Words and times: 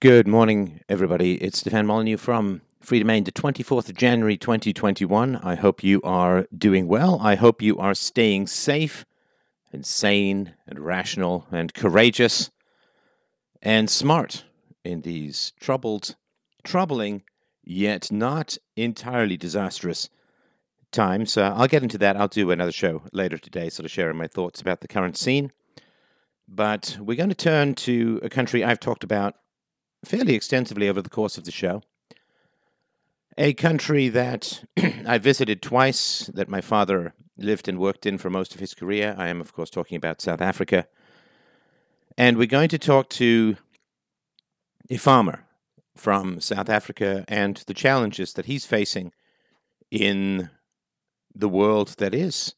Good 0.00 0.28
morning, 0.28 0.80
everybody. 0.88 1.42
It's 1.42 1.58
Stefan 1.58 1.84
Molyneux 1.84 2.18
from 2.18 2.62
Freedomain, 2.80 3.24
the 3.24 3.32
24th 3.32 3.88
of 3.88 3.96
January 3.96 4.36
2021. 4.36 5.34
I 5.42 5.56
hope 5.56 5.82
you 5.82 6.00
are 6.04 6.46
doing 6.56 6.86
well. 6.86 7.18
I 7.20 7.34
hope 7.34 7.60
you 7.60 7.76
are 7.78 7.96
staying 7.96 8.46
safe 8.46 9.04
and 9.72 9.84
sane 9.84 10.54
and 10.68 10.78
rational 10.78 11.48
and 11.50 11.74
courageous 11.74 12.52
and 13.60 13.90
smart 13.90 14.44
in 14.84 15.00
these 15.00 15.52
troubled, 15.58 16.14
troubling, 16.62 17.24
yet 17.64 18.12
not 18.12 18.56
entirely 18.76 19.36
disastrous 19.36 20.08
times. 20.92 21.36
Uh, 21.36 21.52
I'll 21.56 21.66
get 21.66 21.82
into 21.82 21.98
that. 21.98 22.16
I'll 22.16 22.28
do 22.28 22.52
another 22.52 22.70
show 22.70 23.02
later 23.12 23.36
today, 23.36 23.68
sort 23.68 23.84
of 23.84 23.90
sharing 23.90 24.16
my 24.16 24.28
thoughts 24.28 24.60
about 24.60 24.80
the 24.80 24.86
current 24.86 25.16
scene. 25.16 25.50
But 26.46 26.98
we're 27.00 27.16
going 27.16 27.30
to 27.30 27.34
turn 27.34 27.74
to 27.74 28.20
a 28.22 28.28
country 28.28 28.62
I've 28.62 28.78
talked 28.78 29.02
about 29.02 29.34
fairly 30.04 30.34
extensively 30.34 30.88
over 30.88 31.02
the 31.02 31.10
course 31.10 31.38
of 31.38 31.44
the 31.44 31.50
show. 31.50 31.82
A 33.36 33.54
country 33.54 34.08
that 34.08 34.64
I 35.06 35.18
visited 35.18 35.62
twice, 35.62 36.30
that 36.34 36.48
my 36.48 36.60
father 36.60 37.14
lived 37.36 37.68
and 37.68 37.78
worked 37.78 38.04
in 38.04 38.18
for 38.18 38.30
most 38.30 38.54
of 38.54 38.60
his 38.60 38.74
career. 38.74 39.14
I 39.16 39.28
am, 39.28 39.40
of 39.40 39.52
course, 39.52 39.70
talking 39.70 39.96
about 39.96 40.20
South 40.20 40.40
Africa. 40.40 40.86
And 42.16 42.36
we're 42.36 42.46
going 42.46 42.68
to 42.70 42.78
talk 42.78 43.08
to 43.10 43.56
a 44.90 44.96
farmer 44.96 45.44
from 45.94 46.40
South 46.40 46.68
Africa 46.68 47.24
and 47.28 47.62
the 47.66 47.74
challenges 47.74 48.32
that 48.32 48.46
he's 48.46 48.66
facing 48.66 49.12
in 49.90 50.50
the 51.34 51.48
world 51.48 51.94
that 51.98 52.14
is 52.14 52.54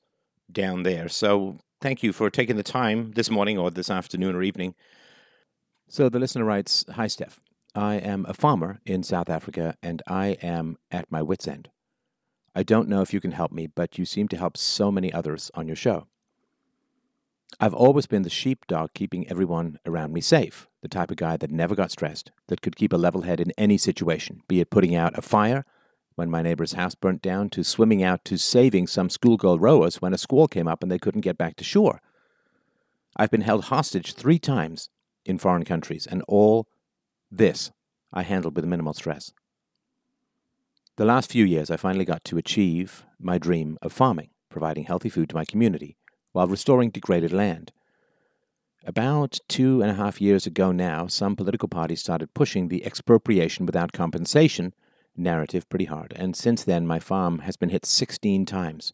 down 0.50 0.82
there. 0.82 1.08
So, 1.08 1.58
thank 1.80 2.02
you 2.02 2.12
for 2.12 2.30
taking 2.30 2.56
the 2.56 2.62
time 2.62 3.12
this 3.12 3.30
morning 3.30 3.58
or 3.58 3.70
this 3.70 3.90
afternoon 3.90 4.34
or 4.34 4.42
evening 4.42 4.74
so 5.90 6.08
the 6.08 6.20
listener 6.20 6.44
writes 6.44 6.84
Hi, 6.94 7.06
Stef. 7.06 7.38
I 7.74 7.96
am 7.96 8.24
a 8.28 8.34
farmer 8.34 8.80
in 8.86 9.02
South 9.02 9.28
Africa 9.28 9.74
and 9.82 10.02
I 10.06 10.38
am 10.40 10.78
at 10.90 11.10
my 11.10 11.20
wits' 11.20 11.48
end. 11.48 11.68
I 12.54 12.62
don't 12.62 12.88
know 12.88 13.02
if 13.02 13.12
you 13.12 13.20
can 13.20 13.32
help 13.32 13.50
me, 13.50 13.66
but 13.66 13.98
you 13.98 14.04
seem 14.04 14.28
to 14.28 14.36
help 14.36 14.56
so 14.56 14.92
many 14.92 15.12
others 15.12 15.50
on 15.54 15.66
your 15.66 15.76
show. 15.76 16.06
I've 17.58 17.74
always 17.74 18.06
been 18.06 18.22
the 18.22 18.30
sheepdog 18.30 18.90
keeping 18.94 19.28
everyone 19.28 19.78
around 19.84 20.12
me 20.12 20.20
safe, 20.20 20.68
the 20.80 20.88
type 20.88 21.10
of 21.10 21.16
guy 21.16 21.36
that 21.36 21.50
never 21.50 21.74
got 21.74 21.90
stressed, 21.90 22.30
that 22.46 22.62
could 22.62 22.76
keep 22.76 22.92
a 22.92 22.96
level 22.96 23.22
head 23.22 23.40
in 23.40 23.52
any 23.58 23.76
situation, 23.76 24.42
be 24.46 24.60
it 24.60 24.70
putting 24.70 24.94
out 24.94 25.18
a 25.18 25.22
fire 25.22 25.64
when 26.14 26.30
my 26.30 26.42
neighbor's 26.42 26.74
house 26.74 26.94
burnt 26.94 27.20
down, 27.20 27.50
to 27.50 27.64
swimming 27.64 28.02
out 28.02 28.24
to 28.26 28.36
saving 28.36 28.86
some 28.86 29.10
schoolgirl 29.10 29.58
rowers 29.58 30.00
when 30.00 30.14
a 30.14 30.18
squall 30.18 30.46
came 30.46 30.68
up 30.68 30.82
and 30.82 30.92
they 30.92 30.98
couldn't 30.98 31.22
get 31.22 31.38
back 31.38 31.56
to 31.56 31.64
shore. 31.64 32.00
I've 33.16 33.30
been 33.30 33.40
held 33.40 33.64
hostage 33.64 34.14
three 34.14 34.38
times 34.38 34.88
in 35.24 35.38
foreign 35.38 35.64
countries, 35.64 36.06
and 36.06 36.22
all 36.28 36.66
this 37.30 37.70
I 38.12 38.22
handled 38.22 38.56
with 38.56 38.64
minimal 38.64 38.94
stress. 38.94 39.32
The 40.96 41.04
last 41.04 41.30
few 41.30 41.44
years, 41.44 41.70
I 41.70 41.76
finally 41.76 42.04
got 42.04 42.24
to 42.24 42.38
achieve 42.38 43.04
my 43.18 43.38
dream 43.38 43.78
of 43.80 43.92
farming, 43.92 44.30
providing 44.50 44.84
healthy 44.84 45.08
food 45.08 45.28
to 45.30 45.36
my 45.36 45.44
community 45.44 45.96
while 46.32 46.46
restoring 46.46 46.90
degraded 46.90 47.32
land. 47.32 47.72
About 48.84 49.38
two 49.48 49.82
and 49.82 49.90
a 49.90 49.94
half 49.94 50.20
years 50.20 50.46
ago 50.46 50.72
now, 50.72 51.06
some 51.06 51.36
political 51.36 51.68
parties 51.68 52.00
started 52.00 52.34
pushing 52.34 52.68
the 52.68 52.84
expropriation 52.84 53.66
without 53.66 53.92
compensation 53.92 54.74
narrative 55.16 55.68
pretty 55.68 55.84
hard, 55.84 56.12
and 56.16 56.34
since 56.34 56.64
then 56.64 56.86
my 56.86 56.98
farm 56.98 57.40
has 57.40 57.56
been 57.56 57.68
hit 57.68 57.84
16 57.84 58.46
times. 58.46 58.92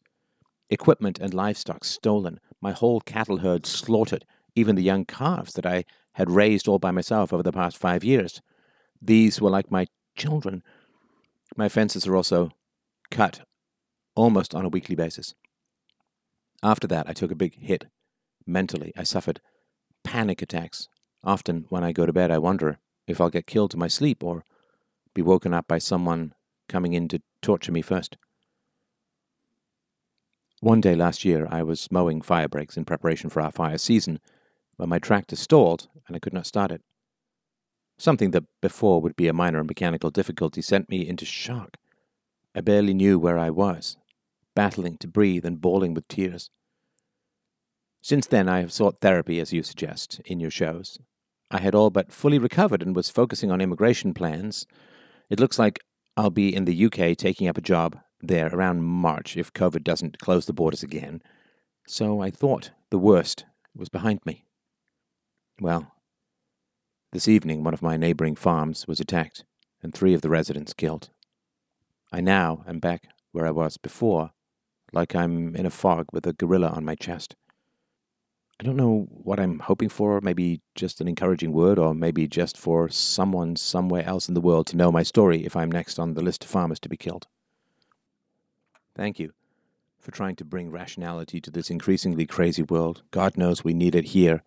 Equipment 0.70 1.18
and 1.20 1.32
livestock 1.32 1.84
stolen, 1.84 2.40
my 2.60 2.72
whole 2.72 3.00
cattle 3.00 3.38
herd 3.38 3.64
slaughtered, 3.64 4.24
even 4.56 4.74
the 4.74 4.82
young 4.82 5.04
calves 5.04 5.52
that 5.54 5.66
I 5.66 5.84
had 6.16 6.30
raised 6.30 6.66
all 6.66 6.78
by 6.78 6.90
myself 6.90 7.30
over 7.30 7.42
the 7.42 7.52
past 7.52 7.76
five 7.76 8.02
years. 8.02 8.40
These 9.02 9.38
were 9.38 9.50
like 9.50 9.70
my 9.70 9.86
children. 10.16 10.62
My 11.58 11.68
fences 11.68 12.06
are 12.06 12.16
also 12.16 12.52
cut 13.10 13.42
almost 14.14 14.54
on 14.54 14.64
a 14.64 14.70
weekly 14.70 14.94
basis. 14.94 15.34
After 16.62 16.86
that, 16.86 17.06
I 17.06 17.12
took 17.12 17.30
a 17.30 17.36
big 17.36 17.60
hit 17.60 17.84
mentally. 18.46 18.94
I 18.96 19.02
suffered 19.02 19.42
panic 20.04 20.40
attacks. 20.40 20.88
Often, 21.22 21.66
when 21.68 21.84
I 21.84 21.92
go 21.92 22.06
to 22.06 22.14
bed, 22.14 22.30
I 22.30 22.38
wonder 22.38 22.78
if 23.06 23.20
I'll 23.20 23.28
get 23.28 23.46
killed 23.46 23.74
in 23.74 23.80
my 23.80 23.88
sleep 23.88 24.24
or 24.24 24.42
be 25.12 25.20
woken 25.20 25.52
up 25.52 25.68
by 25.68 25.76
someone 25.76 26.32
coming 26.66 26.94
in 26.94 27.08
to 27.08 27.20
torture 27.42 27.72
me 27.72 27.82
first. 27.82 28.16
One 30.60 30.80
day 30.80 30.94
last 30.94 31.26
year, 31.26 31.46
I 31.50 31.62
was 31.62 31.92
mowing 31.92 32.22
fire 32.22 32.48
breaks 32.48 32.78
in 32.78 32.86
preparation 32.86 33.28
for 33.28 33.42
our 33.42 33.52
fire 33.52 33.76
season 33.76 34.18
when 34.76 34.88
my 34.88 34.98
tractor 34.98 35.36
stalled 35.36 35.88
and 36.06 36.16
I 36.16 36.18
could 36.18 36.32
not 36.32 36.46
start 36.46 36.70
it. 36.70 36.82
Something 37.98 38.30
that 38.32 38.44
before 38.60 39.00
would 39.00 39.16
be 39.16 39.28
a 39.28 39.32
minor 39.32 39.64
mechanical 39.64 40.10
difficulty 40.10 40.60
sent 40.60 40.90
me 40.90 41.06
into 41.08 41.24
shock. 41.24 41.76
I 42.54 42.60
barely 42.60 42.94
knew 42.94 43.18
where 43.18 43.38
I 43.38 43.50
was, 43.50 43.96
battling 44.54 44.98
to 44.98 45.08
breathe 45.08 45.44
and 45.44 45.60
bawling 45.60 45.94
with 45.94 46.08
tears. 46.08 46.50
Since 48.02 48.26
then, 48.26 48.48
I 48.48 48.60
have 48.60 48.72
sought 48.72 49.00
therapy, 49.00 49.40
as 49.40 49.52
you 49.52 49.62
suggest, 49.62 50.20
in 50.26 50.40
your 50.40 50.50
shows. 50.50 50.98
I 51.50 51.58
had 51.58 51.74
all 51.74 51.90
but 51.90 52.12
fully 52.12 52.38
recovered 52.38 52.82
and 52.82 52.94
was 52.94 53.10
focusing 53.10 53.50
on 53.50 53.60
immigration 53.60 54.14
plans. 54.14 54.66
It 55.28 55.40
looks 55.40 55.58
like 55.58 55.80
I'll 56.16 56.30
be 56.30 56.54
in 56.54 56.64
the 56.64 56.86
UK 56.86 57.16
taking 57.16 57.48
up 57.48 57.58
a 57.58 57.62
job 57.62 57.98
there 58.20 58.48
around 58.54 58.84
March 58.84 59.36
if 59.36 59.52
COVID 59.52 59.84
doesn't 59.84 60.18
close 60.18 60.46
the 60.46 60.52
borders 60.52 60.82
again. 60.82 61.22
So 61.86 62.20
I 62.20 62.30
thought 62.30 62.70
the 62.90 62.98
worst 62.98 63.44
was 63.74 63.88
behind 63.88 64.20
me. 64.24 64.45
Well, 65.58 65.90
this 67.12 67.28
evening 67.28 67.64
one 67.64 67.72
of 67.72 67.80
my 67.80 67.96
neighboring 67.96 68.36
farms 68.36 68.86
was 68.86 69.00
attacked 69.00 69.44
and 69.82 69.94
three 69.94 70.12
of 70.12 70.20
the 70.20 70.28
residents 70.28 70.74
killed. 70.74 71.08
I 72.12 72.20
now 72.20 72.62
am 72.68 72.78
back 72.78 73.04
where 73.32 73.46
I 73.46 73.52
was 73.52 73.78
before, 73.78 74.32
like 74.92 75.14
I'm 75.14 75.56
in 75.56 75.64
a 75.64 75.70
fog 75.70 76.08
with 76.12 76.26
a 76.26 76.34
gorilla 76.34 76.68
on 76.68 76.84
my 76.84 76.94
chest. 76.94 77.36
I 78.60 78.64
don't 78.64 78.76
know 78.76 79.06
what 79.08 79.40
I'm 79.40 79.60
hoping 79.60 79.88
for, 79.88 80.20
maybe 80.20 80.60
just 80.74 81.00
an 81.00 81.08
encouraging 81.08 81.52
word, 81.52 81.78
or 81.78 81.94
maybe 81.94 82.28
just 82.28 82.58
for 82.58 82.90
someone 82.90 83.56
somewhere 83.56 84.04
else 84.04 84.28
in 84.28 84.34
the 84.34 84.42
world 84.42 84.66
to 84.68 84.76
know 84.76 84.92
my 84.92 85.02
story 85.02 85.46
if 85.46 85.56
I'm 85.56 85.72
next 85.72 85.98
on 85.98 86.14
the 86.14 86.22
list 86.22 86.44
of 86.44 86.50
farmers 86.50 86.80
to 86.80 86.88
be 86.90 86.98
killed. 86.98 87.28
Thank 88.94 89.18
you 89.18 89.32
for 89.98 90.10
trying 90.10 90.36
to 90.36 90.44
bring 90.44 90.70
rationality 90.70 91.40
to 91.40 91.50
this 91.50 91.70
increasingly 91.70 92.26
crazy 92.26 92.62
world. 92.62 93.02
God 93.10 93.38
knows 93.38 93.64
we 93.64 93.72
need 93.72 93.94
it 93.94 94.08
here 94.08 94.42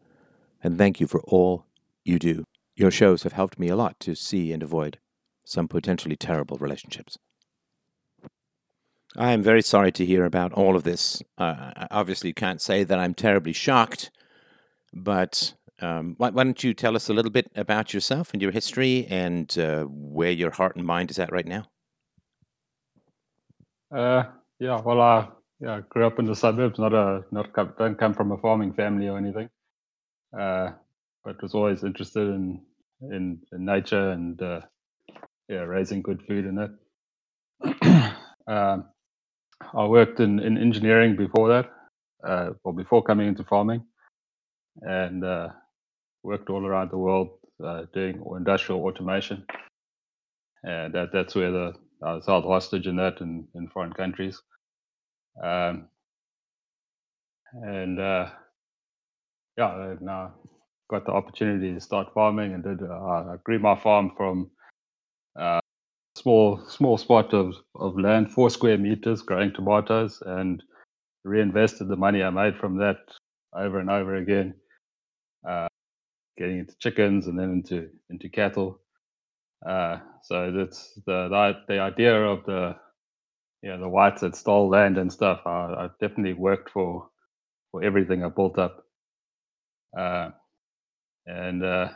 and 0.64 0.78
thank 0.78 1.00
you 1.00 1.08
for 1.08 1.22
all 1.22 1.66
you 2.04 2.20
do. 2.20 2.46
Your 2.76 2.92
shows 2.92 3.24
have 3.24 3.34
helped 3.34 3.60
me 3.60 3.70
a 3.70 3.76
lot 3.76 4.00
to 4.02 4.16
see 4.16 4.52
and 4.52 4.64
avoid 4.64 5.00
some 5.44 5.68
potentially 5.68 6.16
terrible 6.16 6.58
relationships. 6.58 7.18
I 9.18 9.32
am 9.32 9.42
very 9.42 9.62
sorry 9.62 9.92
to 9.94 10.06
hear 10.06 10.24
about 10.24 10.54
all 10.54 10.76
of 10.76 10.84
this. 10.84 11.22
Uh, 11.38 11.72
I 11.76 11.88
obviously 11.92 12.32
can't 12.32 12.62
say 12.62 12.84
that 12.84 13.00
I'm 13.00 13.16
terribly 13.16 13.54
shocked, 13.54 14.12
but 14.94 15.56
um, 15.82 16.14
why, 16.18 16.30
why, 16.30 16.44
don't 16.44 16.64
you 16.64 16.74
tell 16.74 16.96
us 16.96 17.10
a 17.10 17.14
little 17.14 17.32
bit 17.32 17.52
about 17.56 17.94
yourself 17.94 18.34
and 18.34 18.42
your 18.42 18.52
history 18.52 19.08
and 19.10 19.58
uh, 19.58 19.86
where 19.86 20.32
your 20.32 20.52
heart 20.52 20.76
and 20.76 20.86
mind 20.86 21.10
is 21.10 21.18
at 21.18 21.32
right 21.32 21.48
now? 21.48 21.66
Uh, 23.92 24.24
yeah, 24.60 24.80
well, 24.82 25.02
I 25.02 25.28
yeah, 25.60 25.82
grew 25.90 26.06
up 26.06 26.20
in 26.20 26.26
the 26.26 26.36
suburbs. 26.36 26.78
Not 26.78 26.94
a 26.94 27.24
not 27.32 27.54
don't 27.78 27.98
come 27.98 28.14
from 28.14 28.32
a 28.32 28.38
farming 28.38 28.74
family 28.74 29.08
or 29.08 29.18
anything 29.18 29.50
uh, 30.38 30.72
but 31.24 31.42
was 31.42 31.54
always 31.56 31.84
interested 31.84 32.28
in 32.28 32.62
in, 33.02 33.40
in 33.54 33.66
nature 33.66 34.12
and 34.12 34.42
uh, 34.42 34.62
yeah, 35.50 35.60
raising 35.62 36.02
good 36.02 36.22
food 36.28 36.46
in 36.46 36.60
it. 36.60 38.14
um, 38.48 38.86
I 39.74 39.86
worked 39.86 40.20
in, 40.20 40.40
in 40.40 40.58
engineering 40.58 41.16
before 41.16 41.50
that, 41.50 41.72
uh, 42.28 42.52
or 42.64 42.74
before 42.74 43.04
coming 43.04 43.28
into 43.28 43.44
farming, 43.44 43.84
and 44.82 45.24
uh, 45.24 45.50
worked 46.24 46.50
all 46.50 46.66
around 46.66 46.92
the 46.92 46.98
world 46.98 47.30
uh, 47.64 47.84
doing 47.94 48.24
industrial 48.38 48.82
automation. 48.82 49.46
And 50.64 50.94
that 50.94 51.10
that's 51.14 51.36
where 51.36 51.52
the 51.52 51.74
I 52.04 52.14
was 52.16 52.26
held 52.26 52.46
hostage 52.46 52.88
in 52.88 52.98
that 52.98 53.22
in, 53.22 53.48
in 53.56 53.68
foreign 53.70 53.94
countries. 53.94 54.42
Um, 55.44 55.88
and 57.54 58.00
uh, 59.60 59.90
yeah, 59.90 59.96
now 60.02 60.34
got 60.90 61.06
the 61.06 61.14
opportunity 61.14 61.74
to 61.74 61.82
start 61.82 62.14
farming 62.14 62.54
and 62.54 62.64
did 62.64 62.84
uh, 62.84 62.94
I 62.94 63.36
grew 63.46 63.60
my 63.60 63.76
farm 63.76 64.12
from 64.18 64.52
uh, 65.40 65.60
small 66.16 66.62
small 66.70 66.98
spot 66.98 67.34
of, 67.34 67.56
of 67.76 68.00
land, 68.00 68.32
four 68.32 68.50
square 68.50 68.78
meters, 68.78 69.22
growing 69.24 69.54
tomatoes, 69.54 70.22
and 70.26 70.64
reinvested 71.26 71.90
the 71.90 71.96
money 71.98 72.24
I 72.24 72.32
made 72.32 72.58
from 72.58 72.78
that 72.80 72.98
over 73.56 73.80
and 73.80 73.90
over 73.92 74.16
again, 74.16 74.56
uh, 75.48 75.68
getting 76.38 76.60
into 76.60 76.76
chickens 76.80 77.28
and 77.28 77.40
then 77.40 77.52
into 77.52 77.90
into 78.10 78.30
cattle. 78.30 78.82
Uh, 79.68 80.00
so 80.24 80.52
that's 80.52 80.94
the, 81.08 81.30
the 81.30 81.54
the 81.68 81.80
idea 81.80 82.16
of 82.22 82.46
the 82.46 82.76
yeah 83.64 83.78
the 83.78 83.90
whites 83.90 84.22
that 84.22 84.36
stole 84.36 84.70
land 84.70 84.98
and 84.98 85.12
stuff. 85.14 85.42
I, 85.46 85.52
I 85.52 85.90
definitely 86.02 86.34
worked 86.34 86.72
for 86.72 87.10
for 87.72 87.84
everything 87.84 88.24
I 88.26 88.30
built 88.30 88.60
up. 88.60 88.86
Uh, 89.98 90.30
and 91.28 91.64
uh, 91.64 91.90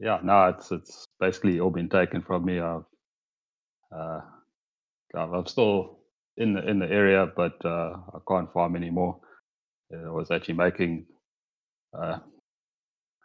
yeah, 0.00 0.20
no, 0.22 0.48
it's 0.48 0.72
it's 0.72 1.06
basically 1.20 1.60
all 1.60 1.70
been 1.70 1.88
taken 1.90 2.22
from 2.22 2.44
me. 2.44 2.60
I've 2.60 2.84
uh, 3.94 4.20
I'm 5.16 5.46
still 5.46 6.00
in 6.36 6.54
the 6.54 6.68
in 6.68 6.78
the 6.78 6.90
area, 6.90 7.26
but 7.36 7.54
uh, 7.64 7.94
I 8.14 8.18
can't 8.28 8.52
farm 8.52 8.76
anymore. 8.76 9.20
I 9.92 10.10
was 10.10 10.30
actually 10.30 10.54
making, 10.54 11.06
uh, 11.98 12.18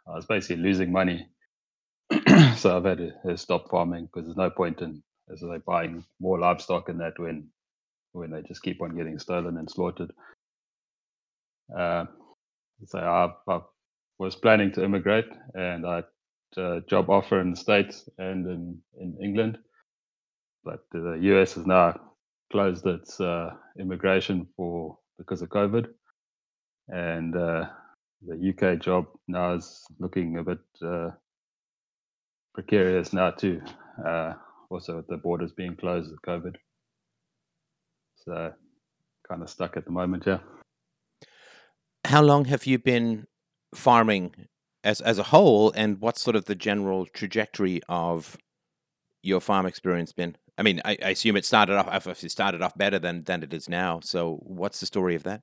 I 0.08 0.14
was 0.14 0.26
basically 0.26 0.62
losing 0.62 0.92
money, 0.92 1.28
so 2.56 2.76
I've 2.76 2.84
had 2.84 2.98
to, 2.98 3.12
to 3.26 3.38
stop 3.38 3.70
farming 3.70 4.06
because 4.06 4.26
there's 4.26 4.36
no 4.36 4.50
point 4.50 4.82
in 4.82 5.02
as 5.32 5.42
I 5.44 5.58
buying 5.58 6.04
more 6.20 6.38
livestock 6.38 6.88
in 6.88 6.98
that 6.98 7.18
when 7.18 7.48
when 8.12 8.30
they 8.32 8.42
just 8.42 8.62
keep 8.62 8.82
on 8.82 8.96
getting 8.96 9.18
stolen 9.18 9.58
and 9.58 9.70
slaughtered. 9.70 10.12
So 12.84 12.98
I, 12.98 13.52
I, 13.52 13.60
was 14.18 14.34
planning 14.34 14.72
to 14.72 14.82
immigrate, 14.82 15.28
and 15.54 15.86
I 15.86 15.96
had 15.96 16.04
a 16.56 16.80
job 16.88 17.10
offer 17.10 17.40
in 17.40 17.50
the 17.50 17.56
States 17.56 18.08
and 18.18 18.46
in, 18.46 18.78
in 18.98 19.18
England, 19.22 19.58
but 20.64 20.80
the 20.90 21.18
US 21.20 21.54
has 21.54 21.66
now 21.66 22.00
closed 22.50 22.86
its 22.86 23.20
uh, 23.20 23.50
immigration 23.78 24.46
for 24.56 24.98
because 25.18 25.42
of 25.42 25.50
COVID, 25.50 25.88
and 26.88 27.36
uh, 27.36 27.66
the 28.26 28.54
UK 28.54 28.80
job 28.80 29.06
now 29.28 29.54
is 29.54 29.84
looking 29.98 30.38
a 30.38 30.44
bit 30.44 30.58
uh, 30.82 31.10
precarious 32.54 33.12
now 33.12 33.30
too. 33.30 33.60
Uh, 34.04 34.34
also, 34.70 35.04
the 35.08 35.16
borders 35.16 35.52
being 35.52 35.76
closed 35.76 36.10
with 36.10 36.22
COVID, 36.22 36.56
so 38.24 38.52
kind 39.28 39.42
of 39.42 39.50
stuck 39.50 39.76
at 39.76 39.84
the 39.84 39.90
moment. 39.92 40.24
Yeah. 40.26 40.38
How 42.06 42.22
long 42.22 42.44
have 42.46 42.66
you 42.66 42.78
been 42.78 43.26
farming 43.74 44.46
as 44.84 45.00
as 45.00 45.18
a 45.18 45.24
whole, 45.24 45.72
and 45.72 46.00
what's 46.00 46.22
sort 46.22 46.36
of 46.36 46.44
the 46.44 46.54
general 46.54 47.06
trajectory 47.06 47.80
of 47.88 48.36
your 49.22 49.40
farm 49.40 49.66
experience 49.66 50.12
been? 50.12 50.36
I 50.56 50.62
mean, 50.62 50.80
I, 50.84 50.96
I 51.04 51.10
assume 51.10 51.36
it 51.36 51.44
started 51.44 51.76
off 51.76 51.88
obviously 51.90 52.28
started 52.28 52.62
off 52.62 52.78
better 52.78 52.98
than 52.98 53.24
than 53.24 53.42
it 53.42 53.52
is 53.52 53.68
now. 53.68 54.00
So, 54.00 54.38
what's 54.42 54.78
the 54.80 54.86
story 54.86 55.16
of 55.16 55.24
that? 55.24 55.42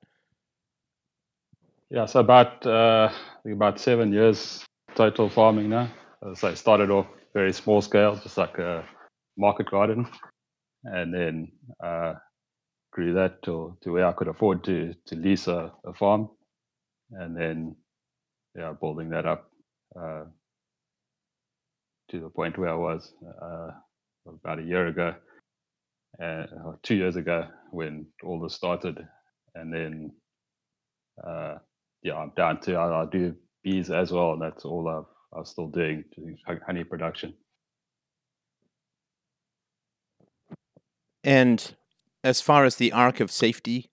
Yeah, 1.90 2.06
so 2.06 2.20
about 2.20 2.66
uh, 2.66 3.12
about 3.44 3.78
seven 3.78 4.12
years 4.12 4.64
total 4.94 5.28
farming 5.28 5.68
now. 5.68 5.90
So 6.34 6.48
I 6.48 6.54
started 6.54 6.90
off 6.90 7.06
very 7.34 7.52
small 7.52 7.82
scale, 7.82 8.16
just 8.16 8.38
like 8.38 8.58
a 8.58 8.84
market 9.36 9.70
garden, 9.70 10.06
and 10.84 11.12
then 11.12 11.52
uh, 11.84 12.14
grew 12.92 13.12
that 13.14 13.42
to, 13.42 13.76
to 13.82 13.90
where 13.92 14.06
I 14.06 14.12
could 14.12 14.28
afford 14.28 14.64
to 14.64 14.94
to 15.06 15.16
lease 15.16 15.46
a, 15.48 15.72
a 15.84 15.92
farm, 15.92 16.30
and 17.12 17.36
then 17.36 17.76
yeah, 18.56 18.72
building 18.80 19.10
that 19.10 19.26
up 19.26 19.50
uh, 19.98 20.24
to 22.10 22.20
the 22.20 22.28
point 22.28 22.58
where 22.58 22.70
I 22.70 22.74
was 22.74 23.12
uh, 23.42 23.70
about 24.28 24.58
a 24.58 24.62
year 24.62 24.86
ago, 24.86 25.14
uh, 26.22 26.44
two 26.82 26.94
years 26.94 27.16
ago 27.16 27.48
when 27.70 28.06
all 28.22 28.40
this 28.40 28.54
started, 28.54 29.06
and 29.54 29.72
then 29.72 30.10
uh, 31.26 31.56
yeah, 32.02 32.16
I'm 32.16 32.32
down 32.36 32.60
to 32.62 32.74
I, 32.74 33.02
I, 33.02 33.06
do 33.10 33.34
bees 33.62 33.90
as 33.90 34.12
well, 34.12 34.32
and 34.32 34.42
that's 34.42 34.64
all 34.64 34.88
I've 34.88 35.14
I'm 35.36 35.44
still 35.44 35.68
doing, 35.68 36.04
doing 36.14 36.38
honey 36.64 36.84
production. 36.84 37.34
And 41.24 41.74
as 42.22 42.40
far 42.40 42.64
as 42.64 42.76
the 42.76 42.92
arc 42.92 43.20
of 43.20 43.30
safety 43.30 43.90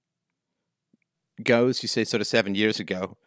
goes, 1.41 1.83
you 1.83 1.87
say 1.87 2.03
sort 2.03 2.21
of 2.21 2.27
seven 2.27 2.55
years 2.55 2.79
ago, 2.79 3.17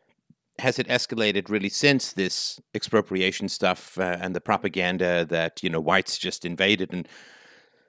has 0.59 0.79
it 0.79 0.87
escalated 0.89 1.49
really 1.49 1.69
since 1.69 2.13
this 2.13 2.61
expropriation 2.75 3.49
stuff 3.49 3.99
uh, 3.99 4.17
and 4.21 4.35
the 4.35 4.41
propaganda 4.41 5.25
that 5.25 5.63
you 5.63 5.71
know 5.71 5.81
whites 5.81 6.17
just 6.17 6.45
invaded 6.45 6.93
and 6.93 7.09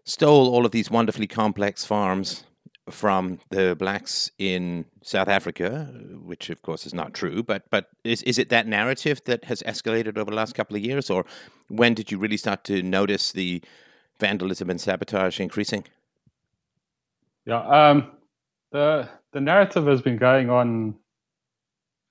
stole 0.04 0.50
all 0.50 0.66
of 0.66 0.72
these 0.72 0.89
wonderfully 0.89 1.27
complex 1.27 1.86
farms 1.86 2.44
from 2.89 3.39
the 3.50 3.75
blacks 3.75 4.30
in 4.38 4.86
South 5.01 5.27
Africa, 5.27 5.92
which 6.24 6.50
of 6.50 6.62
course 6.62 6.86
is 6.86 6.94
not 6.94 7.13
true, 7.13 7.44
but 7.44 7.63
but 7.69 7.89
is 8.04 8.21
is 8.24 8.38
it 8.38 8.50
that 8.50 8.68
narrative 8.68 9.21
that 9.25 9.45
has 9.45 9.63
escalated 9.63 10.18
over 10.18 10.31
the 10.31 10.38
last 10.38 10.54
couple 10.56 10.75
of 10.75 10.83
years, 10.83 11.10
or 11.10 11.25
when 11.68 11.94
did 11.94 12.12
you 12.12 12.18
really 12.18 12.38
start 12.38 12.63
to 12.66 12.81
notice 12.83 13.31
the 13.31 13.62
vandalism 14.19 14.69
and 14.69 14.80
sabotage 14.80 15.39
increasing? 15.39 15.83
Yeah, 17.45 17.62
um, 17.62 18.12
the 18.72 19.10
the 19.34 19.42
narrative 19.42 19.88
has 19.88 20.02
been 20.02 20.18
going 20.18 20.50
on 20.50 20.96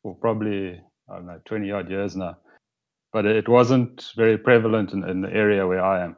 for 0.03 0.15
probably 0.15 0.81
I 1.11 1.17
don't 1.17 1.27
know 1.27 1.41
twenty 1.45 1.71
odd 1.73 1.91
years 1.91 2.17
now, 2.17 2.39
but 3.12 3.27
it 3.27 3.49
wasn't 3.49 4.12
very 4.17 4.39
prevalent 4.39 4.93
in, 4.93 5.09
in 5.09 5.21
the 5.21 5.33
area 5.33 5.67
where 5.67 5.85
I 5.85 6.05
am. 6.05 6.17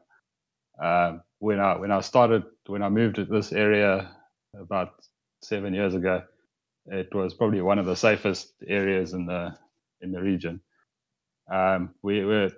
Um, 0.83 1.23
when 1.39 1.61
I 1.61 1.77
when 1.77 1.91
I 1.91 2.01
started 2.01 2.45
when 2.67 2.83
I 2.83 2.89
moved 2.89 3.17
to 3.17 3.25
this 3.25 3.53
area 3.53 4.11
about 4.59 4.95
seven 5.43 5.75
years 5.75 5.95
ago, 5.95 6.23
it 6.87 7.15
was 7.15 7.35
probably 7.35 7.61
one 7.63 7.79
of 7.79 7.87
the 7.87 7.97
safest 7.97 8.55
areas 8.67 9.13
in 9.13 9.27
the 9.27 9.57
in 10.01 10.13
the 10.13 10.21
region. 10.21 10.61
Um, 11.53 11.95
we 12.03 12.25
were 12.25 12.51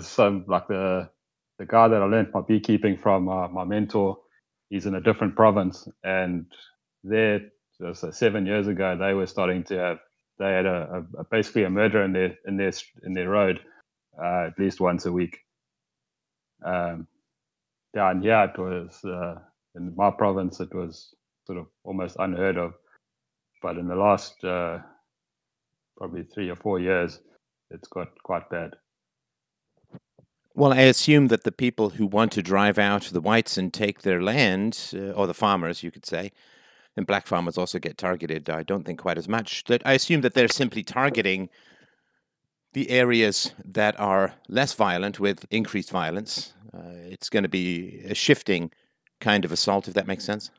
some 0.00 0.44
like 0.48 0.68
the 0.68 1.10
the 1.58 1.66
guy 1.66 1.88
that 1.88 2.02
I 2.02 2.04
learned 2.04 2.32
my 2.34 2.42
beekeeping 2.42 2.98
from, 2.98 3.28
uh, 3.28 3.48
my 3.48 3.64
mentor, 3.64 4.18
he's 4.68 4.86
in 4.86 4.94
a 4.94 5.00
different 5.00 5.36
province, 5.36 5.88
and 6.04 6.46
there, 7.08 7.40
seven 8.10 8.46
years 8.46 8.68
ago, 8.68 8.96
they 8.96 9.14
were 9.14 9.26
starting 9.26 9.64
to 9.64 9.78
have 9.78 9.98
they 10.38 10.52
had 10.52 10.66
a, 10.66 11.06
a, 11.18 11.24
basically 11.24 11.64
a 11.64 11.70
murder 11.70 12.02
in 12.02 12.12
their 12.12 12.36
in 12.46 12.56
their 12.56 12.72
in 13.04 13.14
their 13.14 13.28
road 13.28 13.60
uh, 14.22 14.46
at 14.48 14.58
least 14.58 14.80
once 14.80 15.06
a 15.06 15.12
week. 15.12 15.38
Um, 16.64 17.06
down 17.94 18.22
here, 18.22 18.52
it 18.52 18.58
was 18.58 19.02
uh, 19.04 19.36
in 19.74 19.94
my 19.96 20.10
province, 20.10 20.60
it 20.60 20.74
was 20.74 21.14
sort 21.46 21.58
of 21.58 21.66
almost 21.84 22.16
unheard 22.18 22.56
of. 22.56 22.74
But 23.62 23.78
in 23.78 23.88
the 23.88 23.96
last 23.96 24.42
uh, 24.44 24.78
probably 25.96 26.24
three 26.24 26.50
or 26.50 26.56
four 26.56 26.78
years, 26.78 27.20
it's 27.70 27.88
got 27.88 28.08
quite 28.22 28.48
bad. 28.50 28.74
Well, 30.54 30.72
I 30.72 30.82
assume 30.82 31.28
that 31.28 31.44
the 31.44 31.52
people 31.52 31.90
who 31.90 32.06
want 32.06 32.32
to 32.32 32.42
drive 32.42 32.78
out 32.78 33.02
the 33.02 33.20
whites 33.20 33.58
and 33.58 33.72
take 33.72 34.02
their 34.02 34.22
land, 34.22 34.94
uh, 34.94 35.10
or 35.10 35.26
the 35.26 35.34
farmers, 35.34 35.82
you 35.82 35.90
could 35.90 36.06
say, 36.06 36.32
and 36.96 37.06
black 37.06 37.26
farmers 37.26 37.58
also 37.58 37.78
get 37.78 37.98
targeted. 37.98 38.48
I 38.48 38.62
don't 38.62 38.84
think 38.84 38.98
quite 38.98 39.18
as 39.18 39.28
much. 39.28 39.64
That 39.64 39.82
I 39.84 39.92
assume 39.92 40.22
that 40.22 40.34
they're 40.34 40.48
simply 40.48 40.82
targeting 40.82 41.48
the 42.72 42.90
areas 42.90 43.52
that 43.64 43.98
are 44.00 44.34
less 44.48 44.74
violent 44.74 45.20
with 45.20 45.46
increased 45.50 45.90
violence. 45.90 46.54
Uh, 46.74 47.08
it's 47.10 47.28
going 47.28 47.42
to 47.42 47.48
be 47.48 48.02
a 48.04 48.14
shifting 48.14 48.70
kind 49.20 49.44
of 49.44 49.52
assault, 49.52 49.88
if 49.88 49.94
that 49.94 50.06
makes 50.06 50.24
sense. 50.24 50.50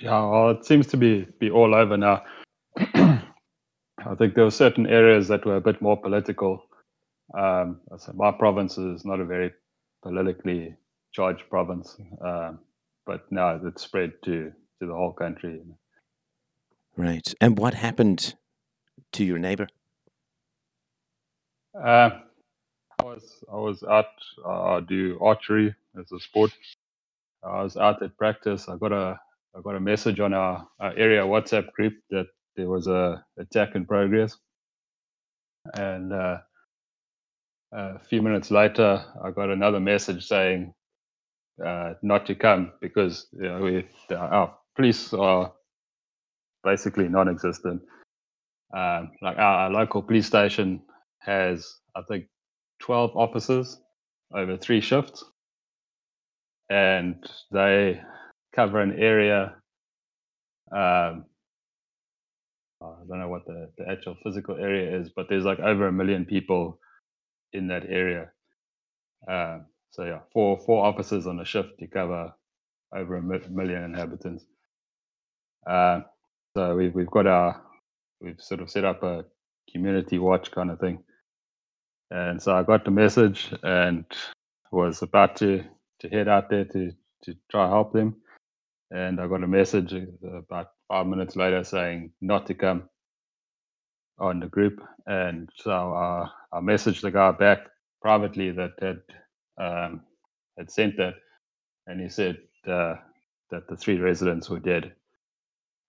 Yeah, 0.00 0.24
well, 0.28 0.50
it 0.50 0.64
seems 0.64 0.86
to 0.88 0.96
be 0.96 1.26
be 1.40 1.50
all 1.50 1.74
over 1.74 1.96
now. 1.96 2.22
I 2.94 4.14
think 4.16 4.34
there 4.34 4.44
were 4.44 4.50
certain 4.50 4.86
areas 4.86 5.26
that 5.28 5.44
were 5.44 5.56
a 5.56 5.60
bit 5.60 5.82
more 5.82 6.00
political. 6.00 6.62
Um, 7.36 7.80
so 7.98 8.12
my 8.14 8.30
province 8.30 8.78
is 8.78 9.04
not 9.04 9.20
a 9.20 9.24
very 9.24 9.52
politically 10.02 10.76
charged 11.12 11.50
province. 11.50 11.96
Um, 12.24 12.60
but 13.08 13.22
now 13.32 13.58
it's 13.64 13.82
spread 13.82 14.12
to 14.26 14.52
to 14.78 14.86
the 14.86 14.94
whole 14.94 15.14
country. 15.14 15.62
Right. 16.96 17.34
And 17.40 17.58
what 17.58 17.74
happened 17.74 18.34
to 19.14 19.24
your 19.24 19.38
neighbor? 19.38 19.66
Uh, 21.74 22.10
I 23.00 23.02
was 23.02 23.42
I 23.50 23.56
was 23.56 23.82
out. 23.82 24.12
Uh, 24.44 24.76
I 24.76 24.80
do 24.80 25.18
archery 25.20 25.74
as 25.98 26.12
a 26.12 26.20
sport. 26.20 26.52
I 27.42 27.62
was 27.62 27.76
out 27.76 28.02
at 28.02 28.16
practice. 28.18 28.68
I 28.68 28.76
got 28.76 28.92
a 28.92 29.18
I 29.56 29.60
got 29.62 29.76
a 29.76 29.80
message 29.80 30.20
on 30.20 30.34
our, 30.34 30.68
our 30.78 30.92
area 30.96 31.22
WhatsApp 31.22 31.72
group 31.72 31.94
that 32.10 32.26
there 32.56 32.68
was 32.68 32.86
a 32.88 33.24
attack 33.38 33.74
in 33.74 33.86
progress, 33.86 34.36
and 35.74 36.12
uh, 36.12 36.38
a 37.72 37.98
few 38.00 38.20
minutes 38.20 38.50
later, 38.50 39.02
I 39.24 39.30
got 39.30 39.50
another 39.50 39.80
message 39.80 40.26
saying 40.26 40.74
uh, 41.64 41.94
not 42.02 42.26
to 42.26 42.34
come 42.34 42.72
because 42.80 43.26
you 43.32 43.42
know, 43.42 43.60
we, 43.60 43.86
our 44.14 44.56
police 44.76 45.12
are 45.12 45.52
basically 46.64 47.08
non-existent. 47.08 47.82
Um, 48.76 49.10
like 49.22 49.38
our, 49.38 49.54
our, 49.60 49.70
local 49.70 50.02
police 50.02 50.26
station 50.26 50.82
has, 51.20 51.66
I 51.96 52.02
think, 52.02 52.26
12 52.80 53.16
officers 53.16 53.80
over 54.34 54.58
three 54.58 54.82
shifts, 54.82 55.24
and 56.68 57.16
they 57.50 58.00
cover 58.54 58.80
an 58.80 58.92
area. 58.98 59.54
Um, 60.70 61.24
I 62.82 62.92
don't 63.08 63.20
know 63.20 63.28
what 63.28 63.46
the, 63.46 63.70
the 63.78 63.88
actual 63.90 64.16
physical 64.22 64.56
area 64.56 65.00
is, 65.00 65.10
but 65.16 65.26
there's 65.28 65.44
like 65.44 65.60
over 65.60 65.88
a 65.88 65.92
million 65.92 66.26
people 66.26 66.78
in 67.52 67.68
that 67.68 67.84
area. 67.88 68.30
Uh, 69.26 69.60
so 69.90 70.04
yeah, 70.04 70.20
four 70.32 70.58
four 70.58 70.84
officers 70.84 71.26
on 71.26 71.40
a 71.40 71.44
shift 71.44 71.78
to 71.78 71.86
cover 71.86 72.32
over 72.94 73.16
a 73.16 73.22
million 73.22 73.84
inhabitants. 73.84 74.44
Uh, 75.66 76.00
so 76.56 76.74
we've 76.76 76.94
we've 76.94 77.10
got 77.10 77.26
our 77.26 77.62
we've 78.20 78.40
sort 78.40 78.60
of 78.60 78.70
set 78.70 78.84
up 78.84 79.02
a 79.02 79.24
community 79.72 80.18
watch 80.18 80.50
kind 80.50 80.70
of 80.70 80.80
thing. 80.80 81.02
And 82.10 82.42
so 82.42 82.56
I 82.56 82.62
got 82.62 82.84
the 82.84 82.90
message 82.90 83.52
and 83.62 84.04
was 84.72 85.02
about 85.02 85.36
to 85.36 85.64
to 86.00 86.08
head 86.08 86.28
out 86.28 86.50
there 86.50 86.64
to 86.64 86.92
to 87.24 87.34
try 87.50 87.68
help 87.68 87.92
them. 87.92 88.16
And 88.90 89.20
I 89.20 89.26
got 89.26 89.42
a 89.42 89.48
message 89.48 89.92
about 90.22 90.68
five 90.88 91.06
minutes 91.06 91.36
later 91.36 91.62
saying 91.64 92.12
not 92.20 92.46
to 92.46 92.54
come 92.54 92.88
on 94.18 94.40
the 94.40 94.46
group. 94.46 94.80
And 95.06 95.48
so 95.56 95.70
uh, 95.70 96.28
I 96.52 96.60
messaged 96.60 97.02
the 97.02 97.10
guy 97.10 97.32
back 97.32 97.58
privately 98.00 98.50
that 98.52 98.72
had 98.80 99.00
um, 99.58 100.02
had 100.56 100.70
sent 100.70 100.96
that, 100.96 101.14
and 101.86 102.00
he 102.00 102.08
said 102.08 102.38
uh, 102.66 102.96
that 103.50 103.68
the 103.68 103.76
three 103.76 103.98
residents 103.98 104.48
were 104.48 104.60
dead. 104.60 104.92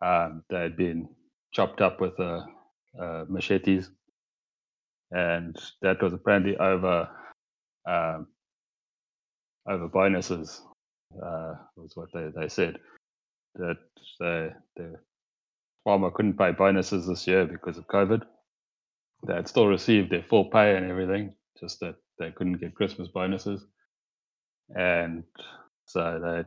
Um, 0.02 0.44
they 0.50 0.62
had 0.62 0.78
been 0.78 1.10
chopped 1.54 1.82
up 1.82 2.00
with 2.00 2.20
uh, 2.20 2.42
uh, 3.00 3.26
machetes, 3.28 3.90
and 5.12 5.56
that 5.82 6.02
was 6.02 6.14
apparently 6.14 6.58
over 6.58 7.10
um, 7.88 8.28
over 9.68 9.88
bonuses. 9.88 10.62
Uh, 11.16 11.56
was 11.76 11.96
what 11.96 12.10
they, 12.14 12.30
they 12.36 12.48
said 12.48 12.78
that 13.56 13.78
the 14.20 14.54
the 14.76 14.96
farmer 15.84 16.12
couldn't 16.12 16.38
pay 16.38 16.52
bonuses 16.52 17.08
this 17.08 17.28
year 17.28 17.46
because 17.46 17.78
of 17.78 17.88
COVID. 17.88 18.22
They 19.28 19.34
had 19.34 19.48
still 19.48 19.68
received 19.68 20.12
their 20.12 20.24
full 20.24 20.46
pay 20.50 20.78
and 20.78 20.90
everything, 20.90 21.34
just 21.60 21.80
that 21.82 21.96
they 22.20 22.32
couldn't 22.32 22.60
get 22.60 22.76
Christmas 22.76 23.08
bonuses, 23.08 23.66
and 24.76 25.24
so 25.86 26.20
they 26.22 26.44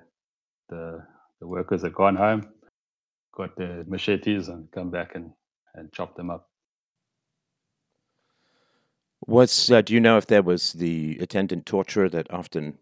the 0.69 1.05
the 1.41 1.47
workers 1.47 1.83
had 1.83 1.95
gone 1.95 2.17
home, 2.17 2.49
got 3.35 3.57
their 3.57 3.85
machetes, 3.85 4.49
and 4.49 4.71
come 4.71 4.91
back 4.91 5.14
and 5.14 5.33
and 5.75 5.93
chopped 5.93 6.17
them 6.17 6.31
up. 6.31 6.49
Was 9.26 9.71
uh, 9.71 9.83
do 9.83 9.95
you 9.95 10.00
know 10.00 10.17
if 10.17 10.26
there 10.26 10.43
was 10.43 10.75
the 10.75 11.19
attendant 11.21 11.67
torture 11.67 12.09
that 12.09 12.33
often 12.33 12.79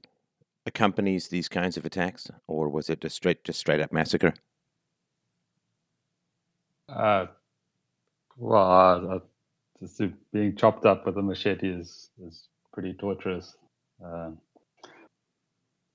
accompanies 0.66 1.28
these 1.28 1.48
kinds 1.48 1.76
of 1.76 1.84
attacks, 1.84 2.30
or 2.46 2.68
was 2.68 2.90
it 2.90 3.04
a 3.04 3.10
straight 3.10 3.44
just 3.44 3.60
straight 3.60 3.80
up 3.80 3.92
massacre? 3.92 4.34
Uh, 6.88 7.26
well, 8.36 9.10
uh, 9.10 9.18
just 9.80 10.02
being 10.32 10.56
chopped 10.56 10.84
up 10.86 11.06
with 11.06 11.16
a 11.16 11.22
machete 11.22 11.68
is 11.68 12.10
is 12.22 12.49
pretty 12.72 12.94
torturous. 12.94 13.54
Um, 14.04 14.38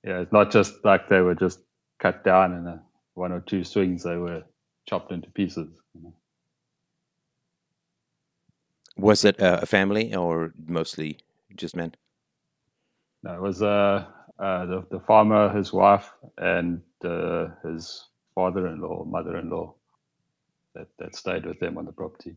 yeah, 0.04 0.20
it's 0.20 0.32
not 0.32 0.50
just 0.50 0.84
like 0.84 1.08
they 1.08 1.20
were 1.20 1.34
just 1.34 1.60
cut 1.98 2.24
down 2.24 2.52
in 2.54 2.66
a, 2.66 2.82
one 3.14 3.32
or 3.32 3.40
two 3.40 3.64
swings; 3.64 4.02
they 4.02 4.16
were 4.16 4.42
chopped 4.86 5.12
into 5.12 5.30
pieces. 5.30 5.68
You 5.94 6.02
know? 6.04 6.14
Was 8.96 9.24
it 9.24 9.36
a 9.38 9.66
family 9.66 10.14
or 10.14 10.52
mostly 10.66 11.18
just 11.54 11.76
men? 11.76 11.94
No, 13.22 13.34
it 13.34 13.40
was 13.40 13.62
uh, 13.62 14.06
uh, 14.38 14.66
the, 14.66 14.86
the 14.90 15.00
farmer, 15.00 15.54
his 15.54 15.72
wife, 15.72 16.10
and 16.38 16.80
uh, 17.04 17.48
his 17.64 18.06
father-in-law, 18.34 19.04
mother-in-law 19.04 19.74
that, 20.74 20.88
that 20.98 21.16
stayed 21.16 21.46
with 21.46 21.58
them 21.58 21.78
on 21.78 21.86
the 21.86 21.92
property. 21.92 22.36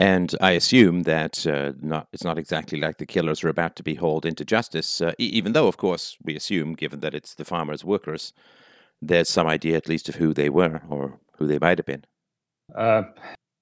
And 0.00 0.34
I 0.40 0.52
assume 0.52 1.02
that 1.02 1.46
uh, 1.46 1.72
not, 1.82 2.08
it's 2.10 2.24
not 2.24 2.38
exactly 2.38 2.80
like 2.80 2.96
the 2.96 3.04
killers 3.04 3.44
are 3.44 3.50
about 3.50 3.76
to 3.76 3.82
be 3.82 3.96
hauled 3.96 4.24
into 4.24 4.46
justice, 4.46 5.02
uh, 5.02 5.12
even 5.18 5.52
though, 5.52 5.68
of 5.68 5.76
course, 5.76 6.16
we 6.24 6.34
assume, 6.34 6.72
given 6.72 7.00
that 7.00 7.12
it's 7.12 7.34
the 7.34 7.44
farmers' 7.44 7.84
workers, 7.84 8.32
there's 9.02 9.28
some 9.28 9.46
idea 9.46 9.76
at 9.76 9.90
least 9.90 10.08
of 10.08 10.14
who 10.14 10.32
they 10.32 10.48
were 10.48 10.80
or 10.88 11.20
who 11.36 11.46
they 11.46 11.58
might 11.58 11.76
have 11.76 11.84
been. 11.84 12.06
Uh, 12.74 13.02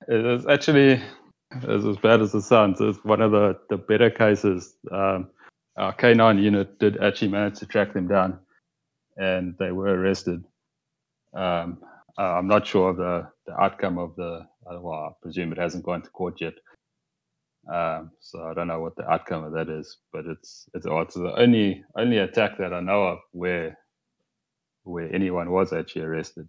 it 0.07 0.25
is 0.25 0.47
actually 0.47 1.03
as, 1.67 1.85
as 1.85 1.97
bad 1.97 2.21
as 2.21 2.33
it 2.33 2.43
sounds. 2.43 2.81
It's 2.81 3.05
one 3.05 3.21
of 3.21 3.33
the, 3.33 3.59
the 3.69 3.77
better 3.77 4.09
cases. 4.09 4.77
Um, 4.93 5.31
our 5.77 5.93
K9 5.93 6.41
unit 6.41 6.79
did 6.79 7.03
actually 7.03 7.33
manage 7.33 7.59
to 7.59 7.67
track 7.67 7.93
them 7.95 8.07
down 8.07 8.39
and 9.17 9.57
they 9.59 9.73
were 9.73 9.89
arrested. 9.89 10.45
Um, 11.35 11.79
I'm 12.17 12.47
not 12.47 12.65
sure 12.65 12.91
of 12.91 12.97
the, 12.97 13.29
the 13.45 13.61
outcome 13.61 13.99
of 13.99 14.15
the, 14.15 14.47
well, 14.71 14.93
I 14.93 15.11
presume 15.23 15.53
it 15.53 15.59
hasn't 15.59 15.85
gone 15.85 16.03
to 16.03 16.11
court 16.11 16.41
yet. 16.41 16.55
Um, 17.73 18.13
so 18.21 18.45
I 18.45 18.55
don't 18.55 18.69
know 18.69 18.81
what 18.81 18.97
the 18.97 19.09
outcome 19.11 19.45
of 19.45 19.53
that 19.53 19.69
is, 19.69 19.99
but 20.13 20.27
it's 20.27 20.69
it's, 20.75 20.85
the 20.85 21.35
only 21.37 21.85
only 21.97 22.19
attack 22.19 22.59
that 22.59 22.73
I 22.73 22.81
know 22.81 23.03
of 23.05 23.19
where 23.33 23.77
where 24.85 25.15
anyone 25.15 25.51
was 25.51 25.73
actually 25.73 26.03
arrested. 26.03 26.49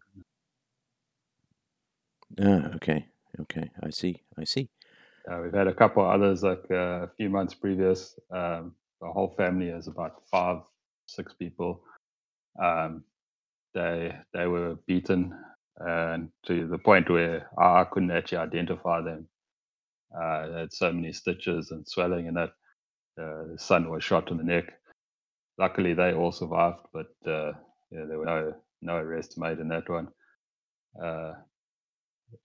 Ah, 2.42 2.72
okay. 2.76 3.06
Okay, 3.40 3.70
I 3.84 3.90
see. 3.90 4.22
I 4.38 4.44
see. 4.44 4.70
Uh, 5.30 5.40
we've 5.44 5.54
had 5.54 5.68
a 5.68 5.74
couple 5.74 6.04
others 6.06 6.42
like 6.44 6.64
uh, 6.72 7.04
a 7.04 7.10
few 7.18 7.30
months 7.30 7.54
previous. 7.54 8.18
Um, 8.32 8.76
the 9.02 9.08
whole 9.08 9.34
family 9.38 9.70
is 9.70 9.88
about 9.88 10.24
five, 10.32 10.62
six 11.06 11.34
people. 11.34 11.82
Um, 12.62 13.04
they 13.74 14.16
they 14.34 14.48
were 14.48 14.76
beaten 14.88 15.34
and 15.79 16.29
to 16.48 16.67
the 16.67 16.79
point 16.79 17.09
where 17.09 17.50
I 17.59 17.86
couldn't 17.86 18.12
actually 18.12 18.39
identify 18.39 19.01
them. 19.01 19.27
Uh, 20.15 20.53
had 20.59 20.74
so 20.74 20.91
many 20.93 21.13
stitches 21.13 21.71
and 21.71 21.88
swelling, 21.88 22.27
and 22.27 22.38
that 22.38 22.50
uh, 23.21 23.45
the 23.53 23.57
son 23.59 23.89
was 23.91 24.03
shot 24.03 24.31
in 24.31 24.38
the 24.38 24.43
neck. 24.43 24.65
Luckily, 25.59 25.93
they 25.95 26.13
all 26.13 26.31
survived, 26.33 26.79
but 26.93 27.07
uh, 27.27 27.53
yeah, 27.91 28.05
there 28.07 28.19
were 28.19 28.25
no 28.25 28.53
no 28.81 28.95
arrests 28.98 29.38
made 29.38 29.59
in 29.59 29.69
that 29.69 29.89
one. 29.89 30.09
Uh, 31.03 31.33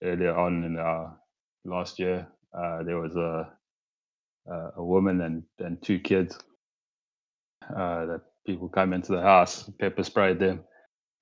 earlier 0.03 0.35
on 0.37 0.63
in 0.65 0.77
our 0.79 1.17
last 1.65 1.99
year, 1.99 2.27
uh, 2.57 2.83
there 2.83 2.99
was 2.99 3.15
a 3.17 3.49
a 4.77 4.83
woman 4.83 5.21
and 5.21 5.43
and 5.59 5.81
two 5.83 5.99
kids 5.99 6.37
uh, 7.75 8.05
that 8.07 8.21
people 8.47 8.69
came 8.69 8.93
into 8.93 9.13
the 9.13 9.21
house, 9.21 9.69
pepper 9.79 10.03
sprayed 10.03 10.39
them. 10.39 10.63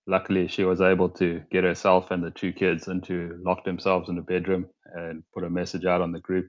Luckily, 0.05 0.47
she 0.47 0.63
was 0.63 0.81
able 0.81 1.09
to 1.09 1.41
get 1.51 1.63
herself 1.63 2.11
and 2.11 2.23
the 2.23 2.31
two 2.31 2.51
kids 2.51 2.87
into 2.87 3.39
lock 3.45 3.63
themselves 3.63 4.09
in 4.09 4.15
the 4.15 4.21
bedroom 4.21 4.67
and 4.93 5.23
put 5.33 5.45
a 5.45 5.49
message 5.49 5.85
out 5.85 6.01
on 6.01 6.11
the 6.11 6.19
group. 6.19 6.47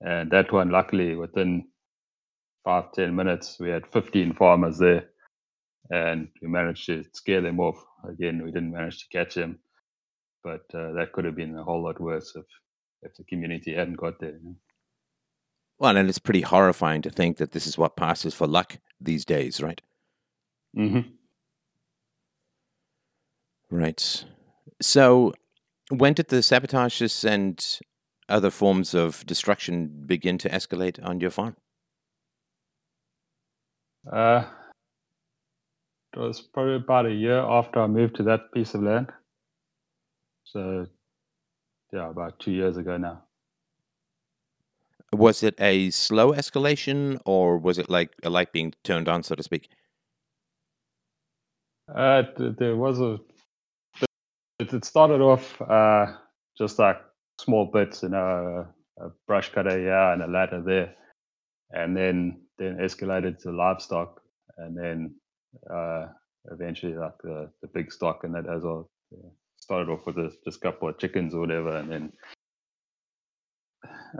And 0.00 0.30
that 0.32 0.52
one, 0.52 0.70
luckily, 0.70 1.14
within 1.14 1.68
five 2.64 2.92
ten 2.92 3.14
minutes, 3.14 3.58
we 3.60 3.70
had 3.70 3.86
15 3.92 4.34
farmers 4.34 4.78
there, 4.78 5.04
and 5.90 6.28
we 6.42 6.48
managed 6.48 6.86
to 6.86 7.04
scare 7.12 7.40
them 7.40 7.60
off. 7.60 7.82
Again, 8.08 8.42
we 8.42 8.50
didn't 8.50 8.72
manage 8.72 8.98
to 8.98 9.16
catch 9.16 9.34
them, 9.34 9.60
but 10.42 10.62
uh, 10.74 10.92
that 10.92 11.12
could 11.12 11.24
have 11.24 11.36
been 11.36 11.56
a 11.56 11.64
whole 11.64 11.82
lot 11.82 12.00
worse 12.00 12.32
if 12.34 12.44
if 13.02 13.14
the 13.14 13.24
community 13.24 13.74
hadn't 13.74 13.96
got 13.96 14.18
there. 14.18 14.32
You 14.32 14.40
know? 14.42 14.56
Well, 15.78 15.96
and 15.96 16.08
it's 16.08 16.18
pretty 16.18 16.40
horrifying 16.40 17.02
to 17.02 17.10
think 17.10 17.36
that 17.36 17.52
this 17.52 17.66
is 17.66 17.78
what 17.78 17.96
passes 17.96 18.34
for 18.34 18.46
luck 18.46 18.78
these 19.00 19.24
days, 19.24 19.60
right? 19.60 19.80
Mm-hmm. 20.76 21.10
Right. 23.70 24.24
So, 24.80 25.34
when 25.90 26.14
did 26.14 26.28
the 26.28 26.36
sabotages 26.36 27.24
and 27.28 27.64
other 28.28 28.50
forms 28.50 28.94
of 28.94 29.24
destruction 29.26 30.04
begin 30.06 30.38
to 30.38 30.48
escalate 30.48 31.04
on 31.04 31.20
your 31.20 31.30
farm? 31.30 31.56
Uh, 34.10 34.44
it 36.14 36.18
was 36.18 36.40
probably 36.40 36.76
about 36.76 37.06
a 37.06 37.12
year 37.12 37.38
after 37.38 37.80
I 37.80 37.86
moved 37.86 38.16
to 38.16 38.22
that 38.24 38.52
piece 38.52 38.74
of 38.74 38.82
land. 38.82 39.10
So, 40.44 40.86
yeah, 41.92 42.10
about 42.10 42.38
two 42.38 42.52
years 42.52 42.76
ago 42.76 42.96
now. 42.96 43.22
Was 45.12 45.42
it 45.42 45.54
a 45.60 45.90
slow 45.90 46.32
escalation, 46.32 47.20
or 47.24 47.58
was 47.58 47.78
it 47.78 47.88
like 47.88 48.14
a 48.22 48.30
light 48.30 48.52
being 48.52 48.74
turned 48.82 49.08
on, 49.08 49.22
so 49.22 49.34
to 49.34 49.42
speak? 49.42 49.68
Uh, 51.92 52.22
there 52.36 52.76
was 52.76 53.00
a. 53.00 53.18
It 54.58 54.84
started 54.84 55.20
off 55.20 55.60
uh, 55.60 56.06
just 56.56 56.78
like 56.78 56.96
small 57.38 57.66
bits, 57.66 58.02
you 58.02 58.08
know, 58.08 58.66
a 58.98 59.08
brush 59.26 59.52
cutter 59.52 59.78
here 59.78 60.12
and 60.12 60.22
a 60.22 60.26
ladder 60.26 60.62
there, 60.62 60.94
and 61.72 61.94
then 61.94 62.40
then 62.58 62.78
escalated 62.78 63.38
to 63.42 63.50
livestock, 63.52 64.22
and 64.56 64.76
then 64.76 65.14
uh, 65.70 66.06
eventually 66.50 66.94
like 66.94 67.18
the, 67.22 67.50
the 67.60 67.68
big 67.68 67.92
stock 67.92 68.24
and 68.24 68.34
that 68.34 68.48
as 68.48 68.62
well. 68.62 68.88
Started 69.58 69.90
off 69.90 70.06
with 70.06 70.16
a, 70.16 70.32
just 70.44 70.58
a 70.58 70.60
couple 70.60 70.88
of 70.88 70.98
chickens 70.98 71.34
or 71.34 71.40
whatever, 71.40 71.76
and 71.76 71.92
then 71.92 72.12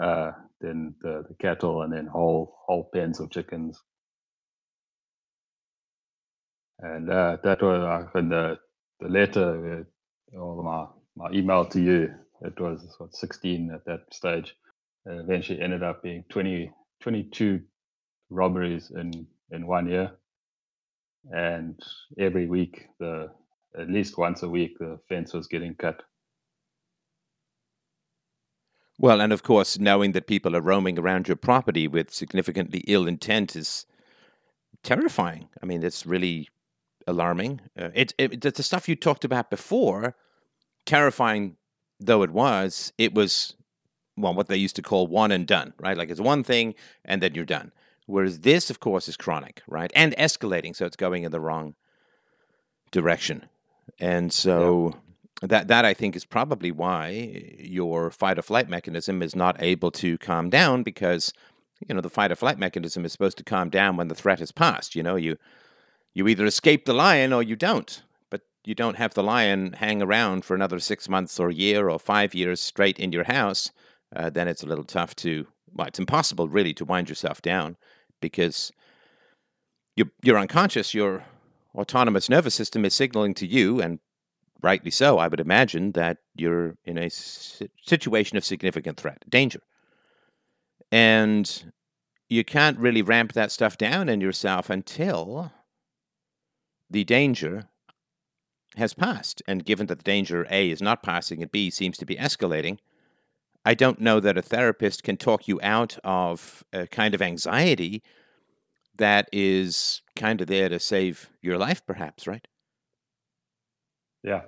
uh, 0.00 0.32
then 0.60 0.94
the, 1.00 1.24
the 1.28 1.34
cattle, 1.40 1.80
and 1.80 1.92
then 1.92 2.06
whole 2.06 2.58
whole 2.66 2.90
pens 2.92 3.20
of 3.20 3.30
chickens. 3.30 3.80
And 6.80 7.10
uh, 7.10 7.38
that 7.42 7.62
was 7.62 7.80
uh, 8.14 8.18
in 8.18 8.28
the 8.28 8.58
the 9.00 9.08
letter 9.08 9.86
or 10.32 10.62
my 10.62 10.86
my 11.16 11.30
email 11.36 11.64
to 11.66 11.80
you. 11.80 12.14
It 12.42 12.60
was 12.60 12.94
what 12.98 13.14
16 13.14 13.70
at 13.72 13.84
that 13.86 14.00
stage. 14.12 14.54
Uh, 15.08 15.20
eventually 15.20 15.60
ended 15.60 15.82
up 15.82 16.02
being 16.02 16.24
20, 16.30 16.70
22 17.00 17.60
robberies 18.28 18.90
in 18.90 19.26
in 19.50 19.66
one 19.66 19.88
year, 19.88 20.10
and 21.30 21.80
every 22.18 22.46
week 22.46 22.86
the 22.98 23.30
at 23.78 23.88
least 23.88 24.18
once 24.18 24.42
a 24.42 24.48
week 24.48 24.78
the 24.78 24.98
fence 25.08 25.32
was 25.32 25.46
getting 25.46 25.74
cut. 25.74 26.02
Well, 28.98 29.20
and 29.20 29.32
of 29.32 29.42
course, 29.42 29.78
knowing 29.78 30.12
that 30.12 30.26
people 30.26 30.56
are 30.56 30.62
roaming 30.62 30.98
around 30.98 31.28
your 31.28 31.36
property 31.36 31.86
with 31.86 32.12
significantly 32.12 32.82
ill 32.86 33.06
intent 33.06 33.54
is 33.54 33.84
terrifying. 34.82 35.48
I 35.62 35.66
mean, 35.66 35.82
it's 35.82 36.06
really 36.06 36.48
alarming. 37.06 37.60
Uh, 37.78 37.90
it, 37.94 38.12
it 38.18 38.40
the 38.40 38.62
stuff 38.62 38.88
you 38.88 38.96
talked 38.96 39.24
about 39.24 39.50
before, 39.50 40.14
terrifying 40.84 41.56
though 41.98 42.22
it 42.22 42.30
was, 42.30 42.92
it 42.98 43.14
was 43.14 43.54
well 44.16 44.34
what 44.34 44.48
they 44.48 44.56
used 44.56 44.76
to 44.76 44.82
call 44.82 45.06
one 45.06 45.30
and 45.30 45.46
done, 45.46 45.72
right? 45.78 45.96
Like 45.96 46.10
it's 46.10 46.20
one 46.20 46.44
thing 46.44 46.74
and 47.04 47.22
then 47.22 47.34
you're 47.34 47.44
done. 47.44 47.72
Whereas 48.06 48.40
this, 48.40 48.70
of 48.70 48.78
course, 48.78 49.08
is 49.08 49.16
chronic, 49.16 49.62
right, 49.66 49.90
and 49.94 50.14
escalating, 50.16 50.76
so 50.76 50.86
it's 50.86 50.96
going 50.96 51.24
in 51.24 51.32
the 51.32 51.40
wrong 51.40 51.74
direction. 52.92 53.46
And 53.98 54.32
so 54.32 54.92
yeah. 55.42 55.48
that 55.48 55.68
that 55.68 55.84
I 55.84 55.92
think 55.92 56.14
is 56.14 56.24
probably 56.24 56.70
why 56.70 57.56
your 57.58 58.10
fight 58.10 58.38
or 58.38 58.42
flight 58.42 58.68
mechanism 58.68 59.22
is 59.22 59.34
not 59.34 59.60
able 59.60 59.90
to 59.92 60.18
calm 60.18 60.50
down 60.50 60.82
because 60.84 61.32
you 61.86 61.94
know 61.94 62.00
the 62.00 62.10
fight 62.10 62.30
or 62.30 62.36
flight 62.36 62.58
mechanism 62.58 63.04
is 63.04 63.12
supposed 63.12 63.38
to 63.38 63.44
calm 63.44 63.70
down 63.70 63.96
when 63.96 64.08
the 64.08 64.14
threat 64.14 64.38
has 64.38 64.52
passed. 64.52 64.94
You 64.94 65.02
know, 65.02 65.16
you 65.16 65.36
you 66.16 66.26
either 66.28 66.46
escape 66.46 66.86
the 66.86 66.94
lion 66.94 67.34
or 67.34 67.42
you 67.42 67.56
don't. 67.56 68.02
But 68.30 68.40
you 68.64 68.74
don't 68.74 68.96
have 68.96 69.12
the 69.12 69.22
lion 69.22 69.74
hang 69.74 70.00
around 70.00 70.46
for 70.46 70.54
another 70.54 70.80
six 70.80 71.10
months 71.10 71.38
or 71.38 71.50
a 71.50 71.54
year 71.54 71.90
or 71.90 71.98
five 71.98 72.34
years 72.34 72.58
straight 72.58 72.98
in 72.98 73.12
your 73.12 73.24
house. 73.24 73.70
Uh, 74.14 74.30
then 74.30 74.48
it's 74.48 74.62
a 74.62 74.66
little 74.66 74.84
tough 74.84 75.14
to 75.16 75.46
well, 75.74 75.86
it's 75.86 75.98
impossible 75.98 76.48
really 76.48 76.72
to 76.72 76.86
wind 76.86 77.10
yourself 77.10 77.42
down 77.42 77.76
because 78.22 78.72
you're 79.94 80.08
you're 80.22 80.38
unconscious. 80.38 80.94
Your 80.94 81.26
autonomous 81.74 82.30
nervous 82.30 82.54
system 82.54 82.86
is 82.86 82.94
signaling 82.94 83.34
to 83.34 83.46
you, 83.46 83.82
and 83.82 83.98
rightly 84.62 84.90
so, 84.90 85.18
I 85.18 85.28
would 85.28 85.40
imagine, 85.40 85.92
that 85.92 86.16
you're 86.34 86.78
in 86.86 86.96
a 86.96 87.10
situation 87.10 88.38
of 88.38 88.44
significant 88.44 88.96
threat, 88.96 89.22
danger. 89.28 89.60
And 90.90 91.72
you 92.30 92.42
can't 92.42 92.78
really 92.78 93.02
ramp 93.02 93.34
that 93.34 93.52
stuff 93.52 93.76
down 93.76 94.08
in 94.08 94.22
yourself 94.22 94.70
until 94.70 95.52
the 96.90 97.04
danger 97.04 97.68
has 98.76 98.94
passed. 98.94 99.42
And 99.46 99.64
given 99.64 99.86
that 99.86 99.98
the 99.98 100.04
danger 100.04 100.46
A 100.50 100.70
is 100.70 100.82
not 100.82 101.02
passing 101.02 101.42
and 101.42 101.50
B 101.50 101.70
seems 101.70 101.96
to 101.98 102.06
be 102.06 102.16
escalating, 102.16 102.78
I 103.64 103.74
don't 103.74 104.00
know 104.00 104.20
that 104.20 104.38
a 104.38 104.42
therapist 104.42 105.02
can 105.02 105.16
talk 105.16 105.48
you 105.48 105.58
out 105.62 105.98
of 106.04 106.62
a 106.72 106.86
kind 106.86 107.14
of 107.14 107.22
anxiety 107.22 108.02
that 108.96 109.28
is 109.32 110.02
kind 110.14 110.40
of 110.40 110.46
there 110.46 110.68
to 110.68 110.78
save 110.78 111.30
your 111.42 111.58
life, 111.58 111.84
perhaps, 111.84 112.26
right? 112.26 112.46
Yeah. 114.22 114.42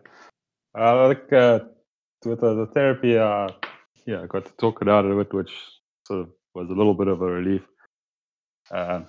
Uh, 0.75 1.09
think 1.09 1.33
uh, 1.33 1.61
with 2.25 2.43
uh, 2.43 2.55
the 2.55 2.67
therapy, 2.67 3.19
uh, 3.19 3.49
yeah, 4.07 4.23
I 4.23 4.27
got 4.27 4.47
to 4.47 4.53
talk 4.53 4.83
it 4.83 4.89
out 4.89 5.05
a 5.05 5.15
bit, 5.15 5.33
which 5.33 5.53
sort 6.07 6.21
of 6.21 6.29
was 6.55 6.71
a 6.71 6.75
little 6.75 6.95
bit 6.95 7.09
of 7.09 7.21
a 7.21 7.27
relief. 7.27 7.63
Uh, 8.71 9.03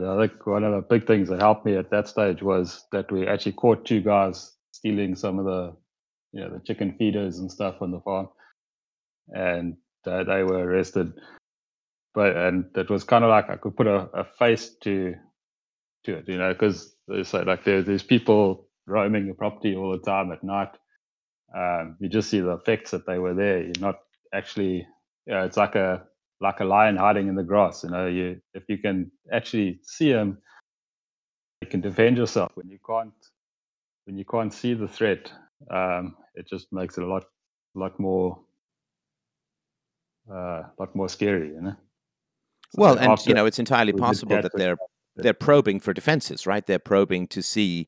but 0.00 0.04
I 0.04 0.26
think 0.28 0.46
one 0.46 0.64
of 0.64 0.72
the 0.72 0.82
big 0.82 1.06
things 1.06 1.28
that 1.28 1.40
helped 1.40 1.66
me 1.66 1.76
at 1.76 1.90
that 1.90 2.08
stage 2.08 2.42
was 2.42 2.84
that 2.92 3.12
we 3.12 3.26
actually 3.26 3.52
caught 3.52 3.84
two 3.84 4.00
guys 4.00 4.52
stealing 4.72 5.16
some 5.16 5.38
of 5.38 5.44
the, 5.44 5.76
you 6.32 6.40
know, 6.40 6.50
the 6.50 6.60
chicken 6.60 6.94
feeders 6.98 7.38
and 7.38 7.50
stuff 7.50 7.82
on 7.82 7.90
the 7.90 8.00
farm, 8.00 8.28
and 9.28 9.76
uh, 10.06 10.24
they 10.24 10.42
were 10.42 10.64
arrested 10.64 11.12
but 12.14 12.36
and 12.36 12.66
it 12.76 12.90
was 12.90 13.04
kind 13.04 13.24
of 13.24 13.30
like 13.30 13.50
I 13.50 13.56
could 13.56 13.76
put 13.76 13.86
a, 13.86 14.08
a 14.14 14.24
face 14.24 14.70
to 14.82 15.14
to 16.04 16.16
it, 16.18 16.28
you 16.28 16.38
know, 16.38 16.52
because 16.52 16.94
there's 17.08 17.32
like 17.32 17.64
there, 17.64 17.82
there's 17.82 18.02
people 18.02 18.68
roaming 18.86 19.26
your 19.26 19.34
property 19.34 19.76
all 19.76 19.92
the 19.92 19.98
time 19.98 20.32
at 20.32 20.44
night. 20.44 20.70
Um, 21.56 21.96
you 22.00 22.08
just 22.08 22.30
see 22.30 22.40
the 22.40 22.52
effects 22.54 22.90
that 22.90 23.06
they 23.06 23.18
were 23.18 23.34
there. 23.34 23.62
You're 23.62 23.72
not 23.80 24.00
actually, 24.34 24.86
you 25.26 25.34
know, 25.34 25.44
it's 25.44 25.56
like 25.56 25.74
a 25.74 26.04
like 26.42 26.60
a 26.60 26.64
lion 26.64 26.96
hiding 26.96 27.28
in 27.28 27.36
the 27.36 27.42
grass. 27.42 27.84
You 27.84 27.90
know, 27.90 28.06
you 28.06 28.40
if 28.52 28.64
you 28.68 28.78
can 28.78 29.10
actually 29.32 29.80
see 29.82 30.12
them, 30.12 30.38
you 31.60 31.68
can 31.68 31.80
defend 31.80 32.18
yourself. 32.18 32.52
When 32.54 32.68
you 32.68 32.78
can't, 32.84 33.12
when 34.04 34.18
you 34.18 34.24
can't 34.24 34.52
see 34.52 34.74
the 34.74 34.88
threat, 34.88 35.32
um, 35.70 36.16
it 36.34 36.46
just 36.48 36.72
makes 36.72 36.98
it 36.98 37.04
a 37.04 37.06
lot, 37.06 37.24
lot 37.74 37.98
more, 37.98 38.40
uh, 40.30 40.64
lot 40.78 40.94
more 40.94 41.08
scary. 41.08 41.48
You 41.48 41.62
know. 41.62 41.76
Well, 42.74 42.98
and 42.98 43.18
you 43.26 43.34
know, 43.34 43.46
it's 43.46 43.58
entirely 43.58 43.92
possible 43.92 44.42
that 44.42 44.52
they're 44.54 44.76
they're 45.14 45.34
probing 45.34 45.78
for 45.80 45.92
defenses, 45.92 46.46
right? 46.46 46.66
They're 46.66 46.78
probing 46.78 47.28
to 47.28 47.42
see 47.42 47.86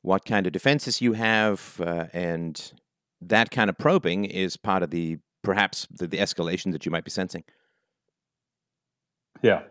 what 0.00 0.24
kind 0.24 0.46
of 0.46 0.52
defenses 0.52 1.00
you 1.00 1.12
have, 1.12 1.80
uh, 1.84 2.06
and 2.12 2.72
that 3.20 3.50
kind 3.50 3.68
of 3.68 3.76
probing 3.78 4.24
is 4.24 4.56
part 4.56 4.82
of 4.82 4.90
the 4.90 5.18
perhaps 5.42 5.86
the, 5.90 6.06
the 6.06 6.18
escalation 6.18 6.72
that 6.72 6.86
you 6.86 6.90
might 6.90 7.04
be 7.04 7.10
sensing. 7.10 7.44
Yeah. 9.42 9.62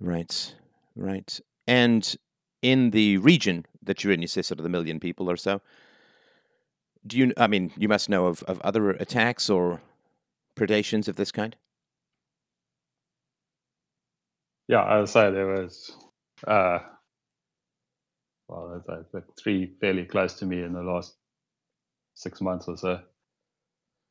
Right. 0.00 0.54
Right. 0.96 1.40
And 1.66 2.16
in 2.60 2.90
the 2.90 3.18
region 3.18 3.66
that 3.82 4.02
you're 4.02 4.12
in, 4.12 4.22
you 4.22 4.28
say 4.28 4.42
sort 4.42 4.58
of 4.58 4.62
the 4.62 4.68
million 4.68 5.00
people 5.00 5.30
or 5.30 5.36
so. 5.36 5.60
Do 7.04 7.18
you? 7.18 7.32
I 7.36 7.48
mean, 7.48 7.72
you 7.76 7.88
must 7.88 8.08
know 8.08 8.26
of, 8.26 8.42
of 8.44 8.60
other 8.60 8.90
attacks 8.90 9.50
or 9.50 9.80
predations 10.56 11.08
of 11.08 11.16
this 11.16 11.32
kind? 11.32 11.56
Yeah, 14.68 14.82
I 14.82 15.00
would 15.00 15.08
say 15.08 15.30
there 15.30 15.48
was, 15.48 15.90
uh, 16.46 16.78
well, 18.48 18.80
I 18.88 19.02
think 19.10 19.24
three 19.36 19.72
fairly 19.80 20.04
close 20.04 20.34
to 20.34 20.46
me 20.46 20.62
in 20.62 20.72
the 20.72 20.82
last 20.82 21.16
six 22.14 22.40
months 22.40 22.68
or 22.68 22.76
so, 22.76 23.00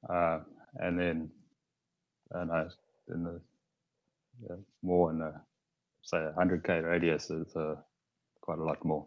uh, 0.10 0.40
and 0.76 1.00
then, 1.00 1.30
and 2.34 2.52
I 2.52 2.66
in 3.14 3.24
the 3.24 3.42
yeah, 4.50 4.56
more 4.82 5.12
in 5.12 5.20
the 5.20 5.34
say 6.02 6.28
hundred 6.36 6.64
k 6.64 6.80
radius 6.80 7.30
is 7.30 7.56
uh, 7.56 7.76
quite 8.42 8.60
a 8.60 8.64
lot 8.64 8.84
more. 8.84 9.06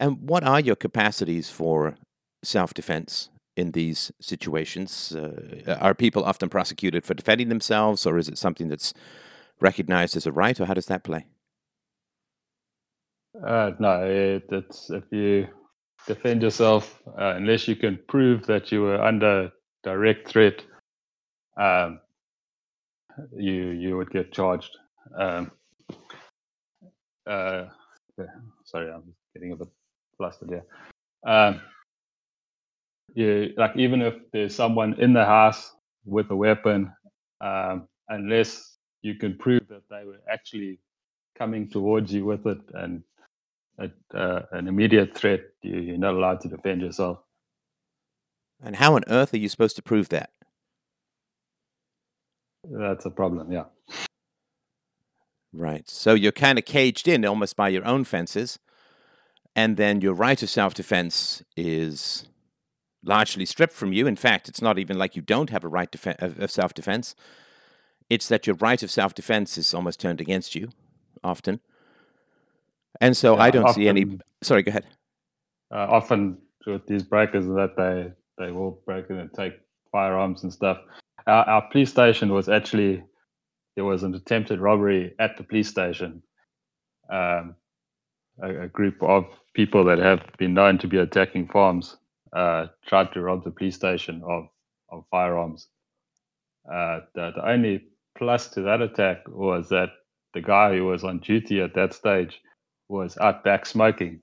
And 0.00 0.28
what 0.28 0.44
are 0.44 0.60
your 0.60 0.76
capacities 0.76 1.50
for 1.50 1.96
self 2.42 2.74
defense? 2.74 3.28
in 3.56 3.72
these 3.72 4.12
situations? 4.20 5.14
Uh, 5.14 5.76
are 5.80 5.94
people 5.94 6.24
often 6.24 6.48
prosecuted 6.48 7.04
for 7.04 7.14
defending 7.14 7.48
themselves, 7.48 8.06
or 8.06 8.18
is 8.18 8.28
it 8.28 8.38
something 8.38 8.68
that's 8.68 8.94
recognized 9.60 10.16
as 10.16 10.26
a 10.26 10.32
right, 10.32 10.58
or 10.60 10.66
how 10.66 10.74
does 10.74 10.86
that 10.86 11.04
play? 11.04 11.26
Uh, 13.46 13.72
no, 13.78 14.04
it, 14.04 14.44
it's 14.50 14.90
if 14.90 15.04
you 15.10 15.48
defend 16.06 16.42
yourself, 16.42 17.00
uh, 17.18 17.34
unless 17.36 17.66
you 17.68 17.76
can 17.76 17.98
prove 18.08 18.46
that 18.46 18.72
you 18.72 18.82
were 18.82 19.02
under 19.02 19.50
direct 19.82 20.28
threat, 20.28 20.62
um, 21.56 22.00
you 23.36 23.52
you 23.52 23.96
would 23.96 24.10
get 24.10 24.32
charged. 24.32 24.76
Um, 25.16 25.50
uh, 27.26 27.64
sorry, 28.64 28.90
I'm 28.90 29.14
getting 29.34 29.52
a 29.52 29.56
bit 29.56 29.68
flustered 30.16 30.50
here. 30.50 30.64
Um, 31.26 31.60
you 33.14 33.52
like 33.56 33.76
even 33.76 34.02
if 34.02 34.14
there's 34.32 34.54
someone 34.54 34.94
in 35.00 35.12
the 35.12 35.24
house 35.24 35.72
with 36.04 36.30
a 36.30 36.36
weapon, 36.36 36.92
um, 37.40 37.88
unless 38.08 38.78
you 39.02 39.14
can 39.14 39.36
prove 39.36 39.66
that 39.68 39.82
they 39.90 40.04
were 40.04 40.20
actually 40.30 40.78
coming 41.36 41.68
towards 41.68 42.12
you 42.12 42.24
with 42.24 42.46
it 42.46 42.60
and 42.74 43.02
uh, 44.14 44.42
an 44.52 44.68
immediate 44.68 45.16
threat, 45.16 45.40
you, 45.62 45.80
you're 45.80 45.98
not 45.98 46.14
allowed 46.14 46.40
to 46.40 46.48
defend 46.48 46.80
yourself. 46.80 47.18
And 48.62 48.76
how 48.76 48.94
on 48.94 49.02
earth 49.08 49.34
are 49.34 49.38
you 49.38 49.48
supposed 49.48 49.76
to 49.76 49.82
prove 49.82 50.08
that? 50.10 50.30
That's 52.64 53.04
a 53.06 53.10
problem, 53.10 53.52
yeah. 53.52 53.64
Right. 55.52 55.88
So 55.88 56.14
you're 56.14 56.32
kind 56.32 56.58
of 56.58 56.64
caged 56.64 57.08
in 57.08 57.24
almost 57.24 57.56
by 57.56 57.68
your 57.68 57.84
own 57.84 58.04
fences. 58.04 58.58
And 59.54 59.76
then 59.76 60.00
your 60.00 60.14
right 60.14 60.42
of 60.42 60.48
self 60.48 60.72
defense 60.72 61.42
is 61.56 62.26
largely 63.04 63.44
stripped 63.44 63.74
from 63.74 63.92
you. 63.92 64.06
In 64.06 64.16
fact, 64.16 64.48
it's 64.48 64.62
not 64.62 64.78
even 64.78 64.96
like 64.96 65.14
you 65.14 65.22
don't 65.22 65.50
have 65.50 65.64
a 65.64 65.68
right 65.68 65.90
def- 65.90 66.06
of 66.06 66.50
self 66.50 66.72
defense. 66.72 67.14
It's 68.08 68.28
that 68.28 68.46
your 68.46 68.56
right 68.56 68.82
of 68.82 68.90
self 68.90 69.14
defense 69.14 69.58
is 69.58 69.74
almost 69.74 70.00
turned 70.00 70.20
against 70.20 70.54
you 70.54 70.70
often. 71.22 71.60
And 73.00 73.16
so 73.16 73.36
yeah, 73.36 73.42
I 73.42 73.50
don't 73.50 73.64
often, 73.64 73.74
see 73.82 73.88
any. 73.88 74.18
Sorry, 74.42 74.62
go 74.62 74.70
ahead. 74.70 74.86
Uh, 75.70 75.86
often 75.88 76.38
with 76.66 76.86
these 76.86 77.02
breakers, 77.02 77.46
that 77.46 77.74
they 77.76 78.12
they 78.42 78.52
will 78.52 78.80
break 78.86 79.10
in 79.10 79.18
and 79.18 79.32
take 79.34 79.54
firearms 79.90 80.44
and 80.44 80.52
stuff. 80.52 80.78
Our, 81.26 81.44
our 81.48 81.70
police 81.70 81.90
station 81.90 82.32
was 82.32 82.48
actually 82.48 83.04
there 83.76 83.84
was 83.84 84.02
an 84.02 84.14
attempted 84.14 84.60
robbery 84.60 85.14
at 85.18 85.36
the 85.36 85.44
police 85.44 85.68
station. 85.68 86.22
Um, 87.10 87.56
a, 88.42 88.62
a, 88.62 88.68
group 88.68 89.02
of 89.02 89.26
people 89.54 89.84
that 89.84 89.98
have 89.98 90.24
been 90.38 90.54
known 90.54 90.78
to 90.78 90.86
be 90.86 90.98
attacking 90.98 91.48
farms 91.48 91.96
uh, 92.32 92.66
tried 92.86 93.12
to 93.12 93.20
rob 93.20 93.44
the 93.44 93.50
police 93.50 93.74
station 93.74 94.22
of, 94.24 94.48
of 94.90 95.04
firearms. 95.10 95.68
Uh, 96.66 97.00
the, 97.14 97.32
the 97.34 97.48
only 97.48 97.84
plus 98.16 98.48
to 98.50 98.62
that 98.62 98.80
attack 98.80 99.18
was 99.28 99.68
that 99.68 99.90
the 100.34 100.40
guy 100.40 100.74
who 100.74 100.86
was 100.86 101.04
on 101.04 101.18
duty 101.18 101.60
at 101.60 101.74
that 101.74 101.92
stage 101.92 102.40
was 102.88 103.18
out 103.18 103.44
back 103.44 103.66
smoking, 103.66 104.20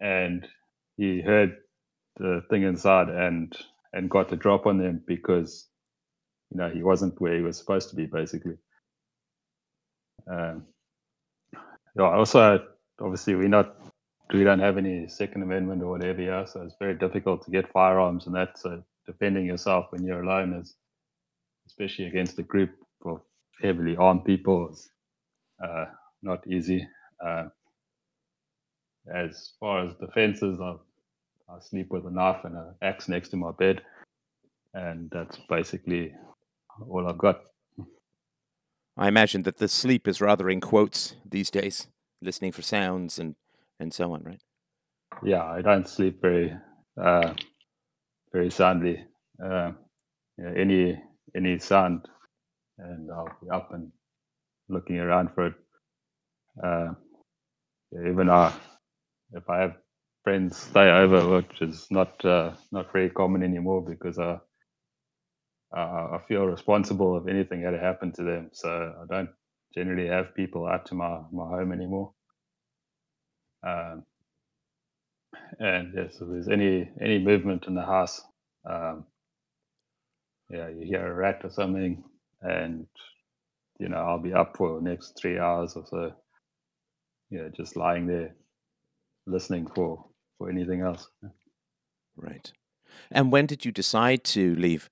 and 0.00 0.46
he 0.96 1.20
heard 1.20 1.56
the 2.18 2.42
thing 2.50 2.62
inside 2.62 3.08
and 3.08 3.56
and 3.92 4.10
got 4.10 4.28
the 4.28 4.36
drop 4.36 4.66
on 4.66 4.78
them 4.78 5.02
because 5.06 5.67
you 6.50 6.58
know 6.58 6.68
he 6.70 6.82
wasn't 6.82 7.20
where 7.20 7.36
he 7.36 7.42
was 7.42 7.58
supposed 7.58 7.90
to 7.90 7.96
be 7.96 8.06
basically. 8.06 8.56
Um, 10.30 10.64
yeah, 11.96 12.10
also 12.10 12.64
obviously 13.00 13.34
we're 13.34 13.48
not 13.48 13.76
we 14.32 14.44
don't 14.44 14.60
have 14.60 14.78
any 14.78 15.08
Second 15.08 15.42
Amendment 15.42 15.82
or 15.82 15.90
whatever 15.90 16.20
here, 16.20 16.46
so 16.46 16.62
it's 16.62 16.76
very 16.78 16.94
difficult 16.94 17.44
to 17.44 17.50
get 17.50 17.72
firearms 17.72 18.26
and 18.26 18.34
that. 18.36 18.58
So 18.58 18.82
defending 19.06 19.46
yourself 19.46 19.86
when 19.90 20.04
you're 20.04 20.22
alone 20.22 20.54
is, 20.54 20.76
especially 21.66 22.06
against 22.06 22.38
a 22.38 22.42
group 22.42 22.70
of 23.04 23.22
heavily 23.62 23.96
armed 23.96 24.24
people, 24.24 24.70
is 24.70 24.90
uh, 25.64 25.86
not 26.22 26.46
easy. 26.46 26.86
Uh, 27.24 27.46
as 29.12 29.52
far 29.60 29.86
as 29.86 29.94
defenses, 29.94 30.60
I 30.60 30.74
sleep 31.60 31.88
with 31.90 32.06
a 32.06 32.10
knife 32.10 32.44
and 32.44 32.56
an 32.56 32.74
axe 32.82 33.08
next 33.08 33.30
to 33.30 33.36
my 33.36 33.52
bed, 33.52 33.82
and 34.74 35.10
that's 35.10 35.38
basically 35.48 36.12
all 36.88 37.06
I've 37.08 37.18
got. 37.18 37.40
I 38.96 39.08
imagine 39.08 39.42
that 39.44 39.58
the 39.58 39.68
sleep 39.68 40.08
is 40.08 40.20
rather 40.20 40.50
in 40.50 40.60
quotes 40.60 41.14
these 41.24 41.50
days, 41.50 41.86
listening 42.20 42.52
for 42.52 42.62
sounds 42.62 43.18
and 43.18 43.36
and 43.80 43.94
so 43.94 44.12
on, 44.12 44.24
right? 44.24 44.42
Yeah, 45.22 45.44
I 45.44 45.62
don't 45.62 45.88
sleep 45.88 46.20
very 46.20 46.52
uh, 47.00 47.34
very 48.32 48.50
soundly. 48.50 49.04
Uh, 49.42 49.72
yeah, 50.36 50.52
any 50.56 51.00
any 51.36 51.58
sound, 51.58 52.06
and 52.78 53.10
I'll 53.12 53.36
be 53.42 53.50
up 53.50 53.72
and 53.72 53.92
looking 54.68 54.98
around 54.98 55.30
for 55.34 55.46
it. 55.46 55.54
Uh, 56.62 56.94
even 58.06 58.28
uh, 58.28 58.52
if 59.32 59.48
I 59.48 59.60
have 59.60 59.76
friends 60.24 60.56
stay 60.56 60.90
over, 60.90 61.36
which 61.36 61.62
is 61.62 61.86
not 61.90 62.24
uh, 62.24 62.54
not 62.72 62.92
very 62.92 63.10
common 63.10 63.42
anymore 63.42 63.82
because 63.82 64.18
uh, 65.76 66.08
I 66.12 66.20
feel 66.26 66.44
responsible 66.46 67.18
if 67.18 67.28
anything 67.28 67.62
had 67.62 67.72
to 67.72 67.78
happen 67.78 68.12
to 68.12 68.22
them. 68.22 68.50
So 68.52 68.94
I 69.02 69.14
don't 69.14 69.30
generally 69.74 70.08
have 70.08 70.34
people 70.34 70.66
out 70.66 70.86
to 70.86 70.94
my, 70.94 71.20
my 71.32 71.46
home 71.46 71.72
anymore. 71.72 72.12
Um, 73.66 74.04
and 75.58 75.92
yes, 75.94 76.18
if 76.20 76.28
there's 76.28 76.48
any 76.48 76.90
any 77.00 77.18
movement 77.18 77.66
in 77.66 77.74
the 77.74 77.84
house, 77.84 78.20
um, 78.68 79.04
yeah, 80.50 80.68
you 80.68 80.84
hear 80.84 81.06
a 81.06 81.14
rat 81.14 81.40
or 81.44 81.50
something, 81.50 82.04
and 82.40 82.86
you 83.78 83.88
know 83.88 83.98
I'll 83.98 84.20
be 84.20 84.32
up 84.32 84.56
for 84.56 84.76
the 84.76 84.88
next 84.88 85.18
three 85.20 85.38
hours 85.38 85.74
or 85.74 85.84
so. 85.86 86.12
Yeah, 87.30 87.48
just 87.54 87.76
lying 87.76 88.06
there, 88.06 88.34
listening 89.26 89.66
for 89.74 90.06
for 90.38 90.48
anything 90.48 90.80
else. 90.80 91.08
Right. 92.16 92.52
And 93.10 93.32
when 93.32 93.46
did 93.46 93.64
you 93.64 93.72
decide 93.72 94.24
to 94.24 94.54
leave? 94.54 94.88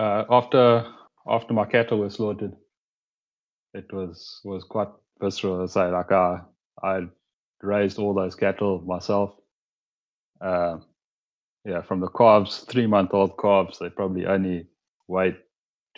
Uh, 0.00 0.24
after 0.30 0.86
after 1.28 1.52
my 1.52 1.66
cattle 1.66 1.98
were 1.98 2.08
slaughtered, 2.08 2.56
it 3.74 3.92
was 3.92 4.40
was 4.44 4.64
quite 4.64 4.88
visceral. 5.20 5.68
Say 5.68 5.90
like 5.90 6.10
I 6.10 6.40
I 6.82 7.02
raised 7.60 7.98
all 7.98 8.14
those 8.14 8.34
cattle 8.34 8.80
myself. 8.80 9.34
Uh, 10.40 10.78
yeah, 11.66 11.82
from 11.82 12.00
the 12.00 12.08
calves, 12.08 12.60
three 12.60 12.86
month 12.86 13.10
old 13.12 13.38
calves, 13.38 13.78
they 13.78 13.90
probably 13.90 14.24
only 14.24 14.68
weighed 15.06 15.36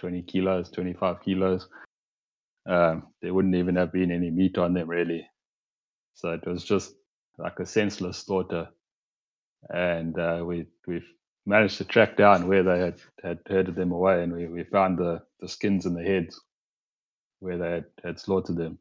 20 0.01 0.23
kilos, 0.23 0.69
25 0.71 1.23
kilos. 1.23 1.69
Um, 2.69 3.07
there 3.21 3.33
wouldn't 3.33 3.55
even 3.55 3.77
have 3.77 3.93
been 3.93 4.11
any 4.11 4.31
meat 4.31 4.59
on 4.59 4.75
them 4.75 4.91
really. 4.91 5.25
So 6.15 6.33
it 6.33 6.45
was 6.45 6.65
just 6.65 6.93
like 7.39 7.61
a 7.61 7.67
senseless 7.67 8.19
slaughter. 8.19 8.69
And 9.71 10.19
uh, 10.19 10.43
we 10.45 10.67
we 10.89 11.03
managed 11.47 11.79
to 11.79 11.85
track 11.85 12.17
down 12.17 12.49
where 12.49 12.63
they 12.63 12.79
had, 12.79 13.01
had 13.23 13.39
herded 13.47 13.75
them 13.75 13.93
away, 13.93 14.23
and 14.23 14.33
we, 14.33 14.47
we 14.47 14.65
found 14.65 14.99
the, 14.99 15.23
the 15.41 15.49
skins 15.49 15.87
and 15.87 15.97
the 15.97 16.03
heads 16.03 16.41
where 17.41 17.59
they 17.59 17.71
had, 17.71 17.85
had 18.05 18.21
slaughtered 18.21 18.57
them 18.57 18.79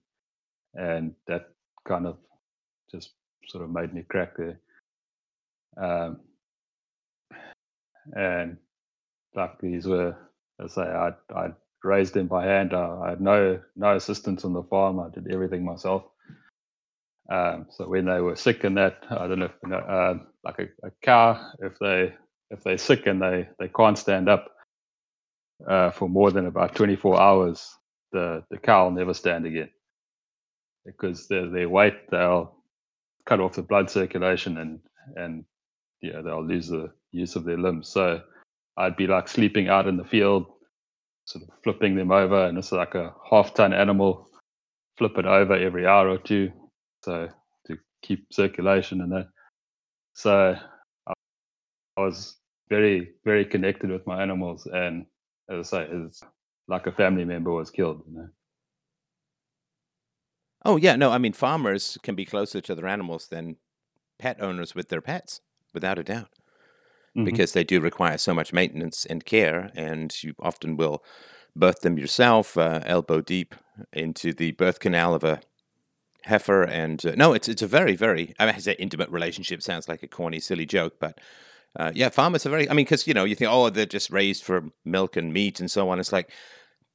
and 0.73 1.13
that 1.27 1.49
kind 1.87 2.05
of 2.05 2.17
just 2.89 3.11
sort 3.47 3.63
of 3.63 3.71
made 3.71 3.93
me 3.93 4.03
crack 4.07 4.37
there. 4.37 4.59
Um, 5.77 6.19
and 8.15 8.57
like 9.35 9.59
these 9.59 9.85
were, 9.85 10.15
as 10.63 10.77
I 10.77 10.83
say, 10.83 10.89
I 10.89 11.11
I 11.33 11.49
raised 11.83 12.13
them 12.13 12.27
by 12.27 12.45
hand. 12.45 12.73
I, 12.73 12.99
I, 13.05 13.09
had 13.11 13.21
no 13.21 13.59
no 13.75 13.95
assistance 13.95 14.45
on 14.45 14.53
the 14.53 14.63
farm. 14.63 14.99
I 14.99 15.09
did 15.09 15.31
everything 15.31 15.63
myself. 15.63 16.03
Um, 17.29 17.67
so 17.69 17.87
when 17.87 18.05
they 18.05 18.19
were 18.19 18.35
sick 18.35 18.65
and 18.65 18.75
that, 18.75 19.05
I 19.09 19.27
don't 19.27 19.39
know, 19.39 19.45
if, 19.45 19.71
uh, 19.71 20.15
like 20.43 20.59
a, 20.59 20.87
a, 20.87 20.91
cow, 21.01 21.51
if 21.59 21.79
they 21.79 22.13
if 22.51 22.63
they're 22.63 22.77
sick 22.77 23.07
and 23.07 23.21
they 23.21 23.49
they 23.59 23.69
can't 23.69 23.97
stand 23.97 24.29
up 24.29 24.51
uh, 25.67 25.91
for 25.91 26.09
more 26.09 26.31
than 26.31 26.47
about 26.47 26.75
24 26.75 27.19
hours, 27.19 27.69
the 28.11 28.43
the 28.51 28.57
cow 28.57 28.85
will 28.85 28.91
never 28.91 29.13
stand 29.13 29.45
again 29.45 29.69
because 30.85 31.27
their 31.27 31.49
their 31.49 31.69
weight 31.69 32.09
they'll 32.11 32.55
cut 33.25 33.39
off 33.39 33.53
the 33.53 33.61
blood 33.61 33.89
circulation 33.89 34.57
and 34.57 34.79
and 35.15 35.45
yeah 36.01 36.21
they'll 36.21 36.45
lose 36.45 36.67
the 36.67 36.91
use 37.11 37.35
of 37.35 37.45
their 37.45 37.57
limbs. 37.57 37.89
So 37.89 38.21
I'd 38.77 38.97
be 38.97 39.07
like 39.07 39.27
sleeping 39.27 39.69
out 39.69 39.87
in 39.87 39.97
the 39.97 40.03
field, 40.05 40.45
sort 41.25 41.43
of 41.45 41.49
flipping 41.63 41.95
them 41.95 42.11
over, 42.11 42.45
and 42.47 42.57
it's 42.57 42.71
like 42.71 42.95
a 42.95 43.13
half 43.29 43.53
ton 43.53 43.73
animal, 43.73 44.29
flip 44.97 45.17
it 45.17 45.25
over 45.25 45.53
every 45.55 45.87
hour 45.87 46.09
or 46.09 46.17
two, 46.17 46.51
so 47.03 47.29
to 47.67 47.77
keep 48.01 48.27
circulation 48.33 49.01
and 49.01 49.11
that. 49.11 49.27
So 50.15 50.55
I, 51.07 51.13
I 51.97 52.01
was 52.01 52.37
very 52.71 53.11
very 53.25 53.45
connected 53.45 53.91
with 53.91 54.07
my 54.07 54.21
animals, 54.23 54.65
and 54.65 55.05
as 55.49 55.73
I 55.73 55.83
say, 55.83 55.87
it's 55.91 56.23
like 56.69 56.87
a 56.87 56.91
family 56.91 57.25
member 57.25 57.51
was 57.51 57.69
killed. 57.69 58.01
You 58.07 58.17
know? 58.17 58.29
Oh 60.63 60.77
yeah, 60.77 60.95
no, 60.95 61.11
I 61.11 61.17
mean 61.17 61.33
farmers 61.33 61.97
can 62.01 62.15
be 62.15 62.25
closer 62.25 62.61
to 62.61 62.73
their 62.73 62.87
animals 62.87 63.27
than 63.27 63.57
pet 64.17 64.41
owners 64.41 64.73
with 64.73 64.87
their 64.87 65.01
pets, 65.01 65.41
without 65.73 65.99
a 65.99 66.03
doubt. 66.03 66.29
Mm-hmm. 67.15 67.25
Because 67.25 67.51
they 67.51 67.65
do 67.65 67.81
require 67.81 68.17
so 68.17 68.33
much 68.33 68.53
maintenance 68.53 69.05
and 69.05 69.25
care, 69.25 69.69
and 69.75 70.15
you 70.23 70.33
often 70.39 70.77
will 70.77 71.03
birth 71.53 71.81
them 71.81 71.99
yourself, 71.99 72.57
uh, 72.57 72.79
elbow 72.85 73.19
deep 73.19 73.53
into 73.91 74.31
the 74.33 74.51
birth 74.51 74.79
canal 74.79 75.13
of 75.13 75.25
a 75.25 75.41
heifer. 76.23 76.63
And 76.63 77.05
uh, 77.05 77.15
no, 77.17 77.33
it's 77.33 77.49
it's 77.49 77.61
a 77.61 77.67
very 77.67 77.97
very 77.97 78.33
I 78.39 78.45
mean, 78.45 78.55
I 78.55 78.59
say 78.59 78.77
intimate 78.79 79.09
relationship 79.09 79.61
sounds 79.61 79.89
like 79.89 80.03
a 80.03 80.07
corny, 80.07 80.39
silly 80.39 80.65
joke, 80.65 81.01
but 81.01 81.19
uh, 81.77 81.91
yeah, 81.95 82.09
farmers 82.09 82.45
are 82.45 82.49
very. 82.49 82.69
I 82.69 82.73
mean, 82.73 82.85
because 82.85 83.07
you 83.07 83.13
know 83.13 83.23
you 83.23 83.35
think 83.35 83.51
oh 83.51 83.69
they're 83.69 83.85
just 83.85 84.09
raised 84.09 84.43
for 84.43 84.65
milk 84.83 85.15
and 85.15 85.33
meat 85.33 85.59
and 85.59 85.71
so 85.71 85.89
on. 85.89 85.99
It's 85.99 86.11
like, 86.11 86.29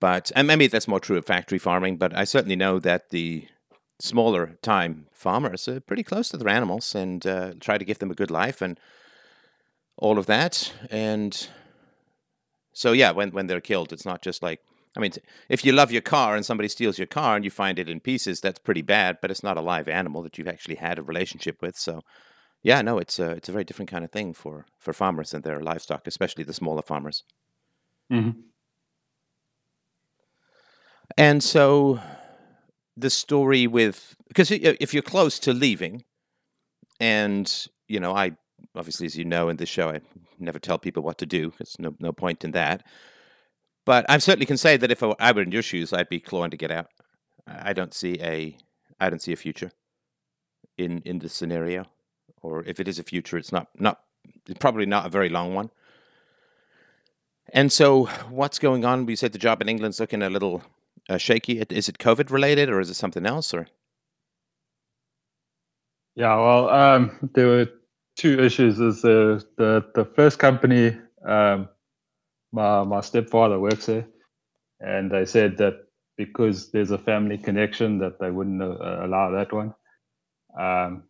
but 0.01 0.31
and 0.35 0.47
maybe 0.47 0.67
that's 0.67 0.89
more 0.89 1.01
true 1.01 1.17
of 1.17 1.25
factory 1.25 1.59
farming. 1.59 1.97
But 1.97 2.17
I 2.17 2.25
certainly 2.25 2.57
know 2.57 2.79
that 2.81 3.11
the 3.11 3.49
smaller 3.99 4.59
time 4.62 5.07
farmers 5.12 5.69
are 5.69 5.81
pretty 5.81 6.03
close 6.03 6.29
to 6.29 6.37
their 6.37 6.49
animals 6.49 6.95
and 6.95 7.27
uh, 7.27 7.55
try 7.61 7.79
to 7.79 7.85
give 7.85 7.99
them 7.99 8.11
a 8.11 8.15
good 8.15 8.31
life 8.31 8.61
and 8.61 8.79
all 9.97 10.19
of 10.19 10.27
that. 10.27 10.73
And 10.91 11.49
so, 12.73 12.93
yeah, 12.93 13.12
when, 13.12 13.31
when 13.31 13.47
they're 13.47 13.61
killed, 13.61 13.93
it's 13.93 14.05
not 14.05 14.23
just 14.23 14.43
like, 14.43 14.61
I 14.97 15.01
mean, 15.01 15.12
if 15.49 15.65
you 15.65 15.73
love 15.73 15.93
your 15.93 16.03
car 16.03 16.37
and 16.37 16.45
somebody 16.45 16.69
steals 16.69 16.99
your 16.99 17.07
car 17.07 17.37
and 17.37 17.45
you 17.45 17.51
find 17.51 17.79
it 17.79 17.89
in 17.89 18.01
pieces, 18.01 18.41
that's 18.41 18.59
pretty 18.59 18.83
bad, 18.83 19.19
but 19.21 19.31
it's 19.31 19.43
not 19.43 19.57
a 19.57 19.62
live 19.62 19.89
animal 19.89 20.23
that 20.23 20.39
you've 20.39 20.49
actually 20.49 20.77
had 20.77 20.99
a 20.99 21.03
relationship 21.03 21.61
with. 21.61 21.77
So, 21.77 22.03
yeah, 22.66 22.83
no, 22.83 22.98
it's 22.98 23.20
a, 23.20 23.31
it's 23.31 23.48
a 23.48 23.52
very 23.52 23.62
different 23.62 23.88
kind 23.88 24.05
of 24.05 24.11
thing 24.11 24.35
for, 24.35 24.66
for 24.76 24.92
farmers 24.92 25.33
and 25.33 25.44
their 25.44 25.61
livestock, 25.61 26.05
especially 26.09 26.42
the 26.42 26.52
smaller 26.52 26.83
farmers. 26.83 27.22
Mm-hmm. 28.12 28.40
And 31.16 31.44
so 31.44 32.00
the 32.96 33.09
story 33.09 33.68
with 33.68 34.16
because 34.26 34.50
if 34.50 34.92
you're 34.92 35.05
close 35.05 35.38
to 35.38 35.52
leaving, 35.52 36.02
and 36.98 37.68
you 37.87 38.00
know, 38.00 38.16
I 38.16 38.33
obviously, 38.74 39.07
as 39.07 39.16
you 39.16 39.24
know, 39.24 39.48
in 39.48 39.59
this 39.59 39.68
show, 39.68 39.90
I 39.90 40.00
never 40.40 40.59
tell 40.59 40.76
people 40.76 41.05
what 41.05 41.18
to 41.18 41.26
do. 41.26 41.52
There's 41.59 41.76
no 41.79 41.94
no 42.00 42.11
point 42.12 42.44
in 42.44 42.50
that. 42.50 42.85
But 43.85 44.07
I 44.09 44.18
certainly 44.18 44.46
can 44.46 44.57
say 44.57 44.76
that 44.76 44.90
if 44.90 45.05
I 45.05 45.31
were 45.31 45.42
in 45.42 45.52
your 45.52 45.62
shoes, 45.62 45.92
I'd 45.92 46.09
be 46.09 46.18
clawing 46.18 46.50
to 46.50 46.57
get 46.57 46.72
out. 46.72 46.88
I 47.46 47.72
don't 47.72 47.94
see 47.94 48.18
a 48.20 48.57
I 48.98 49.09
don't 49.09 49.22
see 49.22 49.33
a 49.33 49.37
future 49.37 49.70
in 50.76 51.00
in 51.05 51.20
this 51.20 51.33
scenario, 51.33 51.85
or 52.47 52.65
if 52.65 52.81
it 52.81 52.89
is 52.89 52.99
a 52.99 53.03
future, 53.03 53.37
it's 53.37 53.53
not 53.53 53.69
not 53.79 54.01
probably 54.59 54.87
not 54.87 55.07
a 55.07 55.09
very 55.09 55.29
long 55.29 55.55
one. 55.55 55.71
And 57.53 57.71
so, 57.73 58.07
what's 58.29 58.59
going 58.59 58.85
on? 58.85 59.07
We 59.07 59.17
said 59.17 59.33
the 59.33 59.39
job 59.39 59.63
in 59.63 59.69
England's 59.69 60.01
looking 60.01 60.23
a 60.23 60.31
little 60.31 60.63
uh, 61.09 61.19
shaky? 61.19 61.61
Is 61.61 61.89
it 61.89 61.99
COVID 61.99 62.31
related 62.31 62.69
or 62.69 62.81
is 62.81 62.91
it 62.91 62.95
something 62.95 63.27
else? 63.27 63.55
Or 63.55 63.67
yeah, 66.15 66.35
well, 66.37 66.69
um, 66.71 67.31
there 67.35 67.47
were 67.47 67.69
two 68.17 68.41
issues. 68.41 68.81
Is 68.81 69.03
the 69.03 69.45
the 69.57 69.85
the 69.95 70.05
first 70.05 70.39
company, 70.39 70.97
um, 71.25 71.69
my 72.53 72.83
my 72.85 73.01
stepfather 73.01 73.59
works 73.59 73.87
there, 73.87 74.07
and 74.81 75.11
they 75.11 75.25
said 75.25 75.59
that 75.59 75.75
because 76.17 76.71
there's 76.71 76.91
a 76.91 76.99
family 76.99 77.37
connection 77.37 77.99
that 77.99 78.19
they 78.19 78.31
wouldn't 78.31 78.63
uh, 78.63 79.05
allow 79.05 79.31
that 79.31 79.53
one. 79.53 79.75
Um, 80.59 81.05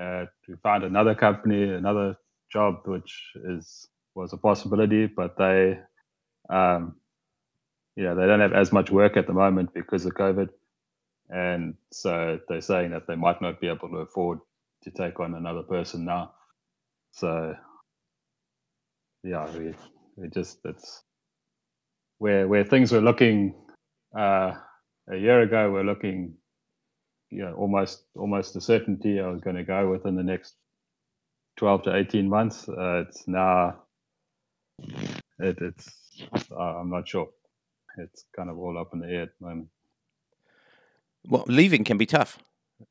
Uh, 0.00 0.26
we 0.48 0.56
found 0.62 0.84
another 0.84 1.14
company, 1.14 1.64
another 1.74 2.16
job, 2.52 2.82
which 2.86 3.32
is 3.44 3.88
was 4.14 4.32
a 4.32 4.36
possibility, 4.38 5.06
but 5.06 5.36
they, 5.38 5.78
um, 6.50 6.96
yeah, 7.96 8.14
they 8.14 8.26
don't 8.26 8.40
have 8.40 8.52
as 8.54 8.72
much 8.72 8.90
work 8.90 9.16
at 9.16 9.26
the 9.26 9.32
moment 9.32 9.74
because 9.74 10.06
of 10.06 10.14
COVID, 10.14 10.48
and 11.30 11.74
so 11.92 12.40
they're 12.48 12.60
saying 12.62 12.92
that 12.92 13.06
they 13.08 13.16
might 13.16 13.42
not 13.42 13.60
be 13.60 13.68
able 13.68 13.88
to 13.90 13.98
afford 13.98 14.40
to 14.84 14.90
take 14.90 15.20
on 15.20 15.34
another 15.34 15.62
person 15.62 16.04
now. 16.04 16.32
So, 17.12 17.54
yeah, 19.24 19.50
we 19.56 19.74
we 20.16 20.28
just 20.28 20.58
it's 20.64 21.02
where 22.18 22.48
where 22.48 22.64
things 22.64 22.92
were 22.92 23.00
looking 23.02 23.54
uh, 24.16 24.54
a 25.10 25.16
year 25.16 25.42
ago, 25.42 25.70
we're 25.70 25.84
looking, 25.84 26.34
you 27.32 27.42
know, 27.42 27.54
almost 27.54 28.04
almost 28.14 28.54
a 28.56 28.60
certainty 28.60 29.18
I 29.18 29.28
was 29.28 29.40
going 29.40 29.56
to 29.56 29.64
go 29.64 29.90
within 29.90 30.16
the 30.16 30.22
next 30.22 30.54
12 31.56 31.84
to 31.84 31.96
18 31.96 32.28
months. 32.28 32.68
Uh, 32.68 33.04
it's 33.08 33.26
now, 33.26 33.82
it, 35.38 35.58
it's, 35.60 35.88
uh, 36.50 36.56
I'm 36.56 36.90
not 36.90 37.08
sure. 37.08 37.28
It's 37.98 38.24
kind 38.36 38.50
of 38.50 38.58
all 38.58 38.78
up 38.78 38.90
in 38.92 39.00
the 39.00 39.08
air 39.08 39.22
at 39.22 39.30
the 39.40 39.46
moment. 39.46 39.68
Well, 41.26 41.44
leaving 41.46 41.84
can 41.84 41.96
be 41.96 42.06
tough. 42.06 42.38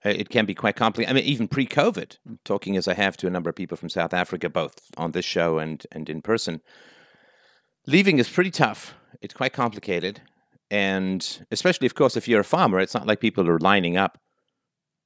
It 0.03 0.29
can 0.29 0.45
be 0.45 0.55
quite 0.55 0.75
complicated. 0.75 1.11
I 1.11 1.19
mean, 1.19 1.25
even 1.25 1.47
pre-COVID, 1.47 2.17
talking 2.45 2.77
as 2.77 2.87
I 2.87 2.93
have 2.93 3.17
to 3.17 3.27
a 3.27 3.29
number 3.29 3.49
of 3.49 3.55
people 3.55 3.77
from 3.77 3.89
South 3.89 4.13
Africa, 4.13 4.49
both 4.49 4.89
on 4.95 5.11
this 5.11 5.25
show 5.25 5.59
and 5.59 5.85
and 5.91 6.09
in 6.09 6.21
person, 6.21 6.61
leaving 7.85 8.17
is 8.17 8.29
pretty 8.29 8.51
tough. 8.51 8.93
It's 9.21 9.33
quite 9.33 9.51
complicated, 9.51 10.21
and 10.69 11.45
especially, 11.51 11.87
of 11.87 11.95
course, 11.95 12.15
if 12.15 12.25
you're 12.25 12.39
a 12.39 12.45
farmer, 12.45 12.79
it's 12.79 12.93
not 12.93 13.05
like 13.05 13.19
people 13.19 13.49
are 13.49 13.59
lining 13.59 13.97
up 13.97 14.17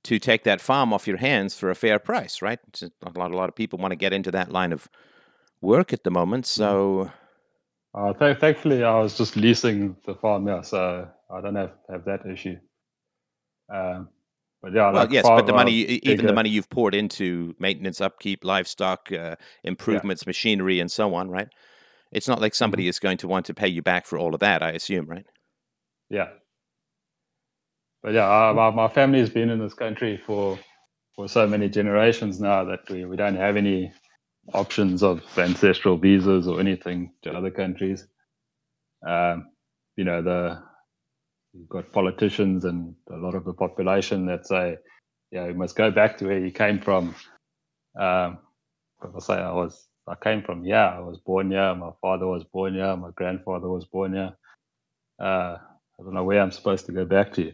to 0.06 0.20
take 0.20 0.44
that 0.44 0.62
farm 0.62 0.94
off 0.94 1.08
your 1.08 1.18
hands 1.18 1.56
for 1.56 1.70
a 1.70 1.76
fair 1.76 2.00
price, 2.00 2.42
right? 2.42 2.60
A 2.82 3.20
lot, 3.20 3.32
a 3.32 3.36
lot 3.36 3.50
of 3.50 3.56
people 3.56 3.80
want 3.80 3.92
to 3.92 3.96
get 3.96 4.14
into 4.14 4.32
that 4.32 4.52
line 4.52 4.72
of 4.72 4.88
work 5.62 5.92
at 5.92 6.04
the 6.04 6.12
moment. 6.12 6.46
So, 6.46 7.12
uh, 7.94 8.14
th- 8.14 8.38
thankfully, 8.38 8.84
I 8.84 9.00
was 9.00 9.18
just 9.18 9.36
leasing 9.36 9.96
the 10.06 10.16
farm, 10.16 10.48
yeah, 10.48 10.62
so 10.62 11.08
I 11.30 11.42
don't 11.42 11.56
have 11.56 11.72
have 11.90 12.06
that 12.06 12.26
issue. 12.26 12.58
Um, 13.74 14.10
but 14.62 14.74
yeah, 14.74 14.92
well, 14.92 14.94
like 14.94 15.12
yes, 15.12 15.24
but 15.28 15.48
the 15.48 15.54
money, 15.54 15.74
even 15.74 16.26
the 16.26 16.34
money 16.34 16.50
you've 16.50 16.70
poured 16.70 16.96
into 16.96 17.56
maintenance, 17.60 18.00
upkeep, 18.00 18.44
livestock 18.44 19.12
uh, 19.12 19.36
improvements, 19.64 20.24
yeah. 20.24 20.30
machinery, 20.30 20.80
and 20.80 20.92
so 20.92 21.14
on, 21.16 21.30
right? 21.30 21.50
It's 22.12 22.28
not 22.28 22.42
like 22.42 22.56
somebody 22.56 22.84
mm-hmm. 22.84 22.90
is 22.90 23.00
going 23.00 23.18
to 23.18 23.28
want 23.28 23.46
to 23.48 23.54
pay 23.54 23.68
you 23.68 23.82
back 23.82 24.06
for 24.06 24.18
all 24.20 24.34
of 24.34 24.40
that, 24.40 24.62
I 24.62 24.72
assume, 24.72 25.08
right? 25.08 25.26
Yeah, 26.10 26.30
but 28.06 28.14
yeah, 28.14 28.26
our, 28.26 28.72
my 28.72 28.88
family 28.88 29.20
has 29.20 29.32
been 29.32 29.50
in 29.50 29.60
this 29.60 29.74
country 29.74 30.22
for 30.28 30.60
for 31.16 31.28
so 31.28 31.48
many 31.48 31.68
generations 31.70 32.40
now 32.40 32.64
that 32.66 32.88
we, 32.90 33.04
we 33.04 33.16
don't 33.16 33.36
have 33.36 33.58
any 33.58 33.92
options 34.54 35.02
of 35.02 35.24
ancestral 35.40 35.98
visas 35.98 36.48
or 36.48 36.60
anything 36.60 37.12
to 37.24 37.32
other 37.32 37.50
countries. 37.50 38.06
Um, 39.08 39.48
you 39.98 40.04
know, 40.04 40.22
the 40.22 40.62
you've 41.54 41.70
got 41.70 41.92
politicians 41.92 42.66
and 42.66 42.94
a 43.12 43.18
lot 43.18 43.34
of 43.34 43.44
the 43.44 43.54
population 43.54 44.28
that 44.28 44.46
say, 44.46 44.78
yeah, 45.32 45.48
you 45.48 45.56
must 45.56 45.76
go 45.76 45.90
back 45.90 46.20
to 46.20 46.28
where 46.28 46.46
you 46.46 46.52
came 46.52 46.80
from. 46.82 47.16
Um, 48.00 48.38
I 49.02 49.20
say 49.20 49.34
I 49.34 49.52
was, 49.52 49.88
I 50.08 50.14
came 50.16 50.44
from 50.44 50.64
here. 50.64 50.76
I 50.76 51.00
was 51.00 51.18
born 51.18 51.50
here. 51.50 51.74
My 51.74 51.92
father 52.02 52.28
was 52.28 52.44
born 52.44 52.76
here. 52.76 52.96
My 52.98 53.12
grandfather 53.16 53.68
was 53.70 53.86
born 53.86 54.14
here. 54.14 54.34
Uh, 55.20 55.58
I 55.58 56.04
don't 56.04 56.14
know 56.14 56.24
where 56.24 56.42
I'm 56.42 56.52
supposed 56.52 56.86
to 56.88 56.92
go 56.92 57.06
back 57.06 57.34
to. 57.34 57.52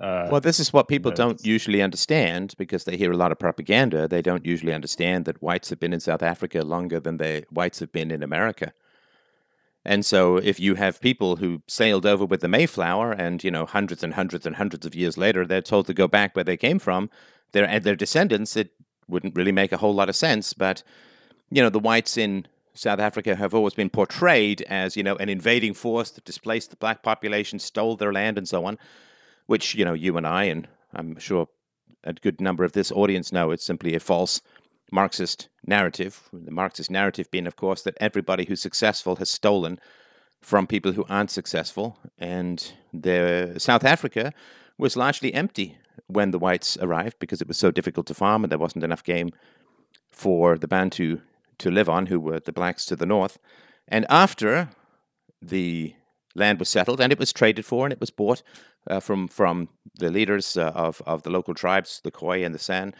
Uh, 0.00 0.28
well, 0.30 0.40
this 0.40 0.58
is 0.58 0.72
what 0.72 0.88
people 0.88 1.12
don't 1.12 1.44
usually 1.44 1.82
understand 1.82 2.54
because 2.56 2.84
they 2.84 2.96
hear 2.96 3.12
a 3.12 3.16
lot 3.16 3.32
of 3.32 3.38
propaganda. 3.38 4.08
They 4.08 4.22
don't 4.22 4.46
usually 4.46 4.72
understand 4.72 5.26
that 5.26 5.42
whites 5.42 5.68
have 5.68 5.78
been 5.78 5.92
in 5.92 6.00
South 6.00 6.22
Africa 6.22 6.62
longer 6.62 6.98
than 6.98 7.18
the 7.18 7.44
whites 7.50 7.80
have 7.80 7.92
been 7.92 8.10
in 8.10 8.22
America. 8.22 8.72
And 9.84 10.04
so, 10.04 10.38
if 10.38 10.58
you 10.58 10.76
have 10.76 11.00
people 11.00 11.36
who 11.36 11.62
sailed 11.66 12.06
over 12.06 12.24
with 12.24 12.40
the 12.40 12.48
Mayflower, 12.48 13.12
and 13.12 13.44
you 13.44 13.50
know, 13.50 13.66
hundreds 13.66 14.02
and 14.02 14.14
hundreds 14.14 14.46
and 14.46 14.56
hundreds 14.56 14.86
of 14.86 14.94
years 14.94 15.18
later, 15.18 15.46
they're 15.46 15.60
told 15.60 15.86
to 15.86 15.94
go 15.94 16.08
back 16.08 16.34
where 16.34 16.44
they 16.44 16.56
came 16.56 16.78
from, 16.78 17.10
their 17.52 17.80
their 17.80 17.96
descendants, 17.96 18.56
it 18.56 18.72
wouldn't 19.06 19.36
really 19.36 19.52
make 19.52 19.72
a 19.72 19.78
whole 19.78 19.94
lot 19.94 20.08
of 20.08 20.16
sense. 20.16 20.54
But 20.54 20.82
you 21.50 21.62
know, 21.62 21.70
the 21.70 21.78
whites 21.78 22.16
in 22.16 22.46
South 22.72 23.00
Africa 23.00 23.36
have 23.36 23.54
always 23.54 23.74
been 23.74 23.90
portrayed 23.90 24.62
as 24.62 24.96
you 24.96 25.02
know 25.02 25.16
an 25.16 25.28
invading 25.28 25.74
force 25.74 26.10
that 26.12 26.24
displaced 26.24 26.70
the 26.70 26.76
black 26.76 27.02
population, 27.02 27.58
stole 27.58 27.96
their 27.96 28.12
land, 28.12 28.38
and 28.38 28.48
so 28.48 28.64
on 28.64 28.78
which 29.50 29.74
you 29.74 29.84
know 29.84 29.94
you 29.94 30.16
and 30.16 30.28
I 30.28 30.44
and 30.44 30.68
I'm 30.94 31.18
sure 31.18 31.48
a 32.04 32.12
good 32.12 32.40
number 32.40 32.62
of 32.62 32.70
this 32.72 32.92
audience 32.92 33.32
know 33.32 33.50
it's 33.50 33.66
simply 33.66 33.96
a 33.96 34.00
false 34.00 34.40
Marxist 34.92 35.48
narrative. 35.66 36.28
The 36.32 36.52
Marxist 36.52 36.88
narrative 36.88 37.28
being, 37.32 37.48
of 37.48 37.56
course, 37.56 37.82
that 37.82 37.96
everybody 38.00 38.44
who's 38.44 38.62
successful 38.62 39.16
has 39.16 39.28
stolen 39.28 39.80
from 40.40 40.68
people 40.68 40.92
who 40.92 41.04
aren't 41.08 41.32
successful, 41.32 41.98
and 42.16 42.72
the 42.92 43.56
South 43.58 43.84
Africa 43.84 44.32
was 44.78 44.96
largely 44.96 45.34
empty 45.34 45.76
when 46.06 46.30
the 46.30 46.38
whites 46.38 46.78
arrived 46.80 47.16
because 47.18 47.42
it 47.42 47.48
was 47.48 47.58
so 47.58 47.72
difficult 47.72 48.06
to 48.06 48.14
farm 48.14 48.44
and 48.44 48.52
there 48.52 48.64
wasn't 48.66 48.84
enough 48.84 49.02
game 49.02 49.30
for 50.12 50.58
the 50.58 50.68
Bantu 50.68 51.22
to 51.58 51.72
live 51.72 51.88
on, 51.88 52.06
who 52.06 52.20
were 52.20 52.38
the 52.38 52.52
blacks 52.52 52.86
to 52.86 52.94
the 52.94 53.04
north. 53.04 53.36
And 53.88 54.06
after 54.08 54.70
the 55.42 55.94
land 56.34 56.58
was 56.58 56.68
settled 56.68 57.00
and 57.00 57.12
it 57.12 57.18
was 57.18 57.32
traded 57.32 57.64
for 57.64 57.84
and 57.84 57.92
it 57.92 58.00
was 58.00 58.10
bought 58.10 58.42
uh, 58.88 59.00
from 59.00 59.28
from 59.28 59.68
the 59.98 60.10
leaders 60.10 60.56
uh, 60.56 60.72
of 60.74 61.02
of 61.06 61.22
the 61.22 61.30
local 61.30 61.54
tribes, 61.54 62.00
the 62.04 62.10
Khoi 62.10 62.44
and 62.44 62.54
the 62.54 62.58
San, 62.58 62.94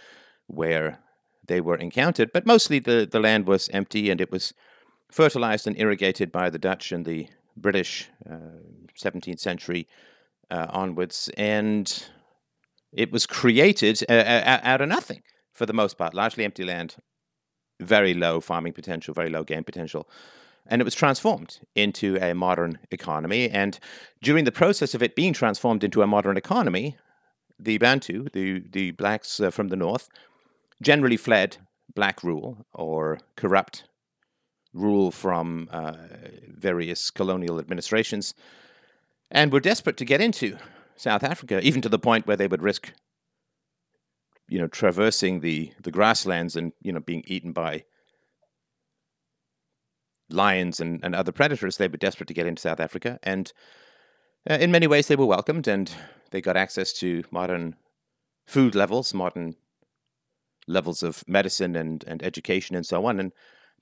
where 0.46 0.98
they 1.46 1.60
were 1.60 1.76
encountered. 1.76 2.32
But 2.32 2.46
mostly 2.46 2.78
the 2.78 3.08
the 3.10 3.20
land 3.20 3.46
was 3.46 3.68
empty 3.72 4.10
and 4.10 4.20
it 4.20 4.30
was 4.30 4.52
fertilized 5.10 5.66
and 5.66 5.78
irrigated 5.78 6.30
by 6.30 6.50
the 6.50 6.58
Dutch 6.58 6.92
and 6.92 7.04
the 7.04 7.28
British, 7.56 8.08
uh, 8.30 8.62
17th 8.96 9.40
century 9.40 9.88
uh, 10.50 10.66
onwards, 10.70 11.28
and 11.36 12.06
it 12.92 13.10
was 13.10 13.26
created 13.26 14.02
uh, 14.08 14.58
out 14.62 14.80
of 14.80 14.88
nothing 14.88 15.22
for 15.52 15.66
the 15.66 15.72
most 15.72 15.98
part, 15.98 16.14
largely 16.14 16.44
empty 16.44 16.64
land, 16.64 16.96
very 17.80 18.14
low 18.14 18.40
farming 18.40 18.72
potential, 18.72 19.14
very 19.14 19.30
low 19.30 19.44
game 19.44 19.64
potential 19.64 20.08
and 20.70 20.80
it 20.80 20.84
was 20.84 20.94
transformed 20.94 21.58
into 21.74 22.16
a 22.16 22.32
modern 22.32 22.78
economy. 22.92 23.50
And 23.50 23.78
during 24.22 24.44
the 24.44 24.52
process 24.52 24.94
of 24.94 25.02
it 25.02 25.16
being 25.16 25.32
transformed 25.32 25.82
into 25.82 26.00
a 26.00 26.06
modern 26.06 26.36
economy, 26.36 26.96
the 27.58 27.76
Bantu, 27.78 28.28
the, 28.32 28.62
the 28.70 28.92
blacks 28.92 29.40
uh, 29.40 29.50
from 29.50 29.68
the 29.68 29.76
north, 29.76 30.08
generally 30.80 31.16
fled 31.16 31.56
black 31.92 32.22
rule 32.22 32.64
or 32.72 33.18
corrupt 33.36 33.84
rule 34.72 35.10
from 35.10 35.68
uh, 35.72 35.94
various 36.48 37.10
colonial 37.10 37.58
administrations 37.58 38.32
and 39.28 39.52
were 39.52 39.60
desperate 39.60 39.96
to 39.96 40.04
get 40.04 40.20
into 40.20 40.56
South 40.94 41.24
Africa, 41.24 41.60
even 41.62 41.82
to 41.82 41.88
the 41.88 41.98
point 41.98 42.26
where 42.26 42.36
they 42.36 42.46
would 42.46 42.62
risk, 42.62 42.92
you 44.48 44.58
know, 44.60 44.68
traversing 44.68 45.40
the, 45.40 45.72
the 45.82 45.90
grasslands 45.90 46.54
and, 46.54 46.72
you 46.80 46.92
know, 46.92 47.00
being 47.00 47.24
eaten 47.26 47.52
by 47.52 47.84
lions 50.30 50.80
and, 50.80 51.00
and 51.02 51.14
other 51.14 51.32
predators, 51.32 51.76
they 51.76 51.88
were 51.88 51.96
desperate 51.96 52.28
to 52.28 52.34
get 52.34 52.46
into 52.46 52.62
South 52.62 52.80
Africa. 52.80 53.18
And 53.22 53.52
uh, 54.48 54.54
in 54.54 54.70
many 54.70 54.86
ways, 54.86 55.08
they 55.08 55.16
were 55.16 55.26
welcomed 55.26 55.68
and 55.68 55.92
they 56.30 56.40
got 56.40 56.56
access 56.56 56.92
to 56.94 57.24
modern 57.30 57.76
food 58.46 58.74
levels, 58.74 59.12
modern 59.14 59.56
levels 60.66 61.02
of 61.02 61.26
medicine 61.28 61.76
and, 61.76 62.04
and 62.06 62.22
education 62.22 62.76
and 62.76 62.86
so 62.86 63.04
on. 63.06 63.20
And 63.20 63.32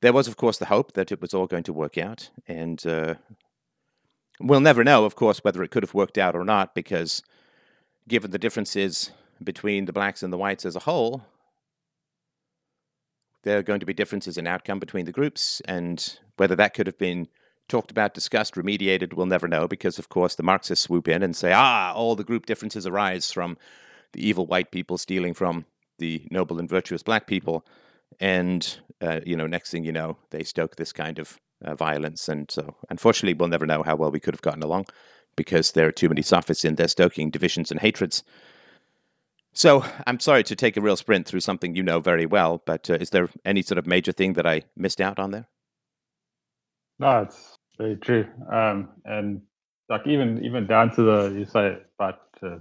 there 0.01 0.13
was, 0.13 0.29
of 0.29 0.37
course, 0.37 0.59
the 0.59 0.67
hope 0.67 0.93
that 0.93 1.13
it 1.13 1.21
was 1.21 1.35
all 1.35 1.47
going 1.47 1.65
to 1.65 1.73
work 1.73 1.99
out. 1.99 2.31
And 2.47 2.85
uh, 2.87 3.15
we'll 4.41 4.61
never 4.61 4.85
know, 4.85 5.05
of 5.05 5.17
course, 5.17 5.39
whether 5.43 5.63
it 5.63 5.71
could 5.71 5.83
have 5.83 5.95
worked 5.95 6.19
out 6.19 6.35
or 6.35 6.45
not, 6.45 6.75
because 6.75 7.23
given 8.07 8.31
the 8.31 8.39
differences 8.39 9.11
between 9.43 9.85
the 9.85 9.93
blacks 9.93 10.23
and 10.23 10.33
the 10.33 10.39
whites 10.39 10.65
as 10.65 10.77
a 10.77 10.81
whole, 10.81 11.25
there 13.49 13.59
are 13.59 13.63
going 13.63 13.81
to 13.81 13.87
be 13.87 13.95
differences 13.95 14.37
in 14.37 14.47
outcome 14.47 14.79
between 14.79 15.07
the 15.07 15.13
groups, 15.13 15.63
and 15.65 16.19
whether 16.37 16.55
that 16.55 16.75
could 16.75 16.87
have 16.87 16.99
been 16.99 17.29
talked 17.67 17.91
about, 17.91 18.13
discussed, 18.13 18.57
remediated, 18.57 19.15
we'll 19.15 19.25
never 19.25 19.49
know 19.49 19.67
because, 19.67 19.99
of 19.99 20.11
course, 20.11 20.35
the 20.35 20.43
Marxists 20.43 20.85
swoop 20.85 21.09
in 21.09 21.23
and 21.23 21.35
say, 21.35 21.53
ah, 21.55 21.93
all 21.95 22.15
the 22.15 22.25
group 22.25 22.45
differences 22.45 22.87
arise 22.87 23.33
from 23.33 23.57
the 24.13 24.27
evil 24.27 24.47
white 24.47 24.71
people 24.71 24.99
stealing 24.99 25.33
from 25.33 25.65
the 25.99 26.27
noble 26.31 26.59
and 26.59 26.69
virtuous 26.69 27.03
black 27.03 27.27
people. 27.27 27.65
And, 28.21 28.79
uh, 29.01 29.21
you 29.25 29.35
know, 29.35 29.47
next 29.47 29.71
thing 29.71 29.83
you 29.83 29.93
know, 29.93 30.19
they 30.29 30.43
stoke 30.45 30.77
this 30.77 30.93
kind 30.93 31.19
of 31.19 31.39
uh, 31.65 31.75
violence. 31.75 32.29
And 32.29 32.51
so, 32.51 32.77
unfortunately, 32.91 33.33
we'll 33.33 33.49
never 33.49 33.67
know 33.67 33.83
how 33.83 33.97
well 33.97 34.11
we 34.11 34.21
could 34.21 34.35
have 34.35 34.43
gotten 34.43 34.63
along 34.63 34.87
because 35.37 35.73
there 35.73 35.87
are 35.87 35.93
too 35.93 36.11
many 36.11 36.21
sophists 36.21 36.67
in 36.67 36.75
there 36.75 36.89
stoking 36.89 37.31
divisions 37.31 37.71
and 37.71 37.81
hatreds. 37.81 38.23
So 39.55 39.85
I'm 40.07 40.21
sorry 40.21 40.45
to 40.45 40.57
take 40.57 40.77
a 40.77 40.81
real 40.81 40.97
sprint 40.97 41.27
through 41.27 41.41
something 41.41 41.75
you 41.75 41.83
know 41.83 42.01
very 42.01 42.27
well, 42.27 42.63
but 42.67 42.89
uh, 42.91 42.95
is 42.95 43.11
there 43.11 43.29
any 43.45 43.63
sort 43.63 43.79
of 43.79 43.87
major 43.87 44.13
thing 44.13 44.35
that 44.35 44.47
I 44.47 44.63
missed 44.77 45.01
out 45.01 45.19
on 45.19 45.33
there? 45.33 45.49
No, 46.99 47.23
it's 47.23 47.59
very 47.79 47.97
true. 47.97 48.27
Um, 48.53 48.91
and 49.05 49.43
like 49.89 50.07
even 50.07 50.45
even 50.45 50.67
down 50.67 50.95
to 50.97 51.03
the 51.03 51.35
you 51.39 51.45
say 51.47 51.79
about 51.99 52.21
uh, 52.43 52.59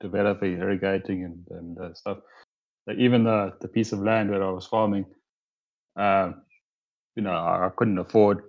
developing, 0.00 0.58
irrigating, 0.58 1.24
and 1.24 1.58
and 1.58 1.78
uh, 1.78 1.94
stuff. 1.94 2.18
like 2.86 2.98
even 2.98 3.24
the 3.24 3.54
the 3.60 3.68
piece 3.68 3.92
of 3.92 4.00
land 4.00 4.30
where 4.30 4.42
I 4.44 4.50
was 4.50 4.66
farming, 4.66 5.06
uh, 5.96 6.32
you 7.16 7.22
know, 7.22 7.32
I, 7.32 7.66
I 7.66 7.70
couldn't 7.76 7.98
afford 7.98 8.44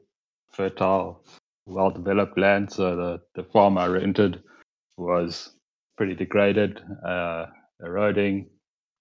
fertile, 0.51 1.25
well 1.67 1.91
developed 1.91 2.37
land, 2.39 2.71
so 2.71 2.95
the 2.95 3.21
the 3.35 3.43
farm 3.49 3.77
I 3.77 3.87
rented 3.87 4.43
was 4.97 5.51
pretty 5.97 6.15
degraded, 6.15 6.81
uh, 7.05 7.47
eroding, 7.83 8.49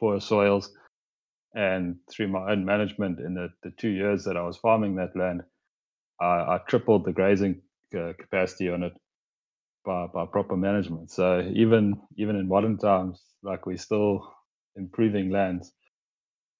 poor 0.00 0.20
soils. 0.20 0.70
And 1.54 1.96
through 2.10 2.28
my 2.28 2.52
own 2.52 2.64
management 2.64 3.20
in 3.20 3.34
the, 3.34 3.48
the 3.62 3.72
two 3.78 3.88
years 3.90 4.24
that 4.24 4.36
I 4.36 4.42
was 4.42 4.58
farming 4.58 4.96
that 4.96 5.16
land, 5.16 5.42
I, 6.20 6.26
I 6.56 6.60
tripled 6.68 7.04
the 7.04 7.12
grazing 7.12 7.62
uh, 7.96 8.12
capacity 8.18 8.68
on 8.70 8.82
it 8.84 8.92
by, 9.84 10.06
by 10.12 10.26
proper 10.26 10.56
management. 10.56 11.10
So 11.10 11.50
even 11.54 12.00
even 12.18 12.36
in 12.36 12.48
modern 12.48 12.78
times, 12.78 13.22
like 13.42 13.66
we're 13.66 13.78
still 13.78 14.34
improving 14.76 15.30
lands 15.30 15.72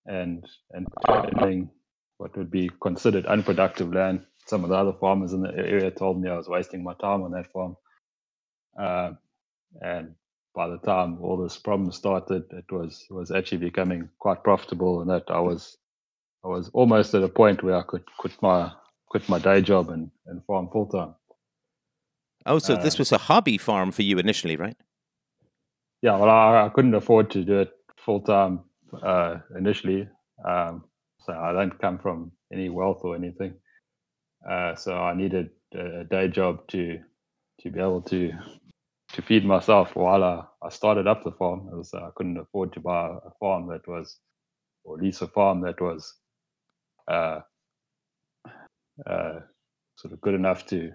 and 0.07 0.45
and 0.73 0.87
finding 1.07 1.71
what 2.19 2.37
would 2.37 2.51
be 2.51 2.71
considered 2.83 3.27
unproductive 3.27 3.93
land. 3.93 4.25
Some 4.47 4.65
of 4.65 4.71
the 4.71 4.77
other 4.77 4.95
farmers 5.01 5.33
in 5.33 5.43
the 5.43 5.55
area 5.57 5.91
told 5.91 6.21
me 6.21 6.31
I 6.31 6.37
was 6.37 6.49
wasting 6.49 6.85
my 6.85 6.95
time 6.95 7.23
on 7.23 7.33
that 7.33 7.53
farm. 7.53 7.77
Uh, 8.81 9.13
and 9.83 10.15
by 10.57 10.67
the 10.69 10.79
time 10.79 11.19
all 11.21 11.37
this 11.37 11.59
problem 11.59 11.93
started, 11.93 12.45
it 12.51 12.73
was 12.73 13.07
was 13.11 13.31
actually 13.31 13.59
becoming 13.59 14.09
quite 14.19 14.43
profitable, 14.43 15.03
and 15.03 15.11
that 15.11 15.25
I 15.29 15.39
was 15.39 15.77
I 16.45 16.49
was 16.49 16.71
almost 16.73 17.15
at 17.15 17.23
a 17.23 17.29
point 17.29 17.63
where 17.63 17.77
I 17.77 17.83
could 17.83 18.05
quit 18.19 18.33
my 18.41 18.73
quit 19.07 19.29
my 19.29 19.39
day 19.39 19.61
job 19.61 19.91
and, 19.91 20.11
and 20.27 20.43
farm 20.47 20.69
full 20.73 20.87
time. 20.87 21.15
Oh, 22.47 22.59
so 22.59 22.75
uh, 22.75 22.83
this 22.83 22.99
was 22.99 23.13
a 23.13 23.19
hobby 23.19 23.59
farm 23.59 23.93
for 23.93 24.03
you 24.03 24.19
initially, 24.19 24.57
right? 24.57 24.77
Yeah, 26.03 26.17
well, 26.17 26.31
I, 26.31 26.67
I 26.67 26.69
couldn't 26.71 26.95
afford 26.95 27.31
to 27.33 27.45
do 27.45 27.61
it 27.61 27.73
full 27.99 28.21
time 28.21 28.61
uh, 29.03 29.39
initially, 29.59 30.09
um, 30.45 30.85
so 31.21 31.35
I 31.35 31.53
don't 31.53 31.79
come 31.79 31.99
from 31.99 32.33
any 32.53 32.71
wealth 32.71 33.01
or 33.05 33.15
anything. 33.15 33.55
Uh, 34.49 34.75
so 34.75 34.97
I 34.97 35.15
needed 35.15 35.51
a 35.75 36.05
day 36.05 36.29
job 36.29 36.67
to 36.69 36.99
to 37.61 37.71
be 37.71 37.81
able 37.81 38.03
to 38.03 38.33
to 39.17 39.23
feed 39.23 39.47
myself 39.47 39.97
while 39.97 40.23
I, 40.23 40.45
I 40.63 40.69
started 40.69 41.07
up 41.07 41.25
the 41.25 41.33
farm. 41.33 41.71
Was, 41.73 41.93
I 41.95 42.11
couldn't 42.15 42.37
afford 42.37 42.75
to 42.75 42.81
buy 42.81 43.17
a 43.25 43.31
farm 43.41 43.67
that 43.69 43.89
was, 43.89 44.19
or 44.85 44.99
lease 44.99 45.23
a 45.23 45.27
farm 45.27 45.63
that 45.63 45.81
was, 45.81 46.15
uh, 47.11 47.41
uh, 49.07 49.41
sort 49.97 50.13
of 50.13 50.21
good 50.21 50.35
enough 50.35 50.67
to 50.67 50.91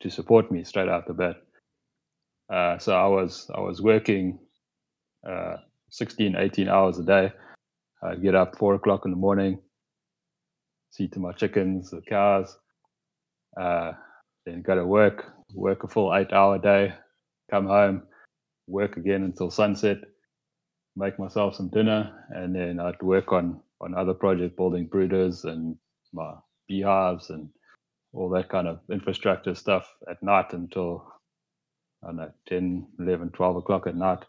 to 0.00 0.10
support 0.10 0.50
me 0.50 0.64
straight 0.64 0.88
out 0.88 1.06
the 1.06 1.12
bat. 1.12 1.36
Uh, 2.52 2.78
so 2.78 2.92
I 2.92 3.06
was 3.06 3.48
I 3.54 3.60
was 3.60 3.80
working 3.80 4.40
uh, 5.28 5.56
16, 5.90 6.34
18 6.36 6.68
hours 6.68 6.98
a 6.98 7.04
day. 7.04 7.32
I'd 8.02 8.22
get 8.22 8.34
up 8.34 8.58
four 8.58 8.74
o'clock 8.74 9.04
in 9.04 9.12
the 9.12 9.16
morning, 9.16 9.60
see 10.90 11.06
to 11.08 11.20
my 11.20 11.32
chickens, 11.32 11.90
the 11.90 12.00
cows, 12.00 12.58
uh, 13.60 13.92
then 14.44 14.62
go 14.62 14.74
to 14.74 14.84
work, 14.84 15.26
work 15.54 15.84
a 15.84 15.88
full 15.88 16.12
eight 16.16 16.32
hour 16.32 16.58
day, 16.58 16.94
come 17.50 17.66
home, 17.66 18.02
work 18.66 18.96
again 18.96 19.24
until 19.24 19.50
sunset, 19.50 19.98
make 20.96 21.18
myself 21.18 21.56
some 21.56 21.68
dinner, 21.68 22.26
and 22.30 22.54
then 22.54 22.80
I'd 22.80 23.02
work 23.02 23.32
on 23.32 23.60
on 23.80 23.94
other 23.94 24.14
projects, 24.14 24.54
building 24.56 24.88
brooders 24.88 25.44
and 25.44 25.76
my 26.12 26.34
beehives 26.68 27.30
and 27.30 27.48
all 28.12 28.28
that 28.30 28.48
kind 28.48 28.68
of 28.68 28.80
infrastructure 28.90 29.54
stuff 29.54 29.88
at 30.10 30.22
night 30.22 30.52
until 30.52 31.06
I 32.02 32.08
don't 32.08 32.16
know 32.16 32.32
10, 32.48 32.86
11, 32.98 33.30
12 33.30 33.56
o'clock 33.56 33.86
at 33.86 33.96
night. 33.96 34.24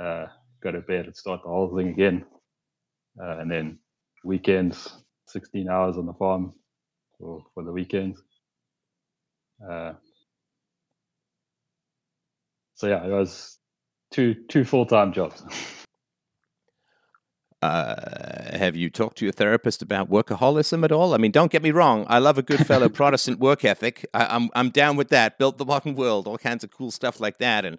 Uh, 0.00 0.26
go 0.62 0.72
to 0.72 0.80
bed 0.80 1.06
and 1.06 1.16
start 1.16 1.42
the 1.42 1.48
whole 1.48 1.74
thing 1.76 1.88
again, 1.88 2.24
uh, 3.22 3.38
and 3.38 3.50
then 3.50 3.78
weekends, 4.24 4.92
16 5.28 5.68
hours 5.68 5.96
on 5.98 6.06
the 6.06 6.14
farm 6.14 6.54
for, 7.18 7.44
for 7.54 7.62
the 7.64 7.72
weekends. 7.72 8.22
Uh, 9.68 9.92
so 12.82 12.88
yeah, 12.88 13.06
it 13.06 13.12
was 13.12 13.58
two 14.10 14.34
two 14.48 14.64
full 14.64 14.86
time 14.86 15.12
jobs. 15.12 15.42
Uh, 17.62 18.58
have 18.58 18.74
you 18.74 18.90
talked 18.90 19.16
to 19.16 19.24
your 19.24 19.30
therapist 19.30 19.82
about 19.82 20.10
workaholism 20.10 20.82
at 20.82 20.90
all? 20.90 21.14
I 21.14 21.16
mean, 21.16 21.30
don't 21.30 21.52
get 21.52 21.62
me 21.62 21.70
wrong. 21.70 22.04
I 22.08 22.18
love 22.18 22.36
a 22.36 22.42
good 22.42 22.66
fellow 22.66 22.88
Protestant 23.00 23.38
work 23.38 23.64
ethic. 23.64 24.04
I, 24.12 24.26
I'm 24.34 24.50
I'm 24.56 24.70
down 24.70 24.96
with 24.96 25.10
that. 25.10 25.38
Built 25.38 25.58
the 25.58 25.64
modern 25.64 25.94
world, 25.94 26.26
all 26.26 26.38
kinds 26.38 26.64
of 26.64 26.72
cool 26.72 26.90
stuff 26.90 27.20
like 27.20 27.38
that. 27.38 27.64
And 27.64 27.78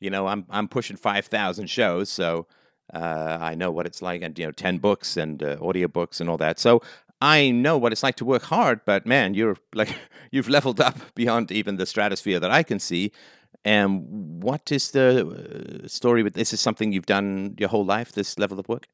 you 0.00 0.10
know, 0.10 0.26
I'm 0.26 0.44
I'm 0.50 0.66
pushing 0.66 0.96
five 0.96 1.26
thousand 1.26 1.70
shows, 1.70 2.08
so 2.08 2.48
uh, 2.92 3.38
I 3.40 3.54
know 3.54 3.70
what 3.70 3.86
it's 3.86 4.02
like, 4.02 4.22
and 4.22 4.36
you 4.36 4.46
know, 4.46 4.50
ten 4.50 4.78
books 4.78 5.16
and 5.16 5.40
uh, 5.40 5.56
audiobooks 5.58 6.20
and 6.20 6.28
all 6.28 6.38
that. 6.38 6.58
So 6.58 6.82
I 7.20 7.52
know 7.52 7.78
what 7.78 7.92
it's 7.92 8.02
like 8.02 8.16
to 8.16 8.24
work 8.24 8.42
hard. 8.42 8.80
But 8.84 9.06
man, 9.06 9.34
you're 9.34 9.56
like 9.72 9.94
you've 10.32 10.48
leveled 10.48 10.80
up 10.80 10.98
beyond 11.14 11.52
even 11.52 11.76
the 11.76 11.86
stratosphere 11.86 12.40
that 12.40 12.50
I 12.50 12.64
can 12.64 12.80
see. 12.80 13.12
And 13.64 14.42
what 14.42 14.72
is 14.72 14.90
the 14.90 15.82
uh, 15.84 15.88
story 15.88 16.22
with 16.22 16.34
this? 16.34 16.52
Is 16.52 16.60
something 16.60 16.92
you've 16.92 17.06
done 17.06 17.54
your 17.58 17.68
whole 17.68 17.84
life? 17.84 18.12
This 18.12 18.38
level 18.38 18.58
of 18.58 18.68
work? 18.68 18.88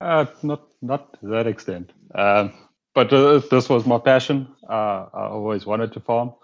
Uh, 0.00 0.26
not 0.42 0.62
not 0.82 1.20
to 1.20 1.28
that 1.28 1.46
extent. 1.46 1.92
Um, 2.14 2.52
but 2.94 3.12
uh, 3.12 3.40
this 3.50 3.68
was 3.68 3.86
my 3.86 3.98
passion. 3.98 4.48
Uh, 4.68 5.06
I 5.12 5.26
always 5.28 5.66
wanted 5.66 5.92
to 5.92 6.00
farm, 6.00 6.34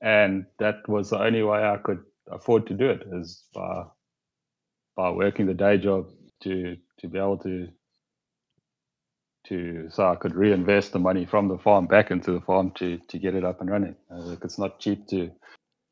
and 0.00 0.46
that 0.58 0.88
was 0.88 1.10
the 1.10 1.18
only 1.18 1.42
way 1.42 1.64
I 1.64 1.78
could 1.78 2.02
afford 2.30 2.66
to 2.66 2.74
do 2.74 2.90
it 2.90 3.02
is 3.12 3.44
by 3.54 3.84
by 4.96 5.10
working 5.10 5.46
the 5.46 5.54
day 5.54 5.78
job 5.78 6.10
to 6.42 6.76
to 7.00 7.08
be 7.08 7.18
able 7.18 7.38
to 7.38 7.68
to 9.48 9.88
so 9.90 10.10
I 10.10 10.16
could 10.16 10.34
reinvest 10.34 10.92
the 10.92 10.98
money 10.98 11.24
from 11.24 11.48
the 11.48 11.58
farm 11.58 11.86
back 11.86 12.10
into 12.10 12.32
the 12.32 12.40
farm 12.40 12.72
to 12.76 12.98
to 13.08 13.18
get 13.18 13.34
it 13.34 13.44
up 13.44 13.60
and 13.60 13.70
running. 13.70 13.96
Uh, 14.10 14.36
it's 14.42 14.58
not 14.58 14.80
cheap 14.80 15.06
to 15.08 15.30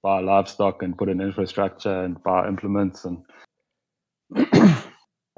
buy 0.03 0.21
livestock 0.21 0.83
and 0.83 0.97
put 0.99 1.09
in 1.09 1.21
infrastructure 1.21 2.05
and 2.05 2.23
buy 2.23 2.47
implements 2.47 3.05
and 3.05 3.25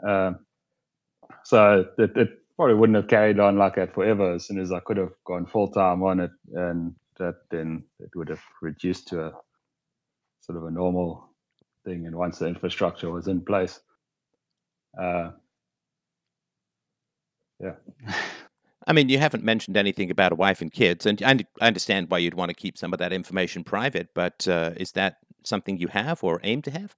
uh, 0.07 0.33
so 1.45 1.85
it, 1.99 2.17
it, 2.17 2.31
probably 2.57 2.75
wouldn't 2.75 2.97
have 2.97 3.09
carried 3.09 3.39
on 3.39 3.59
like 3.59 3.75
that 3.75 3.95
forever. 3.95 4.33
As 4.33 4.47
soon 4.47 4.59
as 4.59 4.73
I 4.73 4.81
could 4.81 4.97
have 4.97 5.13
gone 5.27 5.45
full 5.45 5.69
time 5.69 6.03
on 6.03 6.21
it, 6.21 6.31
and 6.55 6.95
that 7.19 7.35
then 7.51 7.85
it 8.01 8.09
would 8.15 8.31
have 8.31 8.41
reduced 8.63 9.09
to 9.09 9.27
a 9.27 9.33
sort 10.41 10.57
of 10.57 10.65
a 10.65 10.71
normal 10.71 11.29
thing. 11.85 12.07
And 12.07 12.17
once 12.17 12.39
the 12.39 12.47
infrastructure 12.47 13.11
was 13.11 13.29
in 13.29 13.43
place, 13.43 13.79
uh, 14.99 15.33
yeah. 17.61 17.75
I 18.87 18.93
mean, 18.93 19.09
you 19.09 19.19
haven't 19.19 19.43
mentioned 19.43 19.77
anything 19.77 20.11
about 20.13 20.31
a 20.31 20.37
wife 20.37 20.63
and 20.63 20.73
kids, 20.73 21.07
and 21.07 21.21
I 21.23 21.45
understand 21.61 22.09
why 22.09 22.19
you'd 22.19 22.35
want 22.35 22.51
to 22.51 22.55
keep 22.55 22.79
some 22.79 22.93
of 22.93 23.01
that 23.01 23.13
information 23.13 23.65
private. 23.65 24.11
But 24.15 24.47
uh, 24.47 24.73
is 24.77 24.93
that 24.93 25.17
something 25.45 25.79
you 25.79 25.89
have 25.89 26.23
or 26.23 26.41
aim 26.45 26.63
to 26.63 26.71
have? 26.71 26.95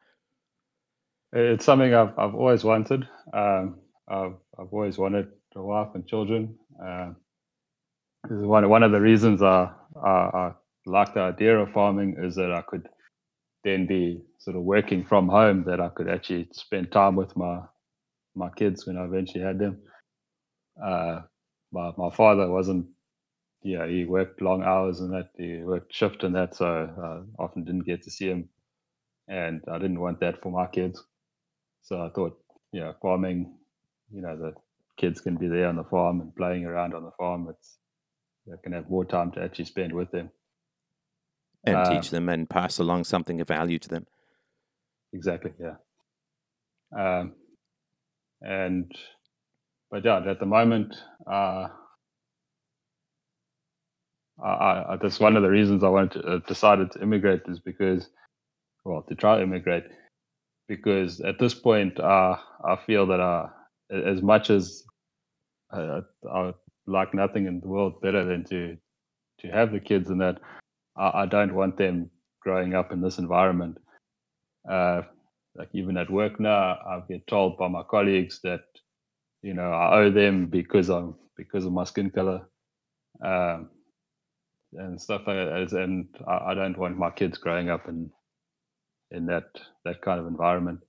It's 1.32 1.64
something 1.64 1.94
I've 1.94 2.18
I've 2.18 2.34
always 2.34 2.62
wanted. 2.62 3.08
Um, 3.32 3.76
I've 4.06 4.34
I've 4.58 4.72
always 4.72 4.98
wanted 4.98 5.28
a 5.56 5.62
wife 5.62 5.88
and 5.94 6.06
children. 6.06 6.56
Uh, 6.82 7.10
this 8.28 8.38
is 8.38 8.44
one 8.44 8.68
one 8.68 8.82
of 8.82 8.92
the 8.92 9.00
reasons 9.00 9.42
I, 9.42 9.70
I, 10.04 10.08
I 10.08 10.52
like 10.84 11.14
the 11.14 11.20
idea 11.20 11.58
of 11.58 11.72
farming 11.72 12.16
is 12.22 12.34
that 12.34 12.52
I 12.52 12.60
could 12.62 12.86
then 13.64 13.86
be 13.86 14.20
sort 14.38 14.56
of 14.56 14.62
working 14.62 15.06
from 15.06 15.28
home. 15.28 15.64
That 15.66 15.80
I 15.80 15.88
could 15.88 16.10
actually 16.10 16.48
spend 16.52 16.92
time 16.92 17.16
with 17.16 17.34
my 17.34 17.60
my 18.34 18.50
kids 18.50 18.86
when 18.86 18.98
I 18.98 19.04
eventually 19.04 19.42
had 19.42 19.58
them 19.58 19.78
uh, 20.82 21.22
my 21.72 21.92
my 21.96 22.10
father 22.10 22.50
wasn't. 22.50 22.86
Yeah, 23.62 23.86
he 23.86 24.04
worked 24.04 24.40
long 24.40 24.62
hours 24.62 25.00
and 25.00 25.12
that 25.12 25.30
he 25.36 25.58
worked 25.58 25.92
shift 25.92 26.22
and 26.22 26.34
that, 26.36 26.54
so 26.54 26.66
I 26.66 27.42
often 27.42 27.64
didn't 27.64 27.86
get 27.86 28.02
to 28.04 28.10
see 28.10 28.28
him, 28.28 28.48
and 29.26 29.62
I 29.70 29.78
didn't 29.78 30.00
want 30.00 30.20
that 30.20 30.40
for 30.42 30.52
my 30.52 30.66
kids. 30.68 31.02
So 31.82 32.00
I 32.00 32.10
thought, 32.10 32.38
yeah, 32.72 32.92
farming, 33.02 33.56
you 34.12 34.22
know, 34.22 34.36
the 34.36 34.54
kids 34.96 35.20
can 35.20 35.36
be 35.36 35.48
there 35.48 35.66
on 35.66 35.76
the 35.76 35.84
farm 35.84 36.20
and 36.20 36.34
playing 36.36 36.64
around 36.64 36.94
on 36.94 37.02
the 37.02 37.10
farm. 37.18 37.48
It's 37.50 37.78
they 38.46 38.56
can 38.62 38.72
have 38.72 38.88
more 38.88 39.04
time 39.04 39.32
to 39.32 39.42
actually 39.42 39.66
spend 39.66 39.92
with 39.92 40.10
them 40.12 40.30
and 41.64 41.76
uh, 41.76 41.90
teach 41.90 42.10
them 42.10 42.28
and 42.28 42.48
pass 42.48 42.78
along 42.78 43.04
something 43.04 43.40
of 43.40 43.48
value 43.48 43.78
to 43.78 43.88
them. 43.88 44.06
Exactly. 45.12 45.52
Yeah. 45.60 45.76
Um, 46.96 47.34
and 48.40 48.90
but 49.90 50.04
yeah, 50.04 50.18
at 50.28 50.40
the 50.40 50.46
moment, 50.46 50.94
uh, 51.26 51.68
I, 54.42 54.84
I, 54.90 54.98
that's 55.00 55.20
one 55.20 55.36
of 55.36 55.42
the 55.42 55.50
reasons 55.50 55.82
I 55.82 55.88
wanted 55.88 56.22
to, 56.22 56.28
uh, 56.28 56.38
decided 56.46 56.92
to 56.92 57.02
immigrate 57.02 57.42
is 57.48 57.58
because, 57.60 58.08
well, 58.84 59.02
to 59.08 59.14
try 59.14 59.36
to 59.36 59.42
immigrate, 59.42 59.84
because 60.68 61.20
at 61.20 61.38
this 61.38 61.54
point, 61.54 61.98
uh, 61.98 62.36
I 62.64 62.76
feel 62.86 63.06
that 63.06 63.20
uh, 63.20 63.48
as 63.90 64.22
much 64.22 64.50
as 64.50 64.84
uh, 65.72 66.02
I 66.32 66.54
like 66.86 67.14
nothing 67.14 67.46
in 67.46 67.60
the 67.60 67.68
world 67.68 68.00
better 68.00 68.24
than 68.24 68.44
to 68.44 68.76
to 69.40 69.48
have 69.48 69.70
the 69.72 69.80
kids 69.80 70.10
and 70.10 70.20
that, 70.20 70.38
I, 70.96 71.22
I 71.22 71.26
don't 71.26 71.54
want 71.54 71.76
them 71.76 72.10
growing 72.40 72.74
up 72.74 72.92
in 72.92 73.00
this 73.00 73.18
environment. 73.18 73.78
Uh, 74.68 75.02
like 75.54 75.68
even 75.72 75.96
at 75.96 76.10
work 76.10 76.40
now, 76.40 76.78
I 76.86 77.00
get 77.08 77.26
told 77.26 77.56
by 77.56 77.68
my 77.68 77.82
colleagues 77.84 78.40
that 78.42 78.62
you 79.42 79.54
know 79.54 79.70
I 79.70 79.98
owe 80.00 80.10
them 80.10 80.46
because 80.46 80.88
I'm 80.88 81.14
because 81.36 81.64
of 81.64 81.72
my 81.72 81.84
skin 81.84 82.10
color, 82.10 82.48
um, 83.24 83.70
and 84.74 85.00
stuff 85.00 85.22
like 85.26 85.36
that. 85.36 85.72
And 85.72 86.08
I, 86.26 86.50
I 86.50 86.54
don't 86.54 86.78
want 86.78 86.98
my 86.98 87.10
kids 87.10 87.38
growing 87.38 87.70
up 87.70 87.88
in 87.88 88.10
in 89.10 89.26
that 89.26 89.44
that 89.84 90.02
kind 90.02 90.20
of 90.20 90.26
environment. 90.26 90.80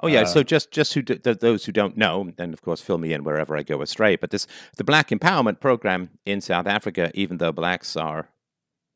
Oh 0.00 0.06
yeah, 0.06 0.22
uh, 0.22 0.26
so 0.26 0.42
just 0.42 0.70
just 0.70 0.94
who 0.94 1.02
d- 1.02 1.16
those 1.16 1.64
who 1.64 1.72
don't 1.72 1.96
know, 1.96 2.32
and 2.38 2.54
of 2.54 2.62
course 2.62 2.80
fill 2.80 2.98
me 2.98 3.12
in 3.12 3.24
wherever 3.24 3.56
I 3.56 3.62
go 3.62 3.82
astray. 3.82 4.16
But 4.16 4.30
this 4.30 4.46
the 4.76 4.84
Black 4.84 5.08
Empowerment 5.08 5.60
Program 5.60 6.10
in 6.24 6.40
South 6.40 6.66
Africa, 6.66 7.10
even 7.14 7.38
though 7.38 7.52
blacks 7.52 7.96
are 7.96 8.28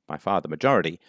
by 0.07 0.17
far 0.17 0.41
the 0.41 0.49
majority 0.49 1.01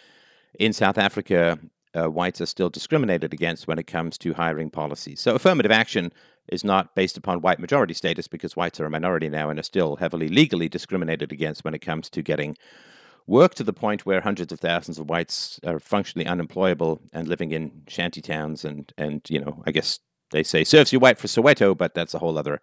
in 0.58 0.72
South 0.72 0.98
Africa, 0.98 1.58
uh, 1.94 2.10
whites 2.10 2.40
are 2.40 2.46
still 2.46 2.70
discriminated 2.70 3.32
against 3.32 3.68
when 3.68 3.78
it 3.78 3.86
comes 3.86 4.18
to 4.18 4.34
hiring 4.34 4.70
policies. 4.70 5.20
So 5.20 5.36
affirmative 5.36 5.72
action 5.72 6.12
is 6.48 6.64
not 6.64 6.94
based 6.94 7.16
upon 7.16 7.40
white 7.40 7.58
majority 7.58 7.94
status 7.94 8.28
because 8.28 8.56
whites 8.56 8.80
are 8.80 8.86
a 8.86 8.90
minority 8.90 9.28
now 9.28 9.48
and 9.50 9.58
are 9.58 9.64
still 9.64 9.96
heavily 9.96 10.28
legally 10.28 10.68
discriminated 10.68 11.32
against 11.32 11.64
when 11.64 11.74
it 11.74 11.80
comes 11.80 12.10
to 12.10 12.22
getting 12.22 12.56
work 13.26 13.54
to 13.54 13.64
the 13.64 13.72
point 13.72 14.04
where 14.04 14.20
hundreds 14.20 14.52
of 14.52 14.60
thousands 14.60 14.98
of 14.98 15.08
whites 15.08 15.58
are 15.66 15.78
functionally 15.78 16.26
unemployable 16.26 17.00
and 17.12 17.26
living 17.26 17.52
in 17.52 17.82
shanty 17.88 18.20
towns 18.20 18.64
and 18.64 18.92
and 18.98 19.22
you 19.28 19.40
know 19.40 19.62
I 19.66 19.70
guess 19.70 20.00
they 20.30 20.42
say 20.42 20.64
serves 20.64 20.92
you 20.92 20.98
white 20.98 21.18
for 21.18 21.28
Soweto, 21.28 21.76
but 21.76 21.94
that's 21.94 22.14
a 22.14 22.18
whole 22.18 22.36
other 22.36 22.60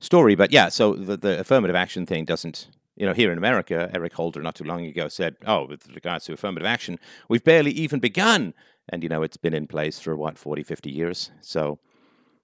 story. 0.00 0.34
But 0.34 0.50
yeah, 0.50 0.68
so 0.68 0.94
the, 0.94 1.16
the 1.16 1.40
affirmative 1.40 1.76
action 1.76 2.06
thing 2.06 2.24
doesn't 2.24 2.68
you 2.96 3.06
know, 3.06 3.14
here 3.14 3.32
in 3.32 3.38
America, 3.38 3.90
Eric 3.94 4.12
Holder 4.12 4.42
not 4.42 4.54
too 4.54 4.64
long 4.64 4.84
ago 4.84 5.08
said, 5.08 5.36
"Oh, 5.46 5.66
with 5.66 5.88
regards 5.94 6.26
to 6.26 6.34
affirmative 6.34 6.66
action, 6.66 6.98
we've 7.28 7.44
barely 7.44 7.70
even 7.72 8.00
begun." 8.00 8.54
And 8.88 9.02
you 9.02 9.08
know, 9.08 9.22
it's 9.22 9.36
been 9.36 9.54
in 9.54 9.66
place 9.66 9.98
for 9.98 10.16
what 10.16 10.38
40, 10.38 10.62
50 10.62 10.90
years. 10.90 11.30
So, 11.40 11.78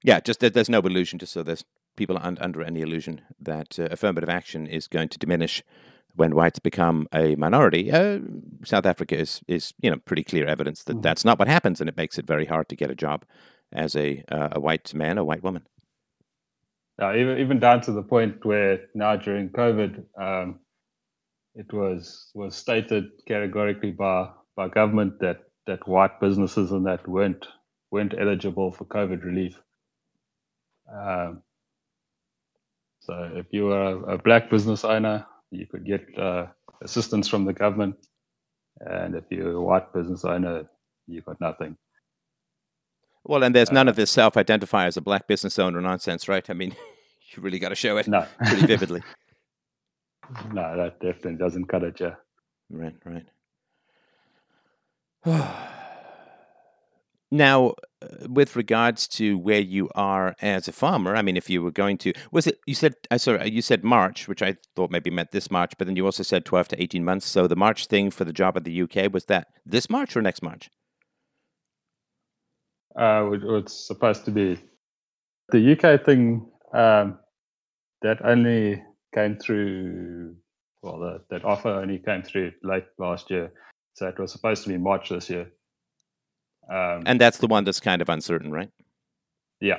yeah, 0.03 0.21
just 0.21 0.41
there's 0.41 0.69
no 0.69 0.81
illusion, 0.81 1.19
just 1.19 1.33
so 1.33 1.43
there's 1.43 1.65
people 1.97 2.17
aren't 2.17 2.41
under 2.41 2.63
any 2.63 2.81
illusion 2.81 3.21
that 3.41 3.79
uh, 3.79 3.89
affirmative 3.91 4.29
action 4.29 4.67
is 4.67 4.87
going 4.87 5.09
to 5.09 5.19
diminish 5.19 5.63
when 6.15 6.35
whites 6.35 6.59
become 6.59 7.07
a 7.13 7.35
minority. 7.37 7.93
Uh, 7.93 8.21
South 8.65 8.87
Africa 8.87 9.17
is 9.17 9.41
is 9.49 9.75
you 9.81 9.91
know 9.91 9.99
pretty 9.99 10.25
clear 10.25 10.47
evidence 10.47 10.85
that 10.85 10.95
mm-hmm. 10.95 11.03
that's 11.03 11.25
not 11.25 11.39
what 11.39 11.49
happens, 11.49 11.81
and 11.81 11.89
it 11.89 11.97
makes 11.97 12.19
it 12.19 12.27
very 12.27 12.47
hard 12.47 12.69
to 12.69 12.77
get 12.77 12.91
a 12.91 12.95
job 12.95 13.25
as 13.73 13.97
a 13.97 14.25
uh, 14.31 14.49
a 14.53 14.61
white 14.61 14.95
man, 14.95 15.19
a 15.19 15.25
white 15.25 15.43
woman. 15.43 15.67
Yeah, 16.99 17.17
even 17.17 17.39
even 17.39 17.59
down 17.59 17.81
to 17.83 17.93
the 17.93 18.03
point 18.03 18.45
where 18.45 18.81
now 18.95 19.17
during 19.17 19.51
COVID, 19.51 20.05
um, 20.21 20.61
it 21.55 21.73
was 21.73 22.31
was 22.35 22.57
stated 22.57 23.05
categorically 23.27 23.93
by 23.93 24.31
by 24.57 24.69
government 24.69 25.21
that 25.21 25.39
that 25.67 25.87
white 25.87 26.21
businesses 26.21 26.73
and 26.73 26.87
that 26.87 27.07
weren't 27.07 27.47
weren't 27.91 28.15
eligible 28.19 28.73
for 28.73 28.85
COVID 28.85 29.25
relief. 29.25 29.61
Um, 30.93 31.43
so 33.01 33.31
if 33.35 33.47
you 33.51 33.67
were 33.67 33.83
a, 33.83 34.15
a, 34.15 34.19
black 34.19 34.51
business 34.51 34.85
owner, 34.85 35.27
you 35.51 35.67
could 35.67 35.85
get 35.85 36.07
uh, 36.19 36.47
assistance 36.83 37.29
from 37.29 37.45
the 37.45 37.53
government, 37.53 37.97
and 38.81 39.15
if 39.15 39.25
you're 39.31 39.53
a 39.53 39.61
white 39.61 39.93
business 39.93 40.25
owner, 40.25 40.69
you've 41.07 41.25
got 41.25 41.41
nothing. 41.41 41.77
Well, 43.25 43.43
and 43.43 43.55
there's 43.55 43.73
none 43.73 43.89
uh, 43.89 43.91
of 43.91 43.97
this 43.97 44.11
self-identify 44.11 44.87
as 44.87 44.97
a 44.97 45.01
black 45.01 45.27
business 45.27 45.59
owner 45.59 45.81
nonsense, 45.81 46.29
right? 46.29 46.49
I 46.49 46.55
mean, 46.55 46.75
you 47.35 47.43
really 47.43 47.59
got 47.59 47.71
to 47.71 47.75
show 47.75 47.97
it 47.97 48.09
no. 48.09 48.27
pretty 48.39 48.67
vividly. 48.67 49.03
no, 50.53 50.77
that 50.77 51.01
definitely 51.01 51.37
doesn't 51.37 51.67
cut 51.67 51.83
it, 51.83 52.01
yeah. 52.01 52.15
Right, 52.71 52.97
right. 53.05 53.27
now, 57.31 57.75
uh, 58.01 58.27
with 58.29 58.57
regards 58.57 59.07
to 59.09 59.37
where 59.37 59.61
you 59.61 59.91
are 59.95 60.35
as 60.41 60.67
a 60.69 60.73
farmer, 60.73 61.15
I 61.15 61.23
mean, 61.23 61.37
if 61.37 61.51
you 61.51 61.63
were 61.63 61.71
going 61.71 61.99
to, 61.99 62.13
was 62.31 62.47
it 62.47 62.59
you 62.67 62.75
said? 62.75 62.95
Uh, 63.11 63.19
sorry, 63.19 63.51
you 63.51 63.61
said 63.61 63.85
March, 63.85 64.29
which 64.29 64.43
I 64.43 64.57
thought 64.75 64.91
maybe 64.91 65.11
meant 65.11 65.33
this 65.33 65.51
March, 65.51 65.73
but 65.79 65.87
then 65.87 65.97
you 65.97 66.07
also 66.07 66.23
said 66.23 66.45
twelve 66.45 66.69
to 66.69 66.83
eighteen 66.83 67.05
months. 67.05 67.27
So 67.27 67.47
the 67.47 67.57
March 67.57 67.87
thing 67.87 68.11
for 68.11 68.25
the 68.25 68.33
job 68.33 68.57
at 68.57 68.65
the 68.65 68.83
UK 68.83 69.13
was 69.13 69.27
that 69.27 69.49
this 69.67 69.91
March 69.91 70.17
or 70.17 70.23
next 70.23 70.43
March? 70.43 70.71
Uh, 72.99 73.31
it's 73.33 73.87
supposed 73.87 74.25
to 74.25 74.31
be 74.31 74.59
the 75.51 75.73
UK 75.73 76.05
thing. 76.05 76.51
Um, 76.73 77.19
that 78.03 78.25
only 78.25 78.83
came 79.15 79.37
through. 79.37 80.37
Well, 80.83 81.01
the, 81.01 81.21
that 81.31 81.45
offer 81.45 81.71
only 81.71 81.99
came 81.99 82.23
through 82.23 82.53
late 82.63 82.87
last 82.99 83.31
year, 83.31 83.53
so 83.95 84.07
it 84.07 84.19
was 84.19 84.33
supposed 84.33 84.63
to 84.63 84.69
be 84.69 84.79
March 84.79 85.11
this 85.11 85.29
year. 85.29 85.51
Um, 86.71 87.03
and 87.07 87.21
that's 87.21 87.39
the 87.39 87.47
one 87.47 87.65
that's 87.65 87.81
kind 87.81 88.03
of 88.03 88.09
uncertain, 88.09 88.51
right? 88.51 88.71
Yeah. 89.61 89.79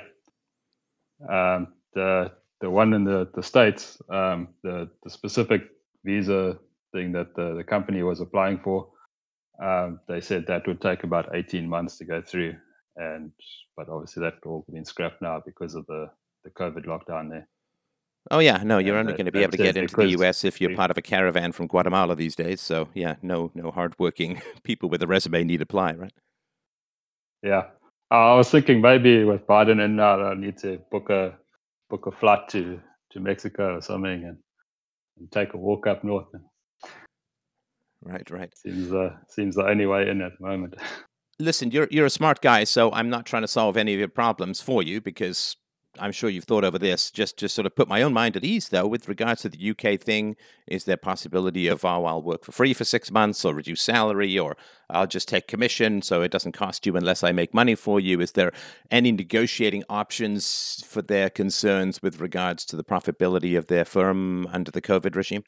Um, 1.30 1.74
the 1.94 2.32
the 2.62 2.70
one 2.70 2.94
in 2.94 3.04
the 3.04 3.30
the 3.36 3.44
states, 3.44 4.02
um, 4.10 4.50
the 4.64 4.90
the 5.04 5.10
specific 5.10 5.64
visa 6.04 6.58
thing 6.94 7.12
that 7.12 7.36
the, 7.36 7.56
the 7.56 7.64
company 7.64 8.02
was 8.04 8.22
applying 8.22 8.60
for, 8.60 8.90
um, 9.64 10.00
they 10.08 10.22
said 10.22 10.46
that 10.48 10.68
would 10.68 10.82
take 10.82 11.04
about 11.04 11.36
18 11.36 11.68
months 11.68 11.98
to 11.98 12.06
go 12.06 12.22
through, 12.22 12.56
and 12.96 13.32
but 13.78 13.90
obviously 13.90 14.22
that 14.22 14.36
all 14.46 14.66
been 14.72 14.86
scrapped 14.86 15.22
now 15.22 15.42
because 15.46 15.76
of 15.76 15.86
the 15.88 16.10
the 16.44 16.50
COVID 16.52 16.86
lockdown 16.86 17.30
there. 17.30 17.48
Oh 18.32 18.40
yeah, 18.40 18.62
no, 18.64 18.78
you're 18.78 18.98
only 18.98 19.14
going 19.14 19.26
to 19.26 19.32
be 19.32 19.42
able 19.42 19.52
to 19.54 19.58
get 19.58 19.78
into 19.78 19.96
the 19.96 20.10
U.S. 20.10 20.44
if 20.44 20.60
you're 20.60 20.76
part 20.76 20.92
of 20.92 20.98
a 20.98 21.02
caravan 21.02 21.52
from 21.52 21.68
Guatemala 21.68 22.16
these 22.16 22.36
days. 22.36 22.62
So 22.62 22.90
yeah, 22.94 23.16
no, 23.22 23.50
no 23.56 23.72
hardworking 23.72 24.42
people 24.64 24.90
with 24.90 25.02
a 25.02 25.08
resume 25.08 25.44
need 25.44 25.62
apply, 25.62 25.94
right? 25.94 26.14
Yeah, 27.44 27.68
I 28.12 28.36
was 28.36 28.50
thinking 28.50 28.82
maybe 28.82 29.24
with 29.24 29.46
Biden 29.48 29.84
in 29.84 29.96
now, 29.96 30.22
I 30.22 30.34
need 30.36 30.58
to 30.60 30.80
book 30.92 31.10
a 31.10 31.38
book 31.90 32.06
a 32.08 32.12
flight 32.12 32.48
to 32.50 32.80
to 33.12 33.20
Mexico 33.20 33.76
or 33.78 33.82
something 33.82 34.24
and, 34.24 34.38
and 35.18 35.32
take 35.32 35.54
a 35.54 35.58
walk 35.58 35.88
up 35.88 36.04
north. 36.04 36.28
Right, 38.02 38.30
right. 38.30 38.52
Seems 38.58 38.92
uh, 38.94 39.16
seems 39.28 39.56
the 39.56 39.66
only 39.66 39.86
way 39.86 40.10
in 40.10 40.22
at 40.22 40.34
the 40.40 40.48
moment. 40.48 40.76
Listen, 41.40 41.72
you're 41.72 41.88
you're 41.92 42.06
a 42.06 42.10
smart 42.12 42.42
guy, 42.42 42.64
so 42.64 42.92
I'm 42.92 43.10
not 43.10 43.26
trying 43.26 43.44
to 43.44 43.48
solve 43.48 43.78
any 43.78 43.94
of 43.94 44.00
your 44.00 44.10
problems 44.10 44.62
for 44.62 44.84
you 44.84 45.02
because 45.02 45.56
I'm 45.98 46.12
sure 46.12 46.30
you've 46.30 46.44
thought 46.44 46.64
over 46.64 46.78
this. 46.78 47.10
Just 47.10 47.38
to 47.40 47.50
sort 47.50 47.66
of 47.66 47.76
put 47.76 47.88
my 47.88 48.02
own 48.02 48.14
mind 48.14 48.38
at 48.38 48.44
ease, 48.44 48.70
though, 48.70 48.88
with 48.88 49.08
regards 49.08 49.42
to 49.42 49.50
the 49.50 49.72
UK 49.72 50.00
thing, 50.00 50.36
is 50.68 50.84
there 50.84 50.98
possibility 50.98 51.68
of 51.68 51.84
oh, 51.84 52.06
I'll 52.06 52.22
work 52.22 52.46
for 52.46 52.52
free 52.52 52.74
for 52.74 52.84
six 52.84 53.12
months, 53.12 53.44
or 53.44 53.54
reduce 53.54 53.82
salary, 53.82 54.38
or 54.38 54.56
I'll 54.90 55.08
just 55.08 55.28
take 55.28 55.48
commission, 55.48 56.02
so 56.02 56.22
it 56.22 56.32
doesn't 56.32 56.52
cost 56.52 56.86
you 56.86 56.96
unless 56.96 57.24
I 57.24 57.32
make 57.32 57.54
money 57.54 57.76
for 57.76 58.00
you? 58.00 58.22
Is 58.22 58.34
there 58.34 58.52
any 58.92 59.12
negotiating 59.12 59.84
options 59.90 60.84
for 60.88 61.02
their 61.02 61.30
concerns 61.30 62.02
with 62.02 62.20
regards 62.20 62.66
to 62.66 62.76
the 62.76 62.84
profitability 62.84 63.58
of 63.58 63.68
their 63.68 63.86
firm 63.86 64.46
under 64.48 64.72
the 64.72 64.82
COVID 64.82 65.16
regime? 65.16 65.44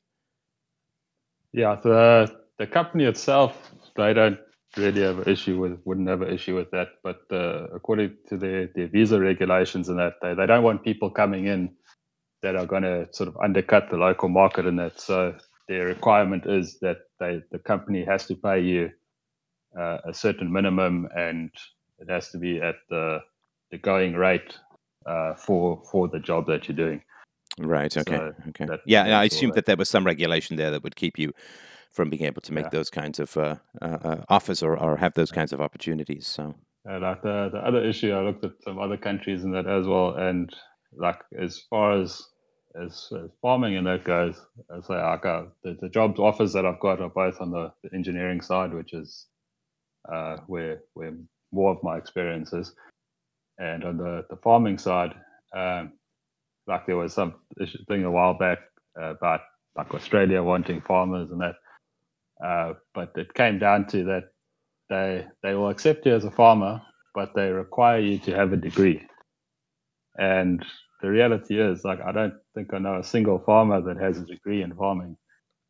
Yeah, 1.54 1.76
the 1.82 2.42
the 2.58 2.68
company 2.68 3.06
itself, 3.06 3.72
they 3.96 4.14
don't 4.14 4.39
really 4.78 5.01
have 5.01 5.19
an 5.19 5.30
issue 5.30 5.59
with 5.59 5.80
wouldn't 5.86 6.07
have 6.07 6.22
an 6.22 6.34
issue 6.34 6.55
with 6.55 6.72
that. 6.72 6.89
But 7.03 7.22
uh, 7.32 7.67
according 7.74 8.17
to 8.30 8.38
their, 8.38 8.69
their 8.76 8.88
visa 8.88 9.19
regulations 9.19 9.89
and 9.89 9.99
that 9.99 10.15
they, 10.22 10.34
they 10.34 10.45
don't 10.45 10.63
want 10.63 10.84
people 10.84 11.09
coming 11.09 11.45
in 11.45 11.76
that 12.41 12.55
are 12.55 12.65
going 12.65 12.84
to 12.84 13.07
sort 13.11 13.28
of 13.28 13.38
undercut 13.43 13.89
the 13.89 13.97
local 13.97 14.30
market 14.30 14.65
and 14.65 14.80
that. 14.80 14.99
So 14.99 15.36
their 15.67 15.86
requirement 15.86 16.45
is 16.45 16.80
that 16.82 16.97
they 17.19 17.41
the 17.51 17.59
company 17.59 18.03
has 18.05 18.26
to 18.28 18.36
pay 18.36 18.61
you 18.61 18.89
uh, 19.78 19.97
a 20.05 20.13
certain 20.13 20.51
minimum 20.51 21.07
and 21.15 21.51
it 21.99 22.09
has 22.09 22.30
to 22.32 22.38
be 22.38 22.61
at 22.61 22.76
the 22.89 23.19
the 23.72 23.78
going 23.78 24.13
rate 24.13 24.57
uh, 25.05 25.34
for 25.36 25.82
for 25.91 26.07
the 26.07 26.19
job 26.19 26.47
that 26.47 26.67
you're 26.67 26.76
doing. 26.76 27.01
Right. 27.59 27.95
Okay. 27.95 28.15
So 28.15 28.34
okay. 28.49 28.65
That, 28.65 28.80
yeah, 28.86 29.19
I 29.19 29.26
assumed 29.26 29.53
that. 29.53 29.55
that 29.55 29.65
there 29.65 29.78
was 29.78 29.89
some 29.89 30.05
regulation 30.05 30.55
there 30.55 30.72
that 30.72 30.84
would 30.84 30.95
keep 30.95 31.19
you 31.19 31.34
from 31.92 32.10
being 32.10 32.24
able 32.24 32.42
to 32.42 32.54
make 32.54 32.66
yeah. 32.66 32.70
those 32.70 32.89
kinds 32.89 33.20
of 33.20 33.36
uh, 33.38 33.58
uh, 33.82 33.98
uh, 34.04 34.24
offers 34.30 34.64
or, 34.64 34.78
or 34.78 34.98
have 34.98 35.14
those 35.14 35.32
kinds 35.32 35.52
of 35.52 35.62
opportunities. 35.62 36.26
So, 36.28 36.56
yeah, 36.86 36.98
like 36.98 37.22
the, 37.22 37.50
the 37.52 37.60
other 37.60 37.84
issue, 37.84 38.12
I 38.12 38.22
looked 38.22 38.46
at 38.46 38.54
some 38.64 38.80
other 38.80 38.98
countries 38.98 39.44
in 39.44 39.52
that 39.52 39.68
as 39.68 39.86
well, 39.86 40.16
and 40.16 40.54
like 40.94 41.20
as 41.38 41.60
far 41.70 42.02
as 42.02 42.22
as, 42.82 43.10
as 43.12 43.30
farming 43.42 43.76
and 43.76 43.88
that 43.88 44.04
goes, 44.06 44.39
I 44.70 44.80
say 44.82 44.94
like 44.94 45.26
uh, 45.26 45.44
the, 45.64 45.78
the 45.82 45.89
jobs 45.89 46.20
offers 46.20 46.54
that 46.54 46.66
I've 46.66 46.80
got 46.80 47.02
are 47.02 47.10
both 47.10 47.36
on 47.42 47.52
the, 47.52 47.72
the 47.84 47.94
engineering 47.94 48.42
side, 48.42 48.74
which 48.74 48.94
is 48.94 49.28
uh, 50.12 50.38
where 50.48 50.82
where 50.94 51.14
more 51.52 51.72
of 51.72 51.84
my 51.84 51.98
experience 51.98 52.54
is, 52.54 52.74
and 53.58 53.84
on 53.84 53.98
the, 53.98 54.26
the 54.30 54.38
farming 54.38 54.78
side, 54.78 55.14
um, 55.56 55.94
like 56.68 56.86
there 56.86 56.96
was 56.96 57.14
some 57.14 57.36
thing 57.88 58.06
a 58.06 58.12
while 58.12 58.34
back 58.34 58.60
uh, 59.00 59.12
about 59.16 59.42
like 59.76 59.94
Australia 59.94 60.42
wanting 60.42 60.82
farmers 60.82 61.30
and 61.32 61.42
that. 61.42 61.56
Uh, 62.44 62.74
but 62.94 63.12
it 63.16 63.34
came 63.34 63.60
down 63.60 63.88
to 63.88 64.04
that 64.04 64.24
they 64.89 65.26
they 65.44 65.54
will 65.54 65.70
accept 65.70 66.06
you 66.06 66.16
as 66.16 66.26
a 66.26 66.32
farmer, 66.32 66.82
but 67.14 67.34
they 67.36 67.50
require 67.50 68.00
you 68.00 68.18
to 68.20 68.36
have 68.36 68.54
a 68.54 68.58
degree. 68.58 69.02
And 70.18 70.64
the 71.02 71.10
reality 71.10 71.60
is, 71.60 71.84
like, 71.84 72.00
I 72.02 72.12
don't 72.12 72.34
think 72.54 72.74
I 72.74 72.80
know 72.80 73.00
a 73.00 73.04
single 73.04 73.39
farmer 73.39 73.82
that 73.82 73.98
has 73.98 74.18
a 74.18 74.26
degree 74.26 74.62
in 74.62 74.76
farming. 74.76 75.18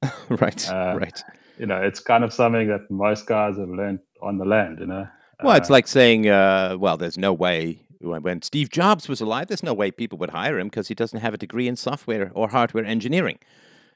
right, 0.30 0.70
uh, 0.70 0.98
right. 1.00 1.24
You 1.58 1.68
know, 1.68 1.82
it's 1.82 2.00
kind 2.00 2.24
of 2.24 2.34
something 2.34 2.68
that 2.70 2.90
most 2.90 3.28
guys 3.28 3.58
have 3.58 3.70
learned 3.70 4.00
on 4.22 4.38
the 4.38 4.46
land. 4.46 4.80
You 4.80 4.88
know, 4.88 5.08
Well, 5.44 5.58
it's 5.58 5.70
like 5.70 5.88
saying, 5.88 6.28
uh, 6.28 6.78
well, 6.80 6.98
there's 6.98 7.18
no 7.18 7.34
way 7.34 7.86
when 8.02 8.42
Steve 8.42 8.70
Jobs 8.70 9.08
was 9.08 9.22
alive, 9.22 9.48
there's 9.48 9.64
no 9.64 9.74
way 9.74 9.92
people 9.92 10.18
would 10.20 10.32
hire 10.32 10.60
him 10.60 10.68
because 10.68 10.88
he 10.88 10.96
doesn't 10.96 11.20
have 11.20 11.34
a 11.34 11.38
degree 11.38 11.68
in 11.68 11.76
software 11.76 12.32
or 12.34 12.50
hardware 12.50 12.86
engineering. 12.86 13.38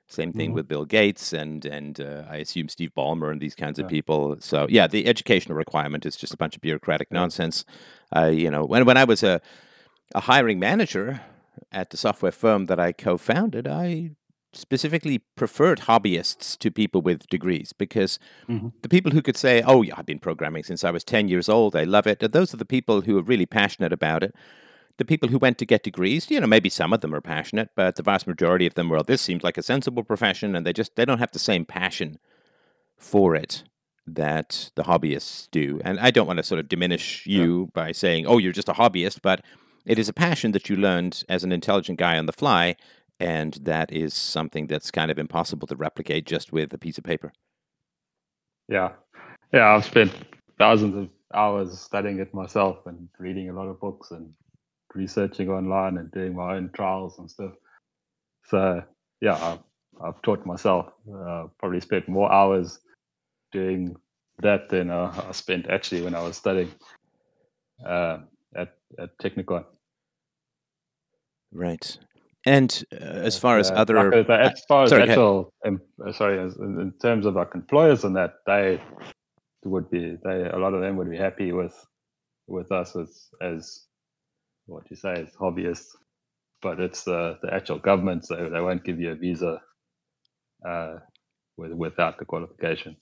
Same 0.07 0.31
thing 0.31 0.49
mm-hmm. 0.49 0.55
with 0.55 0.67
Bill 0.67 0.85
Gates 0.85 1.33
and 1.33 1.65
and 1.65 1.99
uh, 1.99 2.23
I 2.29 2.37
assume 2.37 2.69
Steve 2.69 2.91
Ballmer 2.95 3.31
and 3.31 3.41
these 3.41 3.55
kinds 3.55 3.79
yeah. 3.79 3.85
of 3.85 3.91
people. 3.91 4.37
So 4.39 4.67
yeah, 4.69 4.85
the 4.85 5.07
educational 5.07 5.57
requirement 5.57 6.05
is 6.05 6.15
just 6.15 6.33
a 6.33 6.37
bunch 6.37 6.55
of 6.55 6.61
bureaucratic 6.61 7.07
yeah. 7.09 7.19
nonsense. 7.19 7.65
Uh, 8.15 8.25
you 8.25 8.51
know, 8.51 8.65
when 8.65 8.85
when 8.85 8.97
I 8.97 9.03
was 9.03 9.23
a 9.23 9.41
a 10.13 10.21
hiring 10.21 10.59
manager 10.59 11.21
at 11.71 11.89
the 11.89 11.97
software 11.97 12.31
firm 12.31 12.67
that 12.67 12.79
I 12.79 12.91
co-founded, 12.91 13.67
I 13.67 14.11
specifically 14.53 15.17
preferred 15.35 15.81
hobbyists 15.81 16.57
to 16.59 16.71
people 16.71 17.01
with 17.01 17.27
degrees 17.27 17.73
because 17.73 18.19
mm-hmm. 18.47 18.69
the 18.83 18.89
people 18.89 19.11
who 19.11 19.23
could 19.23 19.37
say, 19.37 19.63
"Oh, 19.65 19.81
yeah, 19.81 19.95
I've 19.97 20.05
been 20.05 20.19
programming 20.19 20.63
since 20.63 20.83
I 20.83 20.91
was 20.91 21.03
ten 21.03 21.27
years 21.29 21.49
old. 21.49 21.75
I 21.75 21.83
love 21.83 22.05
it," 22.05 22.19
those 22.31 22.53
are 22.53 22.57
the 22.57 22.65
people 22.65 23.01
who 23.01 23.17
are 23.17 23.23
really 23.23 23.47
passionate 23.47 23.91
about 23.91 24.23
it 24.23 24.35
the 24.97 25.05
people 25.05 25.29
who 25.29 25.37
went 25.37 25.57
to 25.57 25.65
get 25.65 25.83
degrees, 25.83 26.29
you 26.31 26.39
know, 26.39 26.47
maybe 26.47 26.69
some 26.69 26.93
of 26.93 27.01
them 27.01 27.13
are 27.13 27.21
passionate, 27.21 27.69
but 27.75 27.95
the 27.95 28.03
vast 28.03 28.27
majority 28.27 28.65
of 28.65 28.75
them, 28.75 28.89
well, 28.89 29.03
this 29.03 29.21
seems 29.21 29.43
like 29.43 29.57
a 29.57 29.63
sensible 29.63 30.03
profession, 30.03 30.55
and 30.55 30.65
they 30.65 30.73
just 30.73 30.95
they 30.95 31.05
don't 31.05 31.19
have 31.19 31.31
the 31.31 31.39
same 31.39 31.65
passion 31.65 32.17
for 32.97 33.35
it 33.35 33.63
that 34.07 34.71
the 34.75 34.83
hobbyists 34.83 35.49
do. 35.51 35.81
And 35.83 35.99
I 35.99 36.11
don't 36.11 36.27
want 36.27 36.37
to 36.37 36.43
sort 36.43 36.59
of 36.59 36.69
diminish 36.69 37.25
you 37.25 37.61
yeah. 37.61 37.83
by 37.83 37.91
saying, 37.91 38.25
oh, 38.25 38.37
you're 38.37 38.53
just 38.53 38.69
a 38.69 38.73
hobbyist, 38.73 39.19
but 39.21 39.43
it 39.85 39.99
is 39.99 40.07
a 40.07 40.13
passion 40.13 40.51
that 40.51 40.69
you 40.69 40.75
learned 40.75 41.23
as 41.27 41.43
an 41.43 41.51
intelligent 41.51 41.99
guy 41.99 42.17
on 42.17 42.25
the 42.25 42.33
fly, 42.33 42.75
and 43.19 43.53
that 43.61 43.91
is 43.91 44.13
something 44.13 44.67
that's 44.67 44.91
kind 44.91 45.11
of 45.11 45.19
impossible 45.19 45.67
to 45.67 45.75
replicate 45.75 46.25
just 46.25 46.51
with 46.51 46.73
a 46.73 46.77
piece 46.77 46.97
of 46.97 47.03
paper. 47.03 47.33
Yeah. 48.67 48.91
Yeah, 49.53 49.75
I've 49.75 49.85
spent 49.85 50.11
thousands 50.57 50.95
of 50.95 51.09
hours 51.33 51.79
studying 51.79 52.19
it 52.19 52.33
myself 52.33 52.85
and 52.85 53.07
reading 53.19 53.49
a 53.49 53.53
lot 53.53 53.67
of 53.67 53.79
books 53.79 54.11
and 54.11 54.33
researching 54.95 55.49
online 55.49 55.97
and 55.97 56.11
doing 56.11 56.35
my 56.35 56.55
own 56.55 56.69
trials 56.73 57.19
and 57.19 57.29
stuff. 57.29 57.51
So 58.45 58.81
yeah, 59.21 59.35
I've, 59.35 59.59
I've 60.03 60.21
taught 60.21 60.45
myself. 60.45 60.87
Uh, 61.07 61.47
probably 61.59 61.81
spent 61.81 62.07
more 62.07 62.31
hours 62.31 62.79
doing 63.51 63.95
that 64.41 64.69
than 64.69 64.89
uh, 64.89 65.23
I 65.27 65.31
spent 65.31 65.69
actually 65.69 66.01
when 66.01 66.15
I 66.15 66.21
was 66.21 66.37
studying 66.37 66.71
uh, 67.85 68.19
at 68.55 68.75
at 68.99 69.17
Technikon. 69.19 69.65
Right. 71.53 71.97
And 72.47 72.83
uh, 72.93 72.97
as 73.03 73.39
far 73.39 73.57
as 73.57 73.71
other, 73.71 74.11
like, 74.11 74.29
uh, 74.29 74.33
as 74.33 74.63
far 74.67 74.83
as 74.83 74.91
sorry, 74.91 75.09
actual, 75.09 75.51
um, 75.65 75.81
sorry, 76.13 76.39
as, 76.39 76.55
in 76.57 76.93
terms 77.01 77.25
of 77.25 77.33
like 77.33 77.55
employers 77.55 78.03
and 78.03 78.15
that, 78.15 78.35
they 78.45 78.79
would 79.63 79.89
be, 79.89 80.15
they 80.23 80.43
a 80.43 80.57
lot 80.57 80.75
of 80.75 80.81
them 80.81 80.95
would 80.97 81.09
be 81.09 81.17
happy 81.17 81.51
with 81.51 81.73
with 82.47 82.71
us 82.71 82.95
as 82.95 83.29
as 83.41 83.87
what 84.65 84.89
you 84.89 84.95
say 84.95 85.13
is 85.13 85.29
hobbyists, 85.35 85.95
but 86.61 86.79
it's 86.79 87.03
the 87.03 87.37
the 87.41 87.53
actual 87.53 87.79
government, 87.79 88.25
so 88.25 88.35
they 88.35 88.61
won't 88.61 88.83
give 88.83 88.99
you 88.99 89.11
a 89.11 89.15
visa 89.15 89.61
uh, 90.67 90.95
with, 91.57 91.73
without 91.73 92.17
the 92.17 92.25
qualifications. 92.25 92.97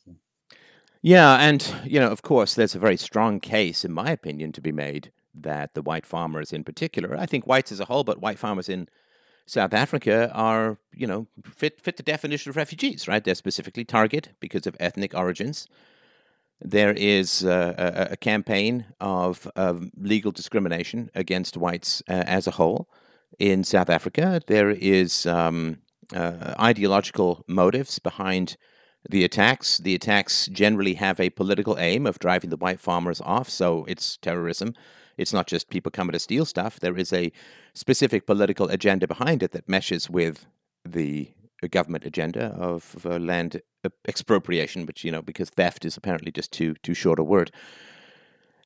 Yeah, 1.01 1.35
and 1.35 1.75
you 1.85 1.99
know, 1.99 2.09
of 2.09 2.21
course, 2.21 2.55
there's 2.55 2.75
a 2.75 2.79
very 2.79 2.97
strong 2.97 3.39
case, 3.39 3.83
in 3.83 3.91
my 3.91 4.11
opinion, 4.11 4.51
to 4.53 4.61
be 4.61 4.71
made 4.71 5.11
that 5.33 5.73
the 5.73 5.81
white 5.81 6.05
farmers, 6.05 6.53
in 6.53 6.63
particular, 6.63 7.17
I 7.17 7.25
think 7.25 7.45
whites 7.45 7.71
as 7.71 7.79
a 7.79 7.85
whole, 7.85 8.03
but 8.03 8.21
white 8.21 8.39
farmers 8.39 8.69
in 8.69 8.87
South 9.45 9.73
Africa 9.73 10.31
are, 10.33 10.77
you 10.93 11.07
know, 11.07 11.27
fit 11.43 11.81
fit 11.81 11.97
the 11.97 12.03
definition 12.03 12.49
of 12.49 12.55
refugees, 12.55 13.07
right? 13.07 13.23
They're 13.23 13.35
specifically 13.35 13.83
targeted 13.83 14.35
because 14.39 14.65
of 14.67 14.77
ethnic 14.79 15.13
origins. 15.13 15.67
There 16.63 16.93
is 16.93 17.43
uh, 17.43 17.73
a, 17.77 18.13
a, 18.13 18.17
campaign 18.17 18.85
of, 19.01 19.47
of, 19.55 19.89
legal 19.97 20.31
discrimination 20.31 21.09
against 21.13 21.57
whites 21.57 22.01
uh, 22.07 22.23
as 22.25 22.47
a 22.47 22.51
whole 22.51 22.87
in 23.37 23.65
South 23.65 23.89
Africa. 23.89 24.41
There 24.47 24.69
is 24.69 25.25
um, 25.25 25.79
uh, 26.15 26.53
ideological 26.57 27.43
motives 27.47 27.99
behind 27.99 28.55
the 29.09 29.25
attacks. 29.25 29.77
The 29.77 29.95
attacks 29.95 30.47
generally 30.47 30.93
have 30.93 31.19
a 31.19 31.31
political 31.31 31.77
aim 31.77 32.05
of 32.05 32.19
driving 32.19 32.49
the 32.49 32.57
white 32.57 32.79
farmers 32.79 33.19
off, 33.21 33.49
so 33.49 33.83
it's 33.85 34.17
terrorism. 34.17 34.73
It's 35.17 35.33
not 35.33 35.47
just 35.47 35.69
people 35.69 35.91
coming 35.91 36.13
to 36.13 36.19
steal 36.19 36.45
stuff. 36.45 36.79
There 36.79 36.97
is 36.97 37.11
a 37.11 37.31
specific 37.73 38.25
political 38.25 38.69
agenda 38.69 39.07
behind 39.07 39.43
it 39.43 39.51
that 39.51 39.67
meshes 39.67 40.09
with 40.09 40.45
the 40.85 41.31
government 41.67 42.05
agenda 42.05 42.55
of 42.57 42.95
uh, 43.05 43.17
land 43.17 43.61
expropriation, 44.07 44.85
which 44.85 45.03
you 45.03 45.11
know 45.11 45.21
because 45.21 45.49
theft 45.49 45.85
is 45.85 45.97
apparently 45.97 46.31
just 46.31 46.51
too 46.51 46.75
too 46.83 46.93
short 46.93 47.19
a 47.19 47.23
word. 47.23 47.51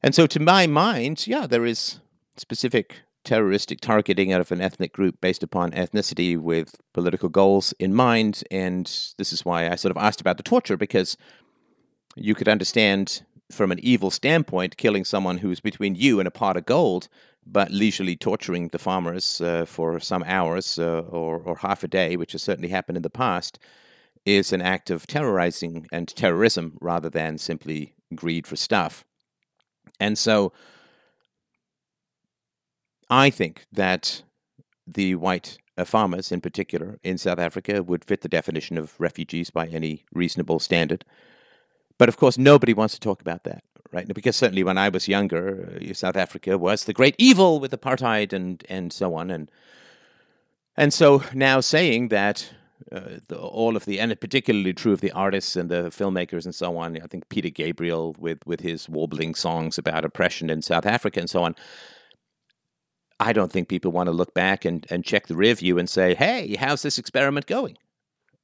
And 0.04 0.14
so, 0.14 0.28
to 0.28 0.40
my 0.40 0.68
mind, 0.68 1.28
yeah, 1.28 1.48
there 1.48 1.66
is 1.66 2.00
specific 2.38 3.02
terroristic 3.28 3.82
targeting 3.82 4.32
out 4.32 4.40
of 4.40 4.52
an 4.52 4.62
ethnic 4.62 4.94
group 4.94 5.20
based 5.20 5.44
upon 5.44 5.72
ethnicity 5.72 6.38
with 6.38 6.76
political 6.94 7.28
goals 7.28 7.74
in 7.78 7.94
mind. 7.94 8.42
And 8.50 8.86
this 9.18 9.34
is 9.34 9.44
why 9.44 9.70
I 9.70 9.76
sort 9.76 9.92
of 9.92 10.02
asked 10.02 10.22
about 10.22 10.38
the 10.38 10.44
torture 10.44 10.78
because 10.78 11.18
you 12.16 12.34
could 12.34 12.48
understand 12.48 13.24
from 13.52 13.72
an 13.72 13.80
evil 13.82 14.12
standpoint 14.12 14.78
killing 14.78 15.04
someone 15.04 15.40
who's 15.40 15.60
between 15.60 15.96
you 15.96 16.20
and 16.20 16.28
a 16.28 16.32
pot 16.32 16.56
of 16.56 16.66
gold 16.66 17.10
but 17.50 17.72
leisurely 17.72 18.16
torturing 18.16 18.68
the 18.70 18.80
farmers 18.80 19.42
uh, 19.42 19.66
for 19.66 20.00
some 20.00 20.24
hours 20.28 20.78
uh, 20.78 21.00
or, 21.10 21.38
or 21.38 21.58
half 21.58 21.84
a 21.84 21.88
day, 21.88 22.16
which 22.16 22.34
has 22.34 22.44
certainly 22.44 22.70
happened 22.70 22.98
in 22.98 23.04
the 23.04 23.10
past, 23.10 23.58
is 24.26 24.52
an 24.52 24.62
act 24.62 24.90
of 24.90 25.08
terrorizing 25.08 25.88
and 25.92 26.08
terrorism 26.10 26.78
rather 26.82 27.10
than 27.10 27.38
simply 27.38 27.94
greed 28.14 28.46
for 28.46 28.56
stuff. 28.56 29.06
And 30.00 30.18
so 30.18 30.52
I 33.10 33.30
think 33.30 33.66
that 33.72 34.24
the 34.86 35.16
white 35.16 35.58
uh, 35.78 35.86
farmers, 35.86 36.32
in 36.32 36.42
particular, 36.42 37.00
in 37.04 37.18
South 37.18 37.40
Africa, 37.40 37.82
would 37.82 38.04
fit 38.04 38.22
the 38.22 38.30
definition 38.30 38.78
of 38.78 39.00
refugees 39.00 39.50
by 39.50 39.68
any 39.68 40.04
reasonable 40.14 40.60
standard. 40.60 41.06
But 41.98 42.10
of 42.10 42.18
course, 42.18 42.38
nobody 42.38 42.74
wants 42.74 42.94
to 42.96 43.00
talk 43.00 43.22
about 43.22 43.44
that 43.46 43.64
right? 43.92 44.08
Because 44.14 44.36
certainly 44.36 44.64
when 44.64 44.78
I 44.78 44.90
was 44.90 45.08
younger, 45.08 45.80
uh, 45.82 45.94
South 45.94 46.16
Africa 46.16 46.58
was 46.58 46.86
the 46.86 46.94
great 46.94 47.16
evil 47.18 47.60
with 47.60 47.72
apartheid 47.72 48.34
and 48.34 48.64
and 48.70 48.92
so 48.92 49.16
on, 49.16 49.32
and 49.32 49.52
and 50.76 50.94
so 50.94 51.24
now 51.34 51.60
saying 51.60 52.10
that 52.10 52.54
uh, 52.92 53.20
the, 53.28 53.38
all 53.38 53.76
of 53.76 53.86
the 53.86 54.00
and 54.00 54.20
particularly 54.20 54.74
true 54.74 54.94
of 54.94 55.02
the 55.02 55.12
artists 55.12 55.56
and 55.56 55.70
the 55.70 55.90
filmmakers 55.90 56.46
and 56.46 56.56
so 56.56 56.78
on. 56.78 56.98
I 57.02 57.08
think 57.08 57.30
Peter 57.30 57.50
Gabriel 57.50 58.16
with 58.18 58.46
with 58.46 58.62
his 58.62 58.88
warbling 58.88 59.36
songs 59.36 59.78
about 59.78 60.06
oppression 60.06 60.50
in 60.50 60.62
South 60.62 60.86
Africa 60.86 61.20
and 61.20 61.30
so 61.30 61.44
on. 61.44 61.56
I 63.20 63.34
don't 63.34 63.52
think 63.52 63.68
people 63.68 63.92
want 63.92 64.08
to 64.08 64.14
look 64.14 64.36
back 64.36 64.64
and, 64.64 64.86
and 64.92 65.04
check 65.04 65.26
the 65.26 65.36
rear 65.36 65.56
view 65.56 65.80
and 65.80 65.90
say, 65.90 66.14
"Hey, 66.14 66.56
how's 66.56 66.84
this 66.84 67.00
experiment 67.00 67.48
going?" 67.48 67.78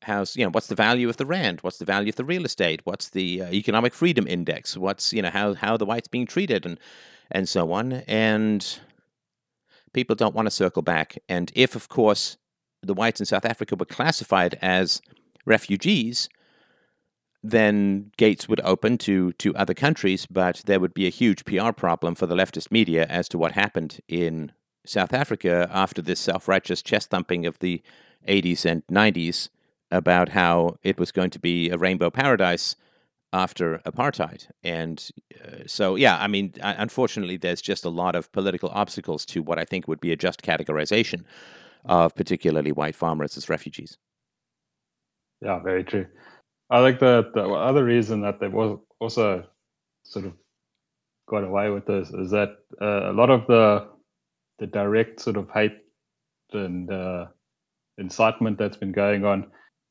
How's 0.04 0.36
you 0.36 0.46
know 0.46 0.52
what's 0.52 0.68
the 0.68 0.76
value 0.76 1.10
of 1.10 1.18
the 1.18 1.26
rand 1.26 1.60
what's 1.62 1.78
the 1.78 1.86
value 1.86 2.10
of 2.10 2.16
the 2.16 2.24
real 2.24 2.46
estate? 2.46 2.82
What's 2.84 3.10
the 3.10 3.42
uh, 3.42 3.52
economic 3.52 3.94
freedom 3.94 4.28
index? 4.28 4.78
What's 4.78 5.14
you 5.14 5.22
know 5.22 5.30
how 5.30 5.54
how 5.54 5.78
the 5.78 5.86
whites 5.86 6.08
being 6.08 6.26
treated? 6.26 6.66
And 6.66 6.80
and 7.32 7.50
so 7.50 7.72
on. 7.72 7.94
And 8.08 8.80
people 9.94 10.16
don't 10.16 10.36
want 10.36 10.46
to 10.46 10.52
circle 10.52 10.82
back. 10.82 11.18
And 11.28 11.52
if 11.56 11.76
of 11.76 11.90
course 11.90 12.38
the 12.82 12.94
whites 12.94 13.20
in 13.20 13.26
South 13.26 13.46
Africa 13.46 13.76
were 13.76 13.86
classified 13.86 14.58
as 14.62 15.02
refugees 15.46 16.30
then 17.46 18.10
gates 18.16 18.48
would 18.48 18.62
open 18.64 18.98
to 18.98 19.34
to 19.34 19.54
other 19.56 19.74
countries 19.74 20.26
but 20.26 20.62
there 20.66 20.80
would 20.80 20.94
be 20.94 21.06
a 21.06 21.10
huge 21.10 21.44
PR 21.44 21.72
problem 21.72 22.16
for 22.16 22.26
the 22.26 22.36
leftist 22.36 22.72
media 22.72 23.06
as 23.10 23.28
to 23.28 23.38
what 23.38 23.52
happened 23.52 24.00
in 24.08 24.50
South 24.86 25.14
Africa 25.14 25.70
after 25.70 26.02
this 26.02 26.22
self-righteous 26.22 26.82
chest 26.82 27.10
thumping 27.10 27.46
of 27.46 27.60
the 27.60 27.82
80s 28.28 28.64
and 28.66 28.88
90s 28.88 29.50
about 29.94 30.30
how 30.30 30.76
it 30.84 30.98
was 31.00 31.12
going 31.12 31.30
to 31.30 31.40
be 31.40 31.70
a 31.70 31.78
rainbow 31.78 32.10
paradise 32.10 32.76
after 33.32 33.80
apartheid. 33.86 34.48
And 34.64 35.08
uh, 35.44 35.64
so, 35.66 35.96
yeah, 35.96 36.18
I 36.20 36.28
mean, 36.28 36.54
unfortunately, 36.62 37.38
there's 37.38 37.62
just 37.62 37.86
a 37.86 37.90
lot 37.90 38.16
of 38.16 38.32
political 38.32 38.70
obstacles 38.74 39.26
to 39.28 39.42
what 39.42 39.60
I 39.60 39.66
think 39.66 39.88
would 39.88 40.02
be 40.02 40.12
a 40.12 40.16
just 40.16 40.42
categorization 40.42 41.24
of 41.86 42.16
particularly 42.16 42.72
white 42.72 42.96
farmers 42.96 43.38
as 43.38 43.50
refugees. 43.50 43.98
Yeah, 45.42 45.60
very 45.60 45.84
true. 45.84 46.08
I 46.70 46.82
think 46.82 47.00
the, 47.00 47.30
the 47.34 47.44
other 47.44 47.84
reason 47.84 48.22
that 48.22 48.40
they 48.40 48.48
was 48.48 48.80
also 49.00 49.46
sort 50.04 50.26
of 50.26 50.34
got 51.28 51.44
away 51.44 51.70
with 51.70 51.86
this 51.86 52.10
is 52.10 52.32
that 52.32 52.50
uh, 52.82 53.12
a 53.12 53.14
lot 53.14 53.30
of 53.30 53.46
the 53.48 53.88
the 54.60 54.68
direct 54.68 55.20
sort 55.20 55.36
of 55.36 55.50
hate 55.50 55.80
and 56.54 56.92
uh, 56.92 57.26
incitement 57.98 58.58
that's 58.58 58.78
been 58.78 58.92
going 58.92 59.26
on 59.26 59.48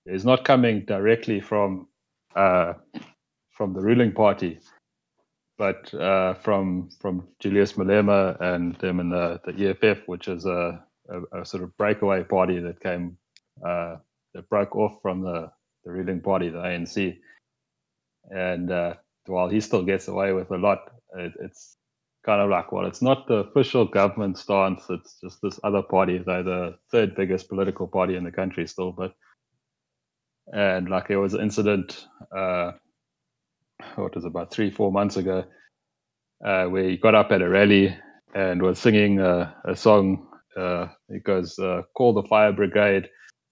is 0.07 0.25
not 0.25 0.45
coming 0.45 0.85
directly 0.85 1.41
from 1.41 1.89
uh, 2.35 2.75
from 3.51 3.75
the 3.75 3.81
ruling 3.81 4.13
party, 4.13 4.59
but 5.59 5.93
uh, 5.95 6.35
from 6.35 6.91
from 7.01 7.29
Julius 7.41 7.75
Malema 7.75 8.41
and 8.41 8.75
them 8.77 9.01
in 9.01 9.11
the, 9.11 9.41
the 9.45 9.71
EFF, 9.71 10.07
which 10.07 10.29
is 10.29 10.47
a, 10.47 10.85
a, 11.09 11.41
a 11.41 11.45
sort 11.45 11.63
of 11.63 11.77
breakaway 11.77 12.25
party 12.25 12.59
that 12.61 12.81
came 12.81 13.17
uh, 13.65 13.97
that 14.35 14.49
broke 14.49 14.75
off 14.77 15.01
from 15.03 15.23
the, 15.23 15.51
the 15.85 15.93
ruling 15.93 16.21
party, 16.21 16.49
the 16.49 16.59
ANC. 16.59 17.19
And 18.31 18.71
uh, 18.71 18.95
while 19.27 19.49
he 19.49 19.61
still 19.61 19.85
gets 19.85 20.09
away 20.09 20.33
with 20.33 20.51
a 20.51 20.57
lot, 20.57 20.79
it, 21.17 21.33
it's 21.41 21.77
kind 22.25 22.41
of 22.41 22.51
like, 22.51 22.73
well, 22.73 22.87
it's 22.87 23.03
not 23.03 23.27
the 23.27 23.37
official 23.37 23.85
government 23.85 24.39
stance. 24.39 24.85
It's 24.89 25.19
just 25.23 25.41
this 25.43 25.61
other 25.65 25.83
party. 25.83 26.19
They're 26.19 26.43
the 26.43 26.79
third 26.91 27.15
biggest 27.15 27.49
political 27.49 27.87
party 27.87 28.17
in 28.17 28.25
the 28.25 28.33
country 28.33 28.67
still, 28.67 28.93
but 28.93 29.15
and 30.53 30.89
like 30.91 31.09
there 31.09 31.21
was 31.21 31.35
an 31.35 31.43
incident, 31.43 32.07
uh, 32.37 32.73
what 33.97 34.15
was 34.15 34.25
it, 34.25 34.29
about 34.29 34.53
three, 34.53 34.71
four 34.71 34.93
months 34.93 35.17
ago, 35.17 35.45
uh, 36.45 36.67
where 36.67 36.85
he 36.91 36.97
got 36.97 37.15
up 37.15 37.33
at 37.33 37.43
a 37.43 37.49
rally 37.49 37.97
and 38.35 38.63
was 38.63 38.79
singing 38.79 39.21
a, 39.21 39.55
a 39.67 39.77
song. 39.77 40.29
Uh, 40.57 40.89
it 41.09 41.25
goes, 41.25 41.59
uh, 41.59 41.83
"Call 41.95 42.15
the 42.15 42.25
fire 42.25 42.53
brigade. 42.53 43.09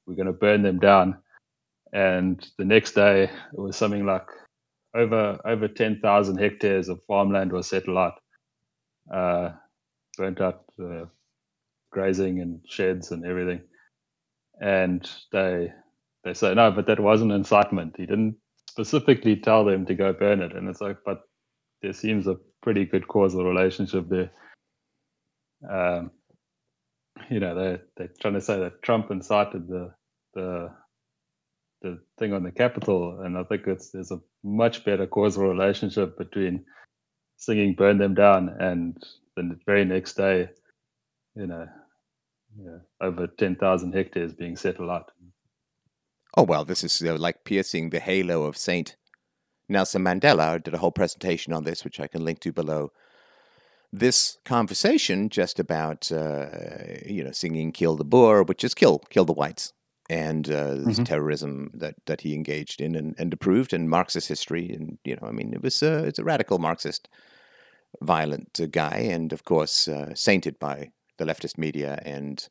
We're 0.07 0.16
going 0.16 0.26
to 0.26 0.32
burn 0.32 0.62
them 0.62 0.78
down." 0.78 1.18
And 1.92 2.46
the 2.59 2.64
next 2.64 2.92
day, 2.92 3.24
it 3.24 3.30
was 3.61 3.76
something 3.76 4.07
like 4.07 4.26
over 4.94 5.38
over 5.44 5.68
ten 5.68 6.01
thousand 6.01 6.38
hectares 6.38 6.88
of 6.88 7.03
farmland 7.07 7.53
was 7.53 7.68
set 7.68 7.88
alight 7.88 8.12
uh, 9.12 9.51
burnt 10.16 10.40
up 10.40 10.64
uh, 10.82 11.07
grazing 11.90 12.40
and 12.40 12.61
sheds 12.68 13.12
and 13.12 13.24
everything. 13.24 13.62
And 14.61 15.09
they 15.32 15.72
they 16.25 16.35
say 16.35 16.55
no, 16.55 16.71
but 16.71 16.87
that 16.87 17.01
wasn't 17.01 17.33
incitement. 17.33 17.95
He 17.97 18.07
didn't 18.07 18.37
specifically 18.68 19.37
tell 19.37 19.64
them 19.64 19.87
to 19.87 19.95
go 19.95 20.12
burn 20.12 20.43
it. 20.43 20.55
And 20.55 20.68
it's 20.68 20.81
like, 20.81 20.99
but 21.05 21.23
there 21.83 21.93
seems 21.93 22.27
a 22.27 22.37
pretty 22.62 22.85
good 22.85 23.09
causal 23.09 23.45
relationship 23.45 24.09
there. 24.09 24.31
Um, 25.71 26.11
you 27.31 27.41
know, 27.41 27.55
they 27.55 27.83
they're 27.97 28.14
trying 28.21 28.35
to 28.35 28.41
say 28.41 28.59
that 28.61 28.83
Trump 28.83 29.11
incited 29.11 29.68
the 29.68 29.93
the 30.35 30.71
the 31.83 31.99
thing 32.18 32.33
on 32.33 32.43
the 32.45 32.53
Capitol, 32.53 33.21
and 33.23 33.39
I 33.39 33.45
think 33.45 33.66
it's 33.66 33.91
there's 33.91 34.11
a 34.11 34.21
much 34.45 34.85
better 34.85 35.07
causal 35.07 35.49
relationship 35.49 36.18
between 36.18 36.64
singing 37.37 37.75
"Burn 37.75 37.99
Them 37.99 38.14
Down," 38.14 38.49
and 38.61 39.03
the 39.37 39.59
very 39.66 39.85
next 39.85 40.14
day, 40.14 40.51
you 41.35 41.47
know, 41.47 41.66
yeah, 42.62 42.79
over 43.01 43.27
ten 43.27 43.57
thousand 43.57 43.95
hectares 43.95 44.33
being 44.35 44.57
set 44.57 44.79
alight. 44.79 45.05
Oh 46.37 46.43
well, 46.43 46.64
this 46.64 46.85
is 46.85 47.03
uh, 47.03 47.16
like 47.16 47.45
piercing 47.45 47.91
the 47.91 48.01
halo 48.01 48.45
of 48.45 48.57
Saint 48.57 48.97
Nelson 49.68 50.03
Mandela. 50.05 50.41
I 50.41 50.59
did 50.59 50.74
a 50.74 50.78
whole 50.78 50.93
presentation 50.93 51.53
on 51.53 51.64
this, 51.64 51.85
which 51.85 52.01
I 52.01 52.07
can 52.07 52.24
link 52.24 52.41
to 52.41 52.53
below. 52.53 52.93
This 53.93 54.39
conversation 54.45 55.28
just 55.28 55.59
about 55.59 56.12
uh, 56.12 56.47
you 57.05 57.24
know 57.24 57.33
singing 57.33 57.72
"Kill 57.72 57.97
the 57.97 58.05
Boer," 58.05 58.43
which 58.45 58.62
is 58.62 58.74
kill 58.74 58.99
kill 59.11 59.24
the 59.24 59.33
whites, 59.33 59.72
and 60.09 60.49
uh, 60.49 60.74
mm-hmm. 60.74 61.05
terrorism 61.05 61.70
that, 61.74 61.95
that 62.07 62.20
he 62.20 62.35
engaged 62.35 62.81
in 62.81 62.95
and, 62.95 63.14
and 63.18 63.33
approved, 63.33 63.72
and 63.72 63.91
Marxist 63.91 64.28
history, 64.28 64.70
and 64.70 64.99
you 65.05 65.16
know, 65.16 65.26
I 65.26 65.33
mean, 65.33 65.53
it 65.53 65.62
was 65.62 65.83
uh, 65.83 66.05
it's 66.07 66.18
a 66.18 66.24
radical 66.24 66.59
Marxist 66.59 67.09
violent 68.01 68.61
uh, 68.61 68.66
guy, 68.66 69.09
and 69.11 69.33
of 69.33 69.45
course 69.45 69.89
uh, 69.89 70.14
sainted 70.14 70.59
by 70.59 70.91
the 71.18 71.24
leftist 71.24 71.59
media. 71.59 72.01
And 72.05 72.47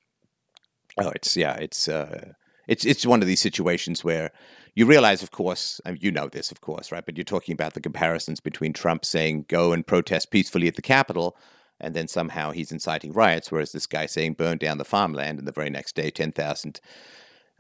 oh, 0.97 1.11
it's 1.15 1.35
yeah, 1.37 1.55
it's 1.55 1.87
uh, 1.87 2.33
it's 2.69 2.85
it's 2.85 3.05
one 3.05 3.21
of 3.21 3.27
these 3.27 3.41
situations 3.41 4.03
where 4.03 4.31
you 4.75 4.85
realize, 4.85 5.23
of 5.23 5.31
course, 5.31 5.81
I 5.85 5.91
mean, 5.91 5.99
you 6.01 6.11
know 6.11 6.29
this, 6.29 6.51
of 6.51 6.61
course, 6.61 6.91
right? 6.91 7.05
But 7.05 7.17
you're 7.17 7.23
talking 7.23 7.53
about 7.53 7.73
the 7.73 7.81
comparisons 7.81 8.39
between 8.39 8.73
Trump 8.73 9.03
saying 9.03 9.45
"go 9.49 9.73
and 9.73 9.85
protest 9.85 10.31
peacefully 10.31 10.67
at 10.67 10.75
the 10.75 10.81
Capitol." 10.81 11.35
And 11.81 11.95
then 11.95 12.09
somehow 12.09 12.51
he's 12.51 12.73
inciting 12.73 13.13
riots, 13.13 13.51
whereas 13.51 13.71
this 13.71 13.87
guy 13.87 14.05
saying 14.05 14.33
burn 14.33 14.57
down 14.57 14.77
the 14.77 14.85
farmland, 14.85 15.39
and 15.39 15.47
the 15.47 15.53
very 15.53 15.69
next 15.69 15.95
day, 15.95 16.11
10,000 16.11 16.81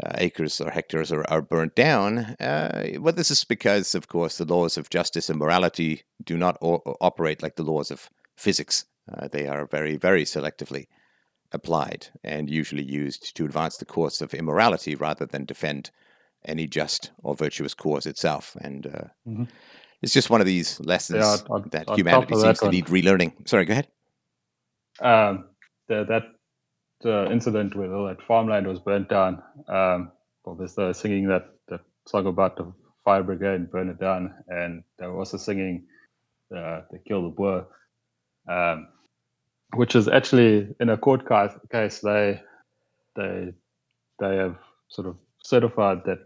uh, 0.03 0.11
acres 0.17 0.59
or 0.59 0.71
hectares 0.71 1.09
are, 1.09 1.23
are 1.29 1.41
burnt 1.41 1.73
down. 1.73 2.35
Uh, 2.37 2.99
well, 2.99 3.13
this 3.13 3.31
is 3.31 3.45
because, 3.45 3.95
of 3.95 4.09
course, 4.09 4.37
the 4.37 4.43
laws 4.43 4.77
of 4.77 4.89
justice 4.89 5.29
and 5.29 5.39
morality 5.39 6.03
do 6.21 6.37
not 6.37 6.57
o- 6.61 6.97
operate 6.99 7.41
like 7.41 7.55
the 7.55 7.63
laws 7.63 7.91
of 7.91 8.09
physics. 8.35 8.83
Uh, 9.09 9.29
they 9.29 9.47
are 9.47 9.65
very, 9.65 9.95
very 9.95 10.25
selectively 10.25 10.87
applied 11.51 12.07
and 12.23 12.49
usually 12.49 12.83
used 12.83 13.35
to 13.35 13.45
advance 13.45 13.77
the 13.77 13.85
course 13.85 14.21
of 14.21 14.33
immorality 14.33 14.95
rather 14.95 15.25
than 15.25 15.45
defend 15.45 15.91
any 16.45 16.67
just 16.67 17.11
or 17.23 17.35
virtuous 17.35 17.73
cause 17.73 18.05
itself. 18.05 18.55
And 18.61 18.87
uh, 18.87 19.07
mm-hmm. 19.27 19.43
it's 20.01 20.13
just 20.13 20.29
one 20.29 20.41
of 20.41 20.47
these 20.47 20.79
lessons 20.79 21.23
yeah, 21.23 21.53
on, 21.53 21.69
that 21.71 21.89
on 21.89 21.97
humanity 21.97 22.35
seems 22.35 22.59
that 22.59 22.65
to 22.65 22.71
need 22.71 22.85
relearning. 22.85 23.47
Sorry, 23.47 23.65
go 23.65 23.73
ahead. 23.73 23.87
Um, 25.01 25.45
the, 25.87 26.05
that 26.05 26.23
uh, 27.05 27.29
incident 27.31 27.75
where 27.75 27.93
all 27.93 28.07
that 28.07 28.21
farmland 28.21 28.67
was 28.67 28.79
burnt 28.79 29.09
down. 29.09 29.41
Um, 29.67 30.11
well, 30.45 30.55
there's 30.55 30.77
uh, 30.77 30.93
singing 30.93 31.27
that, 31.27 31.49
that 31.67 31.81
song 32.07 32.27
about 32.27 32.57
the 32.57 32.71
fire 33.05 33.23
brigade 33.23 33.55
and 33.55 33.71
burn 33.71 33.89
it 33.89 33.99
down, 33.99 34.33
and 34.47 34.83
they 34.97 35.07
were 35.07 35.17
also 35.17 35.37
singing 35.37 35.85
uh, 36.55 36.81
"The 36.91 36.99
Kill 37.07 37.23
the 37.23 37.29
Boer," 37.29 37.67
um, 38.47 38.87
which 39.75 39.95
is 39.95 40.07
actually 40.07 40.75
in 40.79 40.89
a 40.89 40.97
court 40.97 41.27
case 41.71 41.99
they 41.99 42.41
they 43.15 43.53
they 44.19 44.35
have 44.35 44.57
sort 44.89 45.07
of 45.07 45.15
certified 45.43 46.01
that 46.05 46.19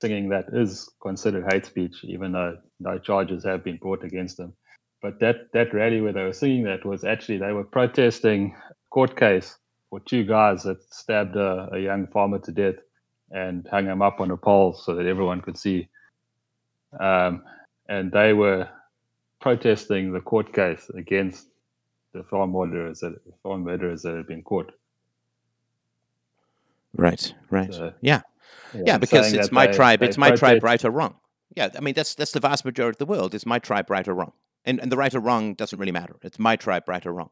singing 0.00 0.30
that 0.30 0.46
is 0.52 0.88
considered 1.02 1.52
hate 1.52 1.66
speech, 1.66 2.04
even 2.04 2.32
though 2.32 2.56
no 2.78 2.98
charges 2.98 3.44
have 3.44 3.62
been 3.62 3.76
brought 3.76 4.02
against 4.02 4.36
them. 4.36 4.54
But 5.02 5.20
that 5.20 5.52
that 5.52 5.74
rally 5.74 6.00
where 6.00 6.12
they 6.12 6.22
were 6.22 6.32
singing 6.32 6.64
that 6.64 6.84
was 6.84 7.04
actually 7.04 7.38
they 7.38 7.52
were 7.52 7.64
protesting 7.64 8.54
a 8.70 8.74
court 8.90 9.16
case 9.16 9.56
for 9.88 10.00
two 10.00 10.24
guys 10.24 10.62
that 10.62 10.82
stabbed 10.92 11.36
a, 11.36 11.68
a, 11.72 11.78
young 11.78 12.06
farmer 12.06 12.38
to 12.38 12.52
death 12.52 12.76
and 13.30 13.66
hung 13.68 13.86
him 13.86 14.02
up 14.02 14.20
on 14.20 14.30
a 14.30 14.36
pole 14.36 14.72
so 14.72 14.94
that 14.94 15.06
everyone 15.06 15.40
could 15.40 15.58
see. 15.58 15.88
Um, 16.98 17.42
and 17.88 18.12
they 18.12 18.32
were 18.32 18.68
protesting 19.40 20.12
the 20.12 20.20
court 20.20 20.52
case 20.52 20.88
against 20.94 21.49
the 22.12 22.24
farm 22.24 22.52
murderers 22.52 23.00
that 23.00 23.14
farm 23.42 23.64
murderers 23.64 24.02
that 24.02 24.16
had 24.16 24.26
been 24.26 24.42
caught. 24.42 24.72
Right, 26.94 27.34
right, 27.50 27.72
so, 27.72 27.94
yeah. 28.00 28.22
yeah, 28.74 28.82
yeah, 28.84 28.98
because 28.98 29.32
it's 29.32 29.52
my 29.52 29.68
tribe. 29.68 30.02
It's 30.02 30.18
my 30.18 30.32
tribe, 30.32 30.62
right 30.64 30.84
or 30.84 30.90
wrong. 30.90 31.16
Yeah, 31.56 31.68
I 31.76 31.80
mean 31.80 31.94
that's 31.94 32.14
that's 32.14 32.32
the 32.32 32.40
vast 32.40 32.64
majority 32.64 32.94
of 32.94 32.98
the 32.98 33.06
world. 33.06 33.34
It's 33.34 33.46
my 33.46 33.58
tribe, 33.58 33.90
right 33.90 34.06
or 34.06 34.14
wrong, 34.14 34.32
and 34.64 34.80
and 34.80 34.90
the 34.90 34.96
right 34.96 35.14
or 35.14 35.20
wrong 35.20 35.54
doesn't 35.54 35.78
really 35.78 35.92
matter. 35.92 36.16
It's 36.22 36.38
my 36.38 36.56
tribe, 36.56 36.84
right 36.88 37.04
or 37.04 37.12
wrong 37.12 37.30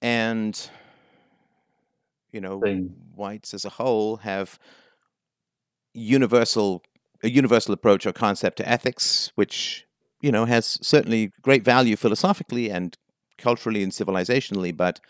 and 0.00 0.70
you 2.32 2.40
know 2.40 2.60
thing. 2.60 2.94
whites 3.14 3.54
as 3.54 3.64
a 3.64 3.70
whole 3.70 4.18
have 4.18 4.58
universal 5.94 6.82
a 7.22 7.30
universal 7.30 7.74
approach 7.74 8.06
or 8.06 8.12
concept 8.12 8.58
to 8.58 8.68
ethics 8.68 9.32
which 9.34 9.86
you 10.20 10.32
know 10.32 10.44
has 10.44 10.78
certainly 10.82 11.32
great 11.42 11.64
value 11.64 11.96
philosophically 11.96 12.70
and 12.70 12.96
culturally 13.36 13.82
and 13.82 13.92
civilizationally 13.92 14.76
but 14.76 15.00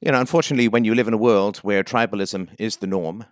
you 0.00 0.12
know 0.12 0.20
unfortunately 0.20 0.68
when 0.68 0.84
you 0.84 0.94
live 0.94 1.08
in 1.08 1.14
a 1.14 1.18
world 1.18 1.58
where 1.58 1.82
tribalism 1.82 2.48
is 2.58 2.76
the 2.76 2.86
norm 2.86 3.24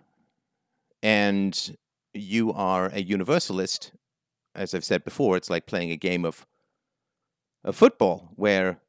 and 1.01 1.77
you 2.13 2.51
are 2.53 2.87
a 2.87 3.01
universalist 3.01 3.91
as 4.55 4.73
i've 4.73 4.85
said 4.85 5.03
before 5.03 5.37
it's 5.37 5.49
like 5.49 5.65
playing 5.65 5.91
a 5.91 5.97
game 5.97 6.25
of 6.25 6.45
of 7.63 7.75
football 7.75 8.29
where 8.35 8.81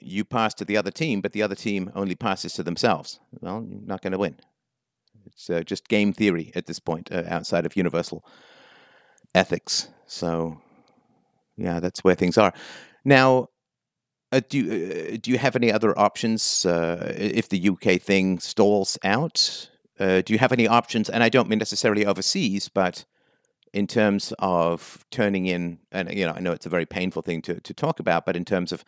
you 0.00 0.24
pass 0.24 0.54
to 0.54 0.64
the 0.64 0.76
other 0.76 0.90
team, 0.90 1.20
but 1.20 1.32
the 1.32 1.42
other 1.42 1.54
team 1.54 1.90
only 1.94 2.14
passes 2.14 2.52
to 2.54 2.62
themselves. 2.62 3.20
Well, 3.40 3.66
you're 3.68 3.80
not 3.80 4.02
going 4.02 4.12
to 4.12 4.18
win. 4.18 4.36
It's 5.26 5.50
uh, 5.50 5.62
just 5.62 5.88
game 5.88 6.12
theory 6.12 6.52
at 6.54 6.66
this 6.66 6.78
point, 6.78 7.10
uh, 7.12 7.24
outside 7.26 7.66
of 7.66 7.76
universal 7.76 8.24
ethics. 9.38 9.88
So, 10.06 10.60
yeah, 11.56 11.80
that's 11.80 12.04
where 12.04 12.14
things 12.14 12.36
are. 12.36 12.52
Now, 13.04 13.48
uh, 14.30 14.40
do 14.48 14.58
you, 14.58 15.12
uh, 15.14 15.16
do 15.22 15.30
you 15.30 15.38
have 15.38 15.56
any 15.56 15.72
other 15.72 15.98
options 15.98 16.66
uh, 16.66 17.14
if 17.16 17.48
the 17.48 17.70
UK 17.70 18.00
thing 18.00 18.38
stalls 18.38 18.98
out? 19.02 19.70
Uh, 19.98 20.20
do 20.20 20.32
you 20.32 20.38
have 20.38 20.52
any 20.52 20.68
options? 20.68 21.08
And 21.08 21.22
I 21.22 21.28
don't 21.28 21.48
mean 21.48 21.58
necessarily 21.58 22.04
overseas, 22.04 22.68
but 22.68 23.06
in 23.72 23.86
terms 23.86 24.32
of 24.38 25.04
turning 25.10 25.46
in, 25.46 25.78
and 25.90 26.12
you 26.12 26.26
know, 26.26 26.32
I 26.32 26.40
know 26.40 26.52
it's 26.52 26.66
a 26.66 26.70
very 26.70 26.86
painful 26.86 27.22
thing 27.22 27.42
to 27.42 27.60
to 27.60 27.74
talk 27.74 28.00
about, 28.00 28.26
but 28.26 28.36
in 28.36 28.44
terms 28.44 28.72
of 28.72 28.84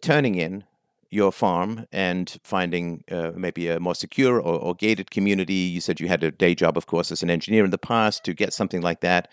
turning 0.00 0.34
in 0.34 0.64
your 1.14 1.32
farm 1.32 1.86
and 1.92 2.36
finding 2.42 3.04
uh, 3.10 3.30
maybe 3.36 3.68
a 3.68 3.78
more 3.78 3.94
secure 3.94 4.36
or, 4.40 4.58
or, 4.58 4.74
gated 4.74 5.10
community. 5.10 5.54
You 5.54 5.80
said 5.80 6.00
you 6.00 6.08
had 6.08 6.24
a 6.24 6.30
day 6.30 6.54
job, 6.54 6.76
of 6.76 6.86
course, 6.86 7.12
as 7.12 7.22
an 7.22 7.30
engineer 7.30 7.64
in 7.64 7.70
the 7.70 7.78
past 7.78 8.24
to 8.24 8.34
get 8.34 8.52
something 8.52 8.82
like 8.82 9.00
that, 9.00 9.30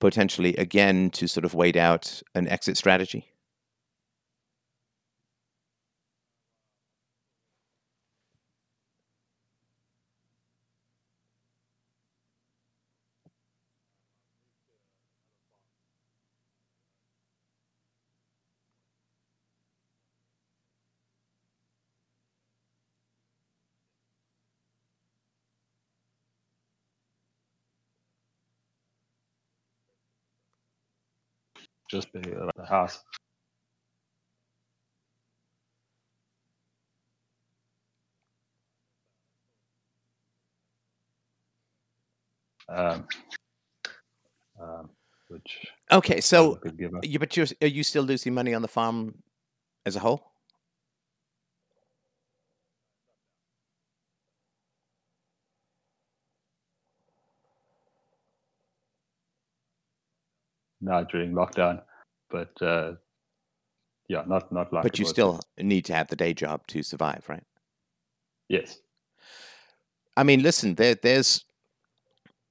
potentially 0.00 0.54
again 0.56 1.10
to 1.10 1.26
sort 1.26 1.44
of 1.44 1.54
wait 1.54 1.76
out 1.76 2.22
an 2.34 2.46
exit 2.48 2.76
strategy. 2.76 3.33
Just 31.94 32.12
the, 32.12 32.20
uh, 32.36 32.50
the 32.56 32.66
house. 32.66 33.02
Um, 42.68 43.06
um, 44.60 44.90
which 45.28 45.66
Okay, 45.92 46.20
so 46.20 46.56
could 46.56 46.78
give 46.78 46.94
up. 46.94 47.04
you 47.04 47.18
but 47.18 47.36
you're 47.36 47.46
are 47.62 47.66
you 47.68 47.82
still 47.84 48.02
losing 48.02 48.34
money 48.34 48.54
on 48.54 48.62
the 48.62 48.68
farm 48.68 49.22
as 49.86 49.96
a 49.96 50.00
whole? 50.00 50.33
Now 60.84 61.02
during 61.02 61.32
lockdown, 61.32 61.82
but 62.30 62.50
uh, 62.62 62.92
yeah, 64.08 64.22
not 64.26 64.52
not 64.52 64.72
like. 64.72 64.82
But 64.82 64.98
you 64.98 65.04
still 65.04 65.40
need 65.58 65.84
to 65.86 65.94
have 65.94 66.08
the 66.08 66.16
day 66.16 66.34
job 66.34 66.66
to 66.68 66.82
survive, 66.82 67.24
right? 67.28 67.44
yes, 68.48 68.78
I 70.16 70.22
mean, 70.22 70.42
listen, 70.42 70.74
there, 70.74 70.94
there's 70.94 71.44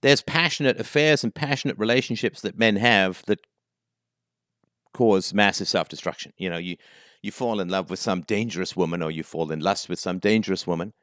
there's 0.02 0.22
passionate 0.22 0.80
affairs 0.80 1.24
and 1.24 1.34
passionate 1.34 1.78
relationships 1.78 2.42
that 2.42 2.58
men 2.58 2.76
have 2.76 3.24
that 3.28 3.40
cause 4.94 5.34
massive 5.34 5.68
self-destruction. 5.68 6.34
You 6.38 6.50
know, 6.50 6.58
you 6.58 6.78
you 7.22 7.32
fall 7.32 7.60
in 7.60 7.70
love 7.70 7.90
with 7.90 8.00
some 8.00 8.22
dangerous 8.22 8.76
woman, 8.76 9.02
or 9.02 9.12
you 9.12 9.24
fall 9.24 9.52
in 9.52 9.60
lust 9.60 9.90
with 9.90 10.00
some 10.00 10.20
dangerous 10.20 10.68
woman, 10.68 10.94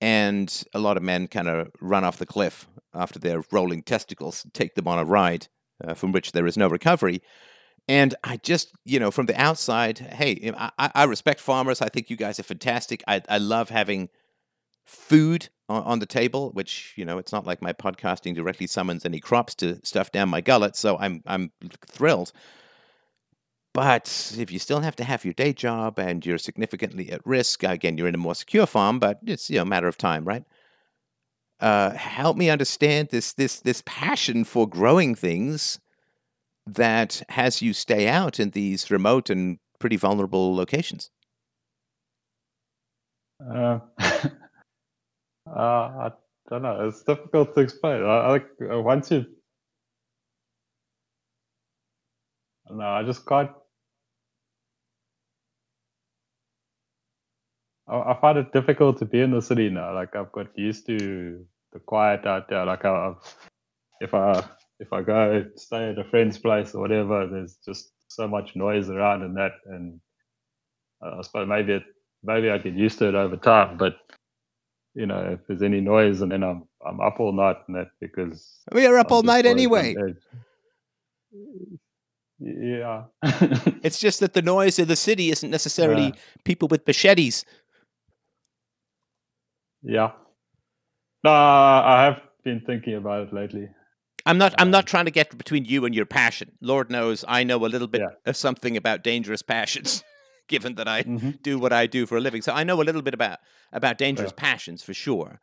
and 0.00 0.64
a 0.74 0.78
lot 0.78 0.96
of 0.96 1.02
men 1.02 1.28
kind 1.28 1.48
of 1.48 1.68
run 1.80 2.04
off 2.04 2.18
the 2.18 2.26
cliff 2.26 2.66
after 2.94 3.18
their 3.18 3.42
rolling 3.52 3.82
testicles 3.82 4.46
take 4.52 4.74
them 4.74 4.88
on 4.88 4.98
a 4.98 5.04
ride 5.04 5.48
uh, 5.86 5.94
from 5.94 6.12
which 6.12 6.32
there 6.32 6.46
is 6.46 6.56
no 6.56 6.68
recovery. 6.68 7.22
And 7.86 8.14
I 8.22 8.36
just, 8.36 8.72
you 8.84 9.00
know, 9.00 9.10
from 9.10 9.26
the 9.26 9.40
outside, 9.40 9.98
hey, 9.98 10.52
I, 10.56 10.90
I 10.94 11.04
respect 11.04 11.40
farmers. 11.40 11.80
I 11.80 11.88
think 11.88 12.10
you 12.10 12.16
guys 12.16 12.38
are 12.38 12.42
fantastic. 12.44 13.02
I, 13.08 13.22
I 13.28 13.38
love 13.38 13.70
having 13.70 14.10
food 14.84 15.48
on, 15.68 15.82
on 15.84 15.98
the 15.98 16.06
table, 16.06 16.50
which 16.52 16.92
you 16.96 17.04
know, 17.04 17.18
it's 17.18 17.32
not 17.32 17.46
like 17.46 17.62
my 17.62 17.72
podcasting 17.72 18.34
directly 18.34 18.66
summons 18.66 19.04
any 19.04 19.20
crops 19.20 19.54
to 19.56 19.80
stuff 19.84 20.12
down 20.12 20.28
my 20.28 20.40
gullet. 20.40 20.76
So 20.76 20.98
I'm 20.98 21.22
I'm 21.26 21.52
thrilled. 21.86 22.32
But 23.74 24.34
if 24.36 24.50
you 24.50 24.58
still 24.58 24.80
have 24.80 24.96
to 24.96 25.04
have 25.04 25.24
your 25.24 25.34
day 25.34 25.52
job 25.52 25.98
and 25.98 26.24
you're 26.24 26.38
significantly 26.38 27.12
at 27.12 27.24
risk, 27.24 27.62
again, 27.62 27.96
you're 27.96 28.08
in 28.08 28.14
a 28.14 28.18
more 28.18 28.34
secure 28.34 28.66
farm, 28.66 28.98
but 28.98 29.20
it's 29.24 29.50
you 29.50 29.56
know 29.56 29.62
a 29.62 29.66
matter 29.66 29.88
of 29.88 29.96
time, 29.96 30.24
right? 30.24 30.44
Uh, 31.60 31.90
help 31.90 32.36
me 32.36 32.48
understand 32.50 33.08
this 33.08 33.32
this 33.32 33.60
this 33.60 33.82
passion 33.84 34.44
for 34.44 34.68
growing 34.68 35.14
things 35.14 35.80
that 36.66 37.22
has 37.30 37.62
you 37.62 37.72
stay 37.72 38.06
out 38.06 38.38
in 38.38 38.50
these 38.50 38.90
remote 38.90 39.28
and 39.28 39.58
pretty 39.80 39.96
vulnerable 39.96 40.54
locations. 40.54 41.10
uh, 43.40 43.78
uh, 43.98 44.30
I 45.46 46.10
don't 46.50 46.62
know. 46.62 46.88
It's 46.88 47.02
difficult 47.02 47.54
to 47.54 47.60
explain. 47.60 48.04
I, 48.04 48.28
like 48.28 48.48
once 48.60 49.10
you. 49.10 49.26
No, 52.70 52.84
I 52.84 53.02
just 53.02 53.26
can't. 53.26 53.50
I, 57.88 58.12
I 58.12 58.18
find 58.20 58.38
it 58.38 58.52
difficult 58.52 58.98
to 58.98 59.04
be 59.04 59.20
in 59.20 59.30
the 59.30 59.42
city 59.42 59.70
now. 59.70 59.94
Like 59.94 60.14
I've 60.16 60.32
got 60.32 60.46
used 60.56 60.86
to 60.86 61.44
the 61.72 61.78
quiet 61.80 62.26
out 62.26 62.48
there. 62.48 62.64
Like 62.64 62.84
I, 62.84 63.08
I've, 63.08 63.36
if 64.00 64.14
I 64.14 64.44
if 64.80 64.92
I 64.92 65.02
go 65.02 65.44
stay 65.56 65.90
at 65.90 65.98
a 65.98 66.04
friend's 66.04 66.38
place 66.38 66.74
or 66.74 66.80
whatever, 66.80 67.26
there's 67.26 67.56
just 67.64 67.90
so 68.08 68.28
much 68.28 68.54
noise 68.56 68.88
around 68.90 69.22
and 69.22 69.36
that, 69.36 69.52
and 69.66 70.00
I 71.02 71.20
suppose 71.22 71.48
maybe 71.48 71.74
it, 71.74 71.82
maybe 72.22 72.50
I 72.50 72.58
get 72.58 72.74
used 72.74 72.98
to 73.00 73.08
it 73.08 73.14
over 73.14 73.36
time. 73.36 73.76
But 73.76 73.96
you 74.94 75.06
know, 75.06 75.18
if 75.32 75.40
there's 75.46 75.62
any 75.62 75.80
noise, 75.80 76.20
and 76.22 76.30
then 76.32 76.42
I'm 76.42 76.64
I'm 76.86 77.00
up 77.00 77.20
all 77.20 77.32
night 77.32 77.56
and 77.66 77.76
that 77.76 77.88
because 78.00 78.60
We 78.72 78.86
are 78.86 78.98
up 78.98 79.10
I'm 79.10 79.16
all 79.16 79.22
night 79.22 79.46
anyway. 79.46 79.94
Yeah. 82.40 83.04
It's 83.82 83.98
just 83.98 84.20
that 84.20 84.32
the 84.34 84.42
noise 84.42 84.78
in 84.78 84.86
the 84.88 84.96
city 84.96 85.30
isn't 85.30 85.50
necessarily 85.50 86.04
Yeah. 86.04 86.20
people 86.44 86.68
with 86.68 86.86
machetes. 86.86 87.44
Yeah. 89.82 90.12
No, 91.24 91.30
I 91.32 92.04
have 92.04 92.20
been 92.44 92.60
thinking 92.60 92.94
about 92.94 93.28
it 93.28 93.32
lately. 93.34 93.68
I'm 94.26 94.38
not. 94.38 94.54
I'm 94.58 94.68
Um, 94.68 94.72
not 94.72 94.86
trying 94.86 95.06
to 95.06 95.10
get 95.10 95.36
between 95.36 95.64
you 95.64 95.84
and 95.84 95.94
your 95.94 96.06
passion. 96.06 96.52
Lord 96.60 96.90
knows, 96.90 97.24
I 97.26 97.44
know 97.44 97.64
a 97.64 97.68
little 97.68 97.88
bit 97.88 98.02
Yeah. 98.02 98.14
of 98.26 98.36
something 98.36 98.76
about 98.76 99.02
dangerous 99.02 99.42
passions, 99.42 100.04
given 100.48 100.74
that 100.76 100.86
I 100.88 101.02
Mhm. 101.04 101.42
do 101.42 101.58
what 101.58 101.72
I 101.72 101.86
do 101.86 102.06
for 102.06 102.16
a 102.16 102.20
living. 102.20 102.42
So 102.42 102.52
I 102.52 102.62
know 102.64 102.80
a 102.80 102.84
little 102.84 103.02
bit 103.02 103.14
about 103.14 103.38
about 103.72 103.98
dangerous 103.98 104.32
passions 104.32 104.82
for 104.82 104.94
sure. 104.94 105.40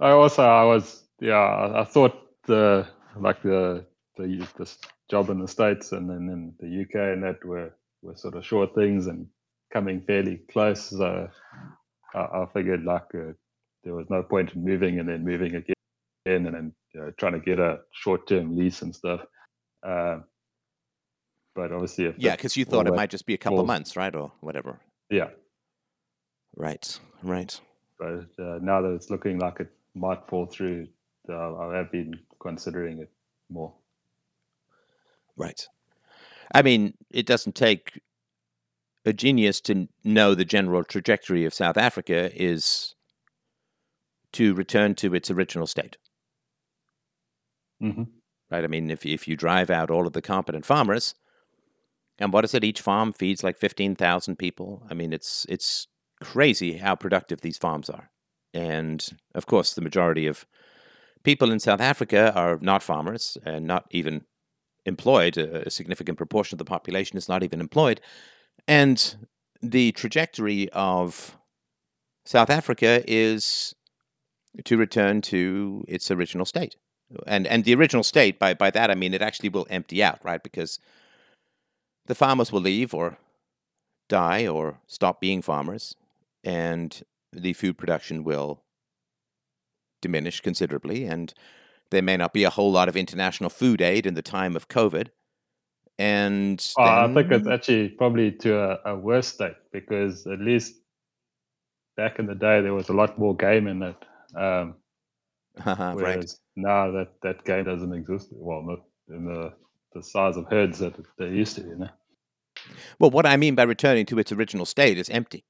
I 0.00 0.10
also 0.10 0.42
I 0.42 0.64
was 0.64 1.04
yeah 1.20 1.72
I, 1.74 1.84
thought 1.84 2.14
the 2.46 2.86
like 3.16 3.42
the 3.42 3.84
the 4.16 4.46
this 4.58 4.78
job 5.10 5.30
in 5.30 5.38
the 5.38 5.48
states 5.48 5.92
and 5.92 6.08
then 6.10 6.28
in 6.28 6.54
the 6.60 6.82
UK 6.82 7.12
and 7.12 7.22
that 7.22 7.44
were 7.44 7.74
were 8.02 8.16
sort 8.16 8.34
of 8.34 8.44
short 8.44 8.74
things 8.74 9.06
and 9.06 9.26
coming 9.72 10.00
fairly 10.02 10.36
close. 10.50 10.90
So 10.90 11.28
I, 12.14 12.18
I 12.20 12.46
figured 12.52 12.84
like 12.84 13.14
uh, 13.14 13.32
there 13.86 13.94
was 13.94 14.10
no 14.10 14.20
point 14.20 14.52
in 14.52 14.64
moving 14.64 14.98
and 14.98 15.08
then 15.08 15.24
moving 15.24 15.54
again 15.54 15.74
and 16.26 16.46
then 16.46 16.72
you 16.92 17.00
know, 17.00 17.12
trying 17.18 17.34
to 17.34 17.38
get 17.38 17.60
a 17.60 17.78
short 17.92 18.26
term 18.26 18.56
lease 18.56 18.82
and 18.82 18.94
stuff. 18.94 19.20
Uh, 19.86 20.18
but 21.54 21.70
obviously, 21.70 22.06
if 22.06 22.16
Yeah, 22.18 22.34
because 22.34 22.56
you 22.56 22.64
thought 22.64 22.88
it 22.88 22.94
might 22.94 23.10
just 23.10 23.26
be 23.26 23.34
a 23.34 23.38
couple 23.38 23.60
of 23.60 23.66
months, 23.66 23.96
right, 23.96 24.14
or 24.14 24.32
whatever. 24.40 24.80
yeah. 25.08 25.28
Right. 26.56 26.98
Right. 27.22 27.58
But 27.98 28.28
uh, 28.38 28.58
now 28.60 28.82
that 28.82 28.92
it's 28.94 29.08
looking 29.08 29.38
like 29.38 29.60
it 29.60 29.70
might 29.94 30.26
fall 30.26 30.46
through, 30.46 30.88
uh, 31.28 31.56
I 31.56 31.76
have 31.76 31.92
been 31.92 32.18
considering 32.40 32.98
it 32.98 33.10
more. 33.50 33.72
Right. 35.36 35.66
I 36.52 36.62
mean, 36.62 36.94
it 37.10 37.26
doesn't 37.26 37.54
take 37.54 38.00
a 39.04 39.12
genius 39.12 39.60
to 39.62 39.86
know 40.02 40.34
the 40.34 40.44
general 40.44 40.82
trajectory 40.82 41.44
of 41.44 41.54
South 41.54 41.76
Africa 41.76 42.30
is 42.34 42.95
to 44.36 44.54
return 44.54 44.94
to 44.96 45.14
its 45.14 45.30
original 45.30 45.66
state. 45.66 45.98
hmm 47.80 48.04
right? 48.50 48.64
I 48.64 48.68
mean, 48.68 48.90
if 48.90 49.04
if 49.04 49.26
you 49.28 49.36
drive 49.36 49.70
out 49.70 49.90
all 49.90 50.06
of 50.06 50.12
the 50.12 50.22
competent 50.22 50.64
farmers, 50.64 51.14
and 52.18 52.32
what 52.32 52.44
is 52.44 52.54
it? 52.54 52.64
Each 52.64 52.80
farm 52.80 53.12
feeds 53.12 53.42
like 53.44 53.58
fifteen 53.58 53.94
thousand 53.96 54.36
people. 54.38 54.86
I 54.90 54.94
mean, 54.94 55.12
it's 55.12 55.46
it's 55.48 55.88
crazy 56.22 56.78
how 56.78 56.94
productive 56.96 57.40
these 57.40 57.58
farms 57.58 57.90
are, 57.90 58.10
and 58.54 59.04
of 59.34 59.46
course, 59.46 59.74
the 59.74 59.82
majority 59.82 60.26
of 60.26 60.46
people 61.24 61.52
in 61.52 61.60
South 61.60 61.80
Africa 61.80 62.32
are 62.34 62.58
not 62.62 62.82
farmers 62.82 63.38
and 63.44 63.66
not 63.66 63.86
even 63.90 64.24
employed. 64.86 65.36
A, 65.38 65.68
a 65.68 65.70
significant 65.70 66.18
proportion 66.18 66.56
of 66.56 66.58
the 66.58 66.64
population 66.64 67.18
is 67.18 67.28
not 67.28 67.42
even 67.42 67.60
employed, 67.60 68.00
and 68.68 69.16
the 69.62 69.92
trajectory 69.92 70.68
of 70.72 71.36
South 72.26 72.50
Africa 72.50 73.04
is 73.06 73.74
to 74.64 74.76
return 74.76 75.20
to 75.20 75.84
its 75.88 76.10
original 76.10 76.46
state 76.46 76.76
and 77.26 77.46
and 77.46 77.64
the 77.64 77.74
original 77.74 78.02
state 78.02 78.38
by 78.38 78.54
by 78.54 78.70
that 78.70 78.90
I 78.90 78.94
mean 78.94 79.14
it 79.14 79.22
actually 79.22 79.48
will 79.48 79.66
empty 79.70 80.02
out, 80.02 80.18
right? 80.22 80.42
Because 80.42 80.78
the 82.06 82.14
farmers 82.14 82.52
will 82.52 82.60
leave 82.60 82.94
or 82.94 83.18
die 84.08 84.46
or 84.46 84.78
stop 84.86 85.20
being 85.20 85.42
farmers, 85.42 85.94
and 86.44 87.02
the 87.32 87.52
food 87.52 87.78
production 87.78 88.24
will 88.24 88.62
diminish 90.00 90.40
considerably, 90.40 91.04
and 91.04 91.32
there 91.90 92.02
may 92.02 92.16
not 92.16 92.32
be 92.32 92.44
a 92.44 92.50
whole 92.50 92.72
lot 92.72 92.88
of 92.88 92.96
international 92.96 93.50
food 93.50 93.80
aid 93.80 94.06
in 94.06 94.14
the 94.14 94.22
time 94.22 94.56
of 94.56 94.68
COVID. 94.68 95.08
And 95.98 96.64
Oh, 96.76 96.82
I 96.82 97.14
think 97.14 97.32
it's 97.32 97.48
actually 97.48 97.88
probably 97.90 98.30
to 98.30 98.58
a, 98.58 98.92
a 98.92 98.96
worse 98.96 99.28
state 99.28 99.56
because 99.72 100.26
at 100.26 100.40
least 100.40 100.74
back 101.96 102.18
in 102.18 102.26
the 102.26 102.34
day 102.34 102.60
there 102.60 102.74
was 102.74 102.90
a 102.90 102.92
lot 102.92 103.18
more 103.18 103.34
game 103.34 103.66
in 103.66 103.82
it. 103.82 103.96
Um, 104.36 104.74
right. 105.66 105.94
whereas 105.94 106.38
now 106.54 106.90
that 106.92 107.08
that 107.22 107.44
game 107.44 107.64
doesn't 107.64 107.92
exist. 107.92 108.28
Well, 108.32 108.62
not 108.62 108.80
in 109.08 109.24
the 109.24 109.52
the 109.94 110.02
size 110.02 110.36
of 110.36 110.46
herds 110.50 110.78
that 110.80 110.94
they 111.18 111.28
used 111.28 111.56
to. 111.56 111.62
You 111.62 111.76
know. 111.76 111.88
Well, 112.98 113.10
what 113.10 113.26
I 113.26 113.36
mean 113.36 113.54
by 113.54 113.62
returning 113.62 114.06
to 114.06 114.18
its 114.18 114.32
original 114.32 114.66
state 114.66 114.98
is 114.98 115.08
empty. 115.08 115.44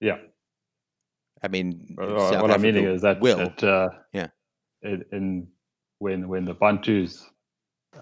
Yeah. 0.00 0.18
I 1.42 1.48
mean, 1.48 1.96
South 1.98 2.42
what 2.42 2.50
I'm 2.50 2.62
meaning 2.62 2.84
is 2.84 3.02
that 3.02 3.20
will. 3.20 3.38
that, 3.38 3.62
uh, 3.62 3.88
Yeah. 4.12 4.28
in, 4.82 5.04
in 5.12 5.48
when 5.98 6.28
when 6.28 6.44
the 6.44 6.54
Bantus 6.54 7.22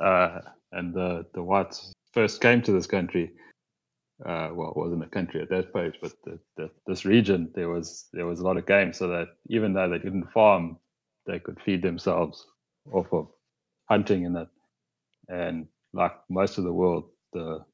uh, 0.01 0.41
and 0.72 0.95
the 0.95 1.27
the 1.35 1.43
whites 1.43 1.93
first 2.12 2.41
came 2.41 2.62
to 2.62 2.72
this 2.72 2.87
country, 2.87 3.33
uh, 4.25 4.51
well, 4.53 4.71
it 4.71 4.77
wasn't 4.77 5.05
a 5.05 5.09
country 5.09 5.43
at 5.43 5.51
that 5.51 5.71
stage, 5.71 5.95
but 6.01 6.12
the, 6.25 6.39
the, 6.57 6.71
this 6.87 7.05
region 7.05 7.51
there 7.55 7.69
was 7.69 8.09
there 8.12 8.27
was 8.27 8.41
a 8.41 8.45
lot 8.45 8.57
of 8.57 8.67
game, 8.67 8.93
so 8.93 9.09
that 9.09 9.29
even 9.49 9.73
though 9.75 9.89
they 9.89 9.99
didn't 9.99 10.33
farm, 10.33 10.79
they 11.27 11.39
could 11.39 11.61
feed 11.61 11.83
themselves 11.83 12.47
off 12.93 13.12
of 13.12 13.29
hunting 13.89 14.27
and 14.27 14.37
that. 14.37 14.49
And 15.29 15.67
like 15.93 16.12
most 16.31 16.59
of 16.59 16.65
the 16.65 16.73
world, 16.73 17.11
the 17.33 17.65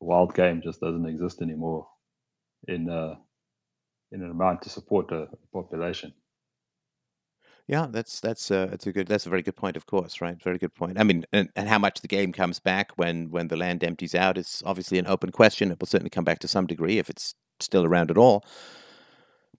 wild 0.00 0.34
game 0.34 0.62
just 0.62 0.80
doesn't 0.80 1.06
exist 1.06 1.42
anymore 1.42 1.86
in 2.68 2.90
uh, 2.90 3.14
in 4.12 4.22
an 4.22 4.30
amount 4.30 4.62
to 4.62 4.70
support 4.70 5.12
a 5.12 5.28
population. 5.52 6.12
Yeah, 7.68 7.88
that's 7.90 8.20
that's 8.20 8.50
uh, 8.50 8.66
that's 8.66 8.86
a 8.86 8.92
good 8.92 9.08
that's 9.08 9.26
a 9.26 9.30
very 9.30 9.42
good 9.42 9.56
point, 9.56 9.76
of 9.76 9.86
course, 9.86 10.20
right? 10.20 10.40
Very 10.40 10.58
good 10.58 10.74
point. 10.74 11.00
I 11.00 11.02
mean, 11.02 11.24
and, 11.32 11.48
and 11.56 11.68
how 11.68 11.78
much 11.78 12.00
the 12.00 12.08
game 12.08 12.32
comes 12.32 12.60
back 12.60 12.92
when 12.96 13.30
when 13.30 13.48
the 13.48 13.56
land 13.56 13.82
empties 13.82 14.14
out 14.14 14.38
is 14.38 14.62
obviously 14.64 14.98
an 14.98 15.06
open 15.08 15.32
question. 15.32 15.72
It 15.72 15.80
will 15.80 15.88
certainly 15.88 16.10
come 16.10 16.24
back 16.24 16.38
to 16.40 16.48
some 16.48 16.66
degree 16.66 16.98
if 16.98 17.10
it's 17.10 17.34
still 17.58 17.84
around 17.84 18.10
at 18.10 18.18
all. 18.18 18.44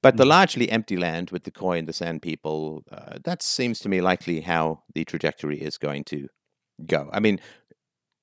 But 0.01 0.15
the 0.15 0.23
mm-hmm. 0.23 0.29
largely 0.29 0.71
empty 0.71 0.95
land 0.95 1.31
with 1.31 1.43
the 1.43 1.51
Khoi 1.51 1.79
and 1.79 1.87
the 1.87 1.93
San 1.93 2.19
people, 2.19 2.83
uh, 2.91 3.17
that 3.23 3.41
seems 3.41 3.79
to 3.79 3.89
me 3.89 3.99
likely 3.99 4.41
how 4.41 4.83
the 4.93 5.03
trajectory 5.03 5.59
is 5.59 5.77
going 5.77 6.03
to 6.05 6.27
go. 6.85 7.09
I 7.11 7.19
mean, 7.19 7.39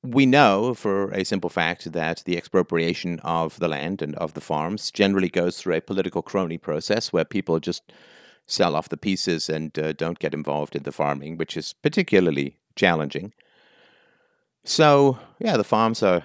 we 0.02 0.24
know 0.24 0.74
for 0.74 1.10
a 1.10 1.24
simple 1.24 1.50
fact 1.50 1.92
that 1.92 2.22
the 2.24 2.36
expropriation 2.36 3.18
of 3.20 3.58
the 3.58 3.68
land 3.68 4.02
and 4.02 4.14
of 4.16 4.34
the 4.34 4.40
farms 4.40 4.90
generally 4.90 5.28
goes 5.28 5.58
through 5.58 5.74
a 5.74 5.80
political 5.80 6.22
crony 6.22 6.58
process 6.58 7.12
where 7.12 7.24
people 7.24 7.58
just 7.58 7.82
sell 8.46 8.76
off 8.76 8.88
the 8.88 8.96
pieces 8.96 9.48
and 9.48 9.78
uh, 9.78 9.92
don't 9.92 10.18
get 10.18 10.34
involved 10.34 10.76
in 10.76 10.82
the 10.82 10.92
farming, 10.92 11.36
which 11.36 11.56
is 11.56 11.72
particularly 11.72 12.58
challenging. 12.76 13.32
So, 14.64 15.18
yeah, 15.38 15.56
the 15.56 15.64
farms 15.64 16.02
are 16.02 16.24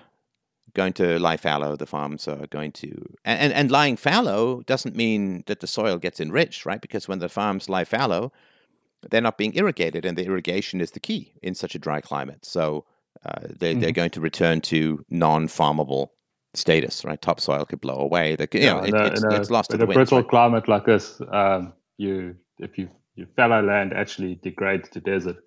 going 0.73 0.93
to 0.93 1.19
lie 1.19 1.37
fallow. 1.37 1.75
The 1.75 1.85
farms 1.85 2.27
are 2.27 2.47
going 2.47 2.71
to. 2.73 2.89
And, 3.25 3.39
and, 3.39 3.53
and 3.53 3.71
lying 3.71 3.97
fallow 3.97 4.61
doesn't 4.65 4.95
mean 4.95 5.43
that 5.47 5.59
the 5.59 5.67
soil 5.67 5.97
gets 5.97 6.19
enriched, 6.19 6.65
right? 6.65 6.81
Because 6.81 7.07
when 7.07 7.19
the 7.19 7.29
farms 7.29 7.69
lie 7.69 7.85
fallow, 7.85 8.31
they're 9.09 9.21
not 9.21 9.37
being 9.37 9.55
irrigated, 9.55 10.05
and 10.05 10.17
the 10.17 10.25
irrigation 10.25 10.81
is 10.81 10.91
the 10.91 10.99
key 10.99 11.33
in 11.41 11.55
such 11.55 11.75
a 11.75 11.79
dry 11.79 12.01
climate. 12.01 12.45
So, 12.45 12.85
uh, 13.25 13.47
they, 13.49 13.71
mm-hmm. 13.71 13.81
they're 13.81 13.91
going 13.91 14.09
to 14.11 14.21
return 14.21 14.61
to 14.61 15.03
non-farmable 15.09 16.09
status, 16.53 17.03
right? 17.05 17.21
Topsoil 17.21 17.65
could 17.65 17.81
blow 17.81 17.95
away. 17.95 18.35
The, 18.35 18.47
you 18.53 18.59
yeah, 18.61 18.73
know, 18.73 18.79
it, 18.83 18.93
a, 18.93 19.05
it's, 19.05 19.23
a, 19.23 19.29
it's, 19.29 19.49
lost 19.49 19.73
in 19.73 19.81
a 19.81 19.87
brittle 19.87 20.19
right? 20.19 20.27
climate 20.27 20.67
like 20.67 20.85
this. 20.85 21.21
Um, 21.31 21.73
you, 21.99 22.35
if 22.57 22.77
you 22.77 22.89
your 23.15 23.27
fallow 23.35 23.61
land 23.61 23.93
actually 23.93 24.39
degrades 24.41 24.89
to 24.89 25.01
desert, 25.01 25.37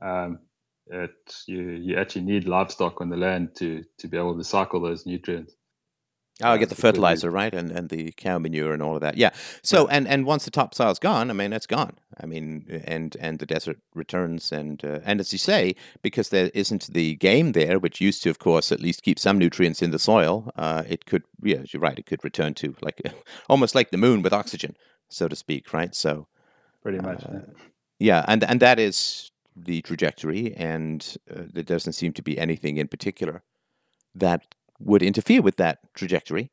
um, 0.00 0.38
it 0.86 1.10
you 1.46 1.62
you 1.62 1.96
actually 1.98 2.22
need 2.22 2.46
livestock 2.46 3.00
on 3.00 3.10
the 3.10 3.16
land 3.16 3.56
to 3.56 3.82
to 3.98 4.08
be 4.08 4.16
able 4.16 4.36
to 4.38 4.44
cycle 4.44 4.80
those 4.80 5.04
nutrients. 5.04 5.54
Oh, 6.42 6.50
I 6.50 6.58
get 6.58 6.68
the 6.68 6.74
fertilizer, 6.74 7.30
right, 7.30 7.54
and 7.54 7.70
and 7.70 7.88
the 7.88 8.12
cow 8.12 8.38
manure 8.38 8.74
and 8.74 8.82
all 8.82 8.94
of 8.94 9.00
that. 9.00 9.16
Yeah. 9.16 9.30
So 9.62 9.88
and 9.88 10.06
and 10.06 10.26
once 10.26 10.44
the 10.44 10.50
topsoil's 10.50 10.98
gone, 10.98 11.30
I 11.30 11.32
mean, 11.32 11.54
it's 11.54 11.66
gone. 11.66 11.96
I 12.20 12.26
mean, 12.26 12.82
and 12.84 13.16
and 13.18 13.38
the 13.38 13.46
desert 13.46 13.78
returns, 13.94 14.52
and 14.52 14.84
uh, 14.84 15.00
and 15.02 15.18
as 15.18 15.32
you 15.32 15.38
say, 15.38 15.74
because 16.02 16.28
there 16.28 16.50
isn't 16.52 16.92
the 16.92 17.16
game 17.16 17.52
there, 17.52 17.78
which 17.78 18.02
used 18.02 18.22
to, 18.24 18.30
of 18.30 18.38
course, 18.38 18.70
at 18.70 18.80
least 18.80 19.02
keep 19.02 19.18
some 19.18 19.38
nutrients 19.38 19.80
in 19.80 19.92
the 19.92 19.98
soil. 19.98 20.52
Uh, 20.56 20.82
it 20.86 21.06
could, 21.06 21.24
yeah, 21.42 21.62
you're 21.72 21.80
right. 21.80 21.98
It 21.98 22.06
could 22.06 22.22
return 22.22 22.52
to 22.54 22.76
like 22.82 23.00
almost 23.48 23.74
like 23.74 23.90
the 23.90 23.96
moon 23.96 24.20
with 24.20 24.34
oxygen, 24.34 24.76
so 25.08 25.28
to 25.28 25.36
speak, 25.36 25.72
right? 25.72 25.94
So 25.94 26.26
pretty 26.82 26.98
much. 26.98 27.24
Uh, 27.24 27.40
yeah. 27.98 28.24
and 28.28 28.44
and 28.44 28.60
that 28.60 28.78
is 28.78 29.30
the 29.56 29.80
trajectory, 29.82 30.54
and 30.54 31.16
uh, 31.30 31.42
there 31.52 31.62
doesn't 31.62 31.94
seem 31.94 32.12
to 32.12 32.22
be 32.22 32.38
anything 32.38 32.76
in 32.76 32.88
particular 32.88 33.42
that 34.14 34.54
would 34.78 35.02
interfere 35.02 35.42
with 35.42 35.56
that 35.56 35.78
trajectory. 35.94 36.50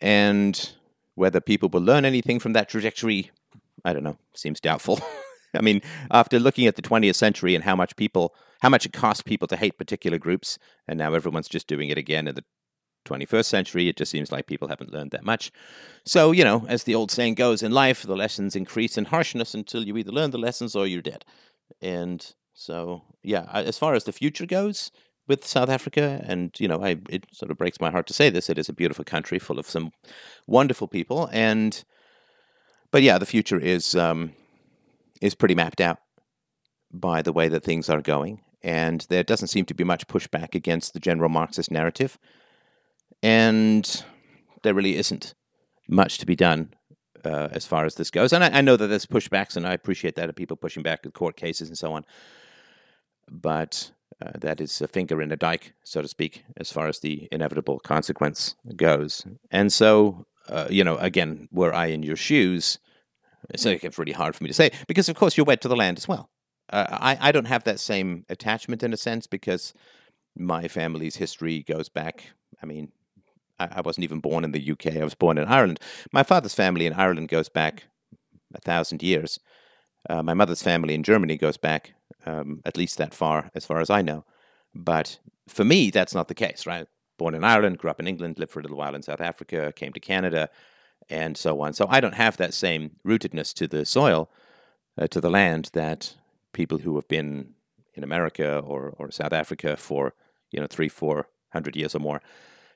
And 0.00 0.72
whether 1.14 1.40
people 1.40 1.68
will 1.68 1.80
learn 1.80 2.04
anything 2.04 2.38
from 2.38 2.52
that 2.52 2.68
trajectory, 2.68 3.30
I 3.84 3.92
don't 3.92 4.04
know, 4.04 4.18
seems 4.34 4.60
doubtful. 4.60 5.00
I 5.54 5.62
mean, 5.62 5.82
after 6.10 6.38
looking 6.38 6.66
at 6.66 6.76
the 6.76 6.82
20th 6.82 7.16
century 7.16 7.54
and 7.54 7.64
how 7.64 7.74
much 7.74 7.96
people, 7.96 8.34
how 8.62 8.68
much 8.68 8.86
it 8.86 8.92
cost 8.92 9.24
people 9.24 9.48
to 9.48 9.56
hate 9.56 9.78
particular 9.78 10.18
groups, 10.18 10.58
and 10.86 10.98
now 10.98 11.12
everyone's 11.14 11.48
just 11.48 11.66
doing 11.66 11.88
it 11.88 11.98
again 11.98 12.28
in 12.28 12.34
the 12.34 12.44
21st 13.06 13.44
century, 13.44 13.88
it 13.88 13.96
just 13.96 14.10
seems 14.10 14.30
like 14.30 14.46
people 14.46 14.68
haven't 14.68 14.92
learned 14.92 15.10
that 15.12 15.24
much. 15.24 15.50
So, 16.04 16.32
you 16.32 16.44
know, 16.44 16.66
as 16.68 16.84
the 16.84 16.94
old 16.94 17.10
saying 17.10 17.34
goes 17.34 17.62
in 17.62 17.72
life, 17.72 18.02
the 18.02 18.16
lessons 18.16 18.56
increase 18.56 18.98
in 18.98 19.06
harshness 19.06 19.54
until 19.54 19.84
you 19.84 19.96
either 19.96 20.12
learn 20.12 20.30
the 20.30 20.38
lessons 20.38 20.76
or 20.76 20.86
you're 20.86 21.02
dead. 21.02 21.24
And 21.80 22.34
so, 22.54 23.02
yeah, 23.22 23.46
as 23.52 23.78
far 23.78 23.94
as 23.94 24.04
the 24.04 24.12
future 24.12 24.46
goes, 24.46 24.90
with 25.30 25.46
South 25.46 25.68
Africa, 25.68 26.22
and 26.26 26.50
you 26.58 26.66
know, 26.66 26.82
I 26.82 26.98
it 27.08 27.24
sort 27.32 27.52
of 27.52 27.56
breaks 27.56 27.80
my 27.80 27.90
heart 27.90 28.08
to 28.08 28.12
say 28.12 28.30
this. 28.30 28.50
It 28.50 28.58
is 28.58 28.68
a 28.68 28.72
beautiful 28.74 29.04
country 29.04 29.38
full 29.38 29.60
of 29.60 29.70
some 29.70 29.92
wonderful 30.48 30.88
people, 30.88 31.28
and 31.32 31.84
but 32.90 33.02
yeah, 33.02 33.16
the 33.16 33.26
future 33.26 33.58
is 33.58 33.94
um, 33.94 34.32
is 35.22 35.36
pretty 35.36 35.54
mapped 35.54 35.80
out 35.80 35.98
by 36.92 37.22
the 37.22 37.32
way 37.32 37.48
that 37.48 37.62
things 37.62 37.88
are 37.88 38.02
going, 38.02 38.42
and 38.60 39.06
there 39.08 39.22
doesn't 39.22 39.48
seem 39.48 39.64
to 39.66 39.74
be 39.74 39.84
much 39.84 40.08
pushback 40.08 40.56
against 40.56 40.92
the 40.92 41.00
general 41.00 41.28
Marxist 41.28 41.70
narrative, 41.70 42.18
and 43.22 44.04
there 44.62 44.74
really 44.74 44.96
isn't 44.96 45.34
much 45.88 46.18
to 46.18 46.26
be 46.26 46.36
done 46.36 46.72
uh, 47.24 47.48
as 47.52 47.66
far 47.66 47.84
as 47.84 47.96
this 47.96 48.10
goes. 48.10 48.32
And 48.32 48.44
I, 48.44 48.58
I, 48.58 48.60
know 48.60 48.76
that 48.76 48.86
there's 48.86 49.06
pushbacks, 49.06 49.56
and 49.56 49.66
I 49.66 49.72
appreciate 49.72 50.16
that 50.16 50.28
of 50.28 50.36
people 50.36 50.56
pushing 50.56 50.82
back 50.82 51.04
with 51.04 51.14
court 51.14 51.36
cases 51.36 51.68
and 51.68 51.76
so 51.76 51.92
on. 51.92 52.04
But 53.28 53.92
uh, 54.24 54.32
that 54.38 54.60
is 54.60 54.80
a 54.80 54.88
finger 54.88 55.20
in 55.20 55.32
a 55.32 55.36
dike, 55.36 55.74
so 55.84 56.02
to 56.02 56.08
speak, 56.08 56.44
as 56.56 56.72
far 56.72 56.88
as 56.88 57.00
the 57.00 57.28
inevitable 57.30 57.78
consequence 57.80 58.54
goes. 58.76 59.24
And 59.50 59.72
so, 59.72 60.26
uh, 60.48 60.66
you 60.70 60.84
know, 60.84 60.96
again, 60.96 61.48
were 61.52 61.74
I 61.74 61.86
in 61.86 62.02
your 62.02 62.16
shoes, 62.16 62.78
it's, 63.50 63.64
it's 63.66 63.98
really 63.98 64.12
hard 64.12 64.34
for 64.34 64.44
me 64.44 64.48
to 64.48 64.54
say 64.54 64.70
because, 64.86 65.08
of 65.08 65.16
course, 65.16 65.36
you're 65.36 65.46
wed 65.46 65.60
to 65.62 65.68
the 65.68 65.76
land 65.76 65.98
as 65.98 66.08
well. 66.08 66.30
Uh, 66.72 66.86
I, 66.90 67.18
I 67.20 67.32
don't 67.32 67.46
have 67.46 67.64
that 67.64 67.80
same 67.80 68.24
attachment 68.28 68.82
in 68.82 68.92
a 68.92 68.96
sense 68.96 69.26
because 69.26 69.74
my 70.36 70.68
family's 70.68 71.16
history 71.16 71.62
goes 71.62 71.88
back. 71.88 72.30
I 72.62 72.66
mean, 72.66 72.92
I, 73.60 73.68
I 73.76 73.80
wasn't 73.82 74.04
even 74.04 74.20
born 74.20 74.44
in 74.44 74.52
the 74.52 74.70
UK, 74.72 74.96
I 74.96 75.04
was 75.04 75.14
born 75.14 75.38
in 75.38 75.46
Ireland. 75.46 75.78
My 76.12 76.22
father's 76.22 76.54
family 76.54 76.86
in 76.86 76.94
Ireland 76.94 77.28
goes 77.28 77.48
back 77.48 77.84
a 78.54 78.60
thousand 78.60 79.02
years. 79.02 79.38
Uh, 80.08 80.22
my 80.22 80.34
mother's 80.34 80.62
family 80.62 80.94
in 80.94 81.02
Germany 81.02 81.36
goes 81.36 81.58
back 81.58 81.92
um, 82.26 82.60
at 82.64 82.76
least 82.76 82.98
that 82.98 83.14
far, 83.14 83.50
as 83.54 83.64
far 83.64 83.80
as 83.80 83.90
I 83.90 84.02
know. 84.02 84.24
But 84.74 85.18
for 85.48 85.64
me, 85.64 85.90
that's 85.90 86.14
not 86.14 86.28
the 86.28 86.34
case, 86.34 86.66
right? 86.66 86.86
Born 87.18 87.34
in 87.34 87.44
Ireland, 87.44 87.78
grew 87.78 87.90
up 87.90 88.00
in 88.00 88.06
England, 88.06 88.38
lived 88.38 88.52
for 88.52 88.60
a 88.60 88.62
little 88.62 88.78
while 88.78 88.94
in 88.94 89.02
South 89.02 89.20
Africa, 89.20 89.72
came 89.76 89.92
to 89.92 90.00
Canada, 90.00 90.48
and 91.08 91.36
so 91.36 91.60
on. 91.60 91.74
So 91.74 91.86
I 91.88 92.00
don't 92.00 92.14
have 92.14 92.36
that 92.38 92.54
same 92.54 92.96
rootedness 93.06 93.52
to 93.54 93.68
the 93.68 93.84
soil, 93.84 94.30
uh, 94.98 95.06
to 95.08 95.20
the 95.20 95.30
land 95.30 95.70
that 95.74 96.14
people 96.52 96.78
who 96.78 96.94
have 96.96 97.08
been 97.08 97.54
in 97.94 98.04
America 98.04 98.58
or, 98.58 98.94
or 98.98 99.10
South 99.10 99.32
Africa 99.32 99.76
for 99.76 100.14
you 100.50 100.60
know 100.60 100.66
three, 100.66 100.88
four 100.88 101.26
hundred 101.52 101.76
years 101.76 101.94
or 101.94 101.98
more. 101.98 102.22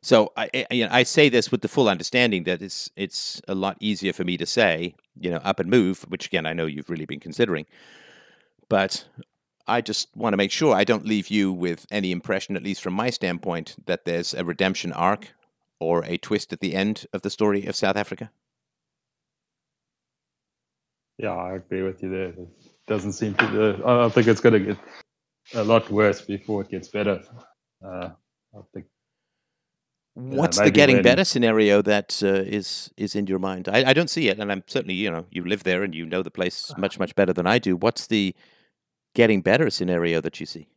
So 0.04 0.32
I, 0.36 0.50
I, 0.54 0.66
you 0.70 0.84
know, 0.84 0.92
I 0.92 1.02
say 1.02 1.30
this 1.30 1.50
with 1.50 1.62
the 1.62 1.68
full 1.68 1.88
understanding 1.88 2.44
that 2.44 2.60
it's 2.60 2.90
it's 2.94 3.40
a 3.48 3.54
lot 3.54 3.78
easier 3.80 4.12
for 4.12 4.22
me 4.22 4.36
to 4.36 4.44
say, 4.44 4.94
you 5.18 5.30
know, 5.30 5.38
up 5.38 5.58
and 5.60 5.70
move, 5.70 6.02
which 6.10 6.26
again 6.26 6.44
I 6.44 6.52
know 6.52 6.66
you've 6.66 6.90
really 6.90 7.06
been 7.06 7.20
considering. 7.20 7.64
But 8.68 9.06
I 9.66 9.80
just 9.80 10.14
want 10.14 10.34
to 10.34 10.36
make 10.36 10.50
sure 10.50 10.74
I 10.74 10.84
don't 10.84 11.06
leave 11.06 11.28
you 11.28 11.50
with 11.50 11.86
any 11.90 12.12
impression, 12.12 12.54
at 12.54 12.62
least 12.62 12.82
from 12.82 12.92
my 12.92 13.08
standpoint, 13.08 13.76
that 13.86 14.04
there's 14.04 14.34
a 14.34 14.44
redemption 14.44 14.92
arc 14.92 15.28
or 15.80 16.04
a 16.04 16.18
twist 16.18 16.52
at 16.52 16.60
the 16.60 16.74
end 16.74 17.06
of 17.14 17.22
the 17.22 17.30
story 17.30 17.64
of 17.64 17.74
South 17.74 17.96
Africa. 17.96 18.30
Yeah, 21.16 21.32
I 21.32 21.54
agree 21.54 21.82
with 21.82 22.02
you 22.02 22.10
there. 22.10 22.28
It 22.28 22.48
doesn't 22.86 23.14
seem 23.14 23.32
to. 23.36 23.82
Uh, 23.82 24.06
I 24.06 24.10
think 24.10 24.26
it's 24.26 24.42
going 24.42 24.52
to 24.52 24.74
get 24.74 24.78
a 25.54 25.64
lot 25.64 25.90
worse 25.90 26.20
before 26.20 26.60
it 26.60 26.68
gets 26.68 26.88
better. 26.88 27.22
Uh, 27.82 28.10
I 28.54 28.60
think. 28.74 28.84
What's 30.14 30.60
the 30.60 30.70
getting 30.70 30.96
when... 30.96 31.02
better 31.02 31.24
scenario 31.24 31.82
that 31.82 32.22
uh, 32.22 32.28
is 32.28 32.90
is 32.96 33.16
in 33.16 33.26
your 33.26 33.40
mind? 33.40 33.68
I, 33.68 33.90
I 33.90 33.92
don't 33.92 34.10
see 34.10 34.28
it, 34.28 34.38
and 34.38 34.50
I'm 34.50 34.62
certainly 34.66 34.94
you 34.94 35.10
know 35.10 35.26
you 35.30 35.44
live 35.44 35.64
there 35.64 35.82
and 35.82 35.94
you 35.94 36.06
know 36.06 36.22
the 36.22 36.30
place 36.30 36.72
much 36.78 36.98
much 36.98 37.14
better 37.16 37.32
than 37.32 37.46
I 37.46 37.58
do. 37.58 37.76
What's 37.76 38.06
the 38.06 38.34
getting 39.14 39.42
better 39.42 39.70
scenario 39.70 40.20
that 40.20 40.38
you 40.38 40.46
see? 40.46 40.68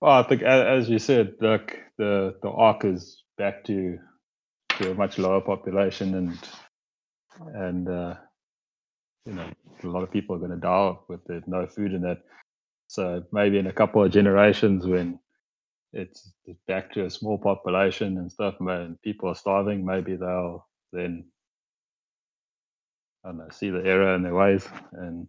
Well, 0.00 0.12
I 0.12 0.22
think 0.22 0.42
as 0.42 0.88
you 0.88 1.00
said, 1.00 1.34
look, 1.40 1.76
the 1.98 2.36
the 2.42 2.50
arc 2.50 2.84
is 2.84 3.24
back 3.36 3.64
to 3.64 3.98
to 4.78 4.92
a 4.92 4.94
much 4.94 5.18
lower 5.18 5.40
population, 5.40 6.14
and 6.14 6.38
and 7.54 7.88
uh, 7.88 8.14
you 9.26 9.32
know 9.32 9.48
a 9.82 9.86
lot 9.88 10.04
of 10.04 10.12
people 10.12 10.36
are 10.36 10.38
going 10.38 10.52
to 10.52 10.56
die 10.56 10.94
with 11.08 11.20
no 11.48 11.66
food 11.66 11.92
in 11.92 12.04
it. 12.04 12.18
So 12.86 13.24
maybe 13.32 13.58
in 13.58 13.66
a 13.66 13.72
couple 13.72 14.04
of 14.04 14.12
generations, 14.12 14.86
when 14.86 15.18
it's 15.92 16.32
back 16.66 16.92
to 16.92 17.04
a 17.04 17.10
small 17.10 17.38
population 17.38 18.18
and 18.18 18.30
stuff, 18.30 18.54
and 18.60 19.00
people 19.02 19.28
are 19.28 19.34
starving, 19.34 19.84
maybe 19.84 20.16
they'll 20.16 20.66
then 20.92 21.24
I 23.24 23.28
don't 23.28 23.38
know 23.38 23.48
see 23.50 23.70
the 23.70 23.84
error 23.84 24.14
in 24.14 24.22
their 24.22 24.34
ways 24.34 24.68
and 24.92 25.28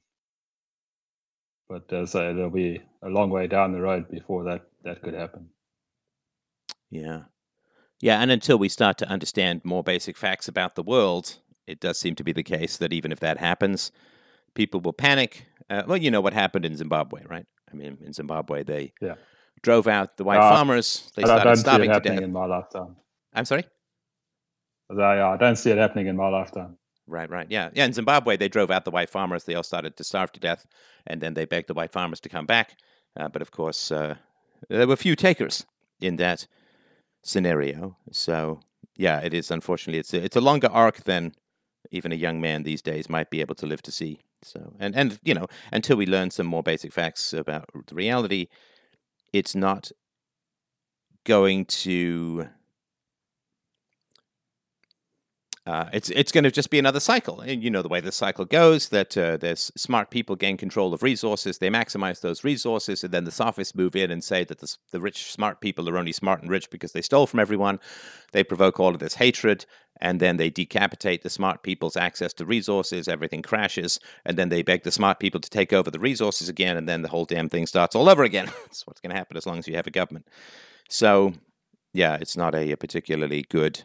but 1.69 1.91
uh, 1.91 2.05
it'll 2.19 2.49
be 2.49 2.81
a 3.03 3.09
long 3.09 3.29
way 3.29 3.47
down 3.47 3.71
the 3.71 3.81
road 3.81 4.09
before 4.09 4.43
that 4.43 4.63
that 4.83 5.01
could 5.01 5.13
happen. 5.13 5.49
Yeah, 6.91 7.23
yeah, 7.99 8.21
and 8.21 8.29
until 8.29 8.57
we 8.57 8.69
start 8.69 8.97
to 8.99 9.07
understand 9.07 9.61
more 9.63 9.83
basic 9.83 10.17
facts 10.17 10.47
about 10.47 10.75
the 10.75 10.83
world, 10.83 11.39
it 11.65 11.79
does 11.79 11.97
seem 11.97 12.15
to 12.15 12.23
be 12.23 12.33
the 12.33 12.43
case 12.43 12.77
that 12.77 12.93
even 12.93 13.11
if 13.11 13.19
that 13.21 13.37
happens, 13.37 13.91
people 14.53 14.81
will 14.81 14.93
panic. 14.93 15.47
Uh, 15.69 15.83
well, 15.87 15.97
you 15.97 16.11
know 16.11 16.21
what 16.21 16.33
happened 16.33 16.65
in 16.65 16.75
Zimbabwe, 16.75 17.23
right? 17.25 17.45
I 17.71 17.75
mean, 17.75 17.97
in 18.05 18.13
Zimbabwe, 18.13 18.63
they 18.63 18.93
yeah. 19.01 19.15
Drove 19.63 19.87
out 19.87 20.17
the 20.17 20.23
white 20.23 20.39
uh, 20.39 20.49
farmers. 20.49 21.11
They 21.15 21.23
started 21.23 21.41
I 21.41 21.43
don't 21.45 21.57
starving 21.57 21.87
see 21.87 21.91
it 21.91 21.93
happening 21.93 22.15
to 22.15 22.19
death. 22.21 22.27
in 22.27 22.33
my 22.33 22.45
lifetime. 22.45 22.95
I'm 23.33 23.45
sorry. 23.45 23.65
I, 24.91 25.21
I 25.21 25.37
don't 25.37 25.55
see 25.55 25.71
it 25.71 25.77
happening 25.77 26.07
in 26.07 26.15
my 26.15 26.29
lifetime. 26.29 26.77
Right, 27.07 27.29
right, 27.29 27.47
yeah, 27.49 27.69
yeah. 27.73 27.85
In 27.85 27.93
Zimbabwe, 27.93 28.37
they 28.37 28.47
drove 28.47 28.71
out 28.71 28.85
the 28.85 28.91
white 28.91 29.09
farmers. 29.09 29.43
They 29.43 29.55
all 29.55 29.63
started 29.63 29.97
to 29.97 30.03
starve 30.03 30.31
to 30.33 30.39
death, 30.39 30.65
and 31.05 31.19
then 31.19 31.33
they 31.33 31.45
begged 31.45 31.67
the 31.67 31.73
white 31.73 31.91
farmers 31.91 32.19
to 32.21 32.29
come 32.29 32.45
back. 32.45 32.77
Uh, 33.17 33.27
but 33.27 33.41
of 33.41 33.51
course, 33.51 33.91
uh, 33.91 34.15
there 34.69 34.87
were 34.87 34.95
few 34.95 35.15
takers 35.15 35.65
in 35.99 36.15
that 36.17 36.47
scenario. 37.23 37.97
So 38.11 38.61
yeah, 38.95 39.19
it 39.19 39.33
is 39.33 39.51
unfortunately 39.51 39.99
it's 39.99 40.13
a, 40.13 40.23
it's 40.23 40.35
a 40.35 40.41
longer 40.41 40.69
arc 40.71 41.03
than 41.03 41.33
even 41.91 42.11
a 42.11 42.15
young 42.15 42.39
man 42.39 42.63
these 42.63 42.81
days 42.81 43.09
might 43.09 43.29
be 43.29 43.41
able 43.41 43.55
to 43.55 43.65
live 43.65 43.81
to 43.83 43.91
see. 43.91 44.21
So 44.41 44.73
and 44.79 44.95
and 44.95 45.19
you 45.23 45.33
know 45.33 45.47
until 45.71 45.97
we 45.97 46.05
learn 46.05 46.31
some 46.31 46.47
more 46.47 46.63
basic 46.63 46.93
facts 46.93 47.33
about 47.33 47.69
the 47.87 47.95
reality, 47.95 48.47
it's 49.33 49.55
not 49.55 49.91
going 51.25 51.65
to 51.65 52.47
uh, 55.65 55.87
it's 55.93 56.09
it's 56.09 56.33
going 56.33 56.43
to 56.43 56.51
just 56.51 56.69
be 56.69 56.77
another 56.77 56.99
cycle, 56.99 57.39
and 57.39 57.63
you 57.63 57.69
know 57.69 57.81
the 57.81 57.87
way 57.87 58.01
the 58.01 58.11
cycle 58.11 58.43
goes. 58.43 58.89
That 58.89 59.17
uh, 59.17 59.37
there's 59.37 59.71
smart 59.77 60.11
people 60.11 60.35
gain 60.35 60.57
control 60.57 60.93
of 60.93 61.01
resources, 61.01 61.57
they 61.57 61.69
maximize 61.69 62.19
those 62.19 62.43
resources, 62.43 63.01
and 63.01 63.13
then 63.13 63.23
the 63.23 63.31
sophists 63.31 63.73
move 63.73 63.95
in 63.95 64.11
and 64.11 64.21
say 64.21 64.43
that 64.43 64.59
the, 64.59 64.75
the 64.91 64.99
rich, 64.99 65.31
smart 65.31 65.61
people 65.61 65.87
are 65.89 65.97
only 65.97 66.11
smart 66.11 66.41
and 66.41 66.51
rich 66.51 66.69
because 66.69 66.91
they 66.91 67.01
stole 67.01 67.27
from 67.27 67.39
everyone. 67.39 67.79
They 68.33 68.43
provoke 68.43 68.77
all 68.77 68.93
of 68.93 68.99
this 68.99 69.15
hatred, 69.15 69.65
and 70.01 70.19
then 70.19 70.37
they 70.37 70.49
decapitate 70.49 71.23
the 71.23 71.29
smart 71.29 71.63
people's 71.63 71.95
access 71.95 72.33
to 72.33 72.45
resources. 72.45 73.07
Everything 73.07 73.41
crashes, 73.41 73.99
and 74.25 74.37
then 74.37 74.49
they 74.49 74.61
beg 74.61 74.83
the 74.83 74.91
smart 74.91 75.19
people 75.19 75.39
to 75.39 75.49
take 75.49 75.73
over 75.73 75.89
the 75.89 75.99
resources 75.99 76.49
again, 76.49 76.77
and 76.77 76.87
then 76.87 77.01
the 77.01 77.09
whole 77.09 77.25
damn 77.25 77.49
thing 77.49 77.65
starts 77.67 77.95
all 77.95 78.09
over 78.09 78.23
again. 78.23 78.45
That's 78.65 78.85
what's 78.85 79.01
going 79.01 79.11
to 79.11 79.17
happen 79.17 79.37
as 79.37 79.45
long 79.45 79.59
as 79.59 79.67
you 79.67 79.75
have 79.75 79.87
a 79.87 79.91
government. 79.91 80.27
So, 80.89 81.33
yeah, 81.93 82.17
it's 82.19 82.37
not 82.37 82.55
a, 82.55 82.71
a 82.71 82.77
particularly 82.77 83.45
good 83.49 83.83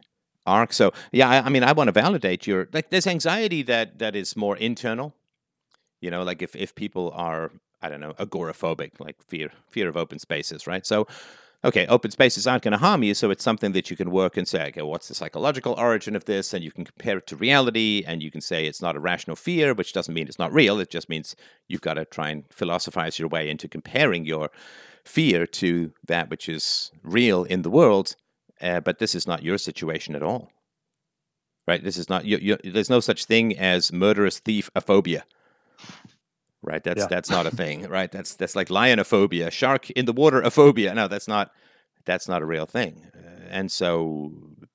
arc. 0.48 0.72
So 0.72 0.92
yeah, 1.12 1.28
I, 1.28 1.46
I 1.46 1.48
mean, 1.50 1.62
I 1.62 1.72
want 1.72 1.88
to 1.88 1.92
validate 1.92 2.46
your 2.46 2.68
like. 2.72 2.90
There's 2.90 3.06
anxiety 3.06 3.62
that 3.62 3.98
that 3.98 4.16
is 4.16 4.36
more 4.36 4.56
internal. 4.56 5.14
You 6.00 6.10
know, 6.10 6.22
like 6.22 6.42
if 6.42 6.56
if 6.56 6.74
people 6.74 7.12
are 7.14 7.52
I 7.82 7.88
don't 7.88 8.00
know 8.00 8.14
agoraphobic, 8.14 8.98
like 8.98 9.16
fear 9.28 9.50
fear 9.68 9.88
of 9.88 9.96
open 9.96 10.18
spaces, 10.18 10.66
right? 10.66 10.84
So. 10.84 11.06
Okay, 11.64 11.86
open 11.88 12.12
spaces 12.12 12.46
aren't 12.46 12.62
going 12.62 12.72
to 12.72 12.78
harm 12.78 13.02
you, 13.02 13.14
so 13.14 13.30
it's 13.30 13.42
something 13.42 13.72
that 13.72 13.90
you 13.90 13.96
can 13.96 14.12
work 14.12 14.36
and 14.36 14.46
say, 14.46 14.68
okay, 14.68 14.82
what's 14.82 15.08
the 15.08 15.14
psychological 15.14 15.74
origin 15.74 16.14
of 16.14 16.24
this? 16.24 16.54
And 16.54 16.62
you 16.62 16.70
can 16.70 16.84
compare 16.84 17.18
it 17.18 17.26
to 17.26 17.36
reality, 17.36 18.04
and 18.06 18.22
you 18.22 18.30
can 18.30 18.40
say 18.40 18.64
it's 18.64 18.80
not 18.80 18.94
a 18.94 19.00
rational 19.00 19.34
fear, 19.34 19.74
which 19.74 19.92
doesn't 19.92 20.14
mean 20.14 20.28
it's 20.28 20.38
not 20.38 20.52
real. 20.52 20.78
It 20.78 20.88
just 20.88 21.08
means 21.08 21.34
you've 21.66 21.80
got 21.80 21.94
to 21.94 22.04
try 22.04 22.30
and 22.30 22.44
philosophize 22.48 23.18
your 23.18 23.28
way 23.28 23.50
into 23.50 23.66
comparing 23.66 24.24
your 24.24 24.50
fear 25.04 25.46
to 25.46 25.92
that 26.06 26.30
which 26.30 26.48
is 26.48 26.92
real 27.02 27.42
in 27.42 27.62
the 27.62 27.70
world 27.70 28.14
uh, 28.60 28.80
but 28.80 28.98
this 28.98 29.14
is 29.14 29.26
not 29.26 29.42
your 29.42 29.58
situation 29.58 30.14
at 30.14 30.22
all, 30.22 30.50
right? 31.66 31.82
This 31.82 31.96
is 31.96 32.08
not. 32.08 32.24
You, 32.24 32.38
you, 32.40 32.56
there's 32.64 32.90
no 32.90 33.00
such 33.00 33.24
thing 33.24 33.56
as 33.56 33.92
murderous 33.92 34.38
thief 34.38 34.70
aphobia, 34.74 35.22
right? 36.62 36.82
That's 36.82 37.00
yeah. 37.00 37.06
that's 37.08 37.30
not 37.30 37.46
a 37.46 37.50
thing, 37.50 37.88
right? 37.88 38.10
That's 38.10 38.34
that's 38.34 38.56
like 38.56 38.68
lionophobia, 38.68 39.50
shark 39.50 39.90
in 39.90 40.06
the 40.06 40.12
water 40.12 40.48
phobia. 40.50 40.94
No, 40.94 41.08
that's 41.08 41.28
not 41.28 41.52
that's 42.04 42.28
not 42.28 42.42
a 42.42 42.46
real 42.46 42.66
thing. 42.66 43.06
Uh, 43.14 43.46
and 43.50 43.70
so, 43.70 44.32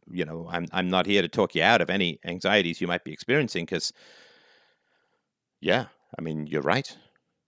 you 0.10 0.26
know, 0.26 0.48
I'm 0.50 0.68
I'm 0.72 0.90
not 0.90 1.06
here 1.06 1.22
to 1.22 1.28
talk 1.28 1.56
you 1.56 1.64
out 1.64 1.82
of 1.82 1.90
any 1.90 2.20
anxieties 2.26 2.82
you 2.82 2.88
might 2.88 3.04
be 3.04 3.12
experiencing 3.12 3.66
because, 3.66 3.94
yeah, 5.60 5.86
I 6.18 6.22
mean, 6.22 6.48
you're 6.48 6.62
right 6.62 6.96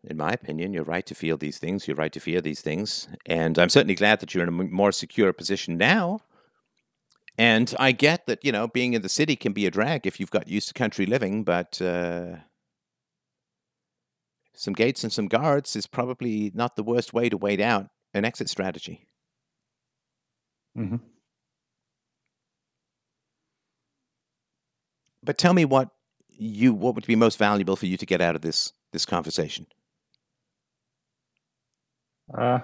in 0.08 0.18
my 0.18 0.32
opinion. 0.32 0.74
You're 0.74 0.84
right 0.84 1.06
to 1.06 1.16
feel 1.16 1.38
these 1.38 1.58
things. 1.58 1.88
You're 1.88 1.98
right 1.98 2.14
to 2.14 2.20
fear 2.20 2.42
these 2.42 2.62
things. 2.62 3.08
And 3.26 3.58
I'm 3.58 3.70
certainly 3.70 3.96
glad 3.96 4.20
that 4.20 4.34
you're 4.34 4.44
in 4.44 4.50
a 4.50 4.52
more 4.52 4.92
secure 4.92 5.34
position 5.34 5.78
now. 5.78 6.20
And 7.38 7.74
I 7.80 7.92
get 7.92 8.28
that, 8.28 8.46
you 8.46 8.52
know, 8.52 8.68
being 8.68 8.94
in 8.94 9.02
the 9.02 9.10
city 9.10 9.36
can 9.36 9.52
be 9.52 9.66
a 9.66 9.72
drag 9.72 10.08
if 10.08 10.20
you've 10.20 10.32
got 10.32 10.48
used 10.48 10.70
to 10.70 10.74
country 10.74 11.06
living, 11.06 11.44
but 11.44 11.82
uh, 11.82 12.38
some 14.56 14.74
gates 14.74 15.04
and 15.04 15.12
some 15.12 15.28
guards 15.28 15.76
is 15.76 15.88
probably 15.88 16.52
not 16.54 16.76
the 16.76 16.84
worst 16.84 17.14
way 17.14 17.30
to 17.30 17.38
wait 17.38 17.62
out 17.62 17.88
an 18.14 18.26
exit 18.26 18.50
strategy. 18.50 19.08
Mm-hmm. 20.78 20.98
But 25.24 25.38
tell 25.38 25.54
me 25.54 25.66
what 25.66 25.90
you 26.30 26.74
what 26.74 26.96
would 26.96 27.08
be 27.08 27.16
most 27.16 27.38
valuable 27.38 27.76
for 27.76 27.86
you 27.86 27.98
to 27.98 28.06
get 28.06 28.22
out 28.22 28.36
of 28.36 28.42
this 28.42 28.74
this 28.94 29.06
conversation. 29.06 29.68
Uh, 32.34 32.60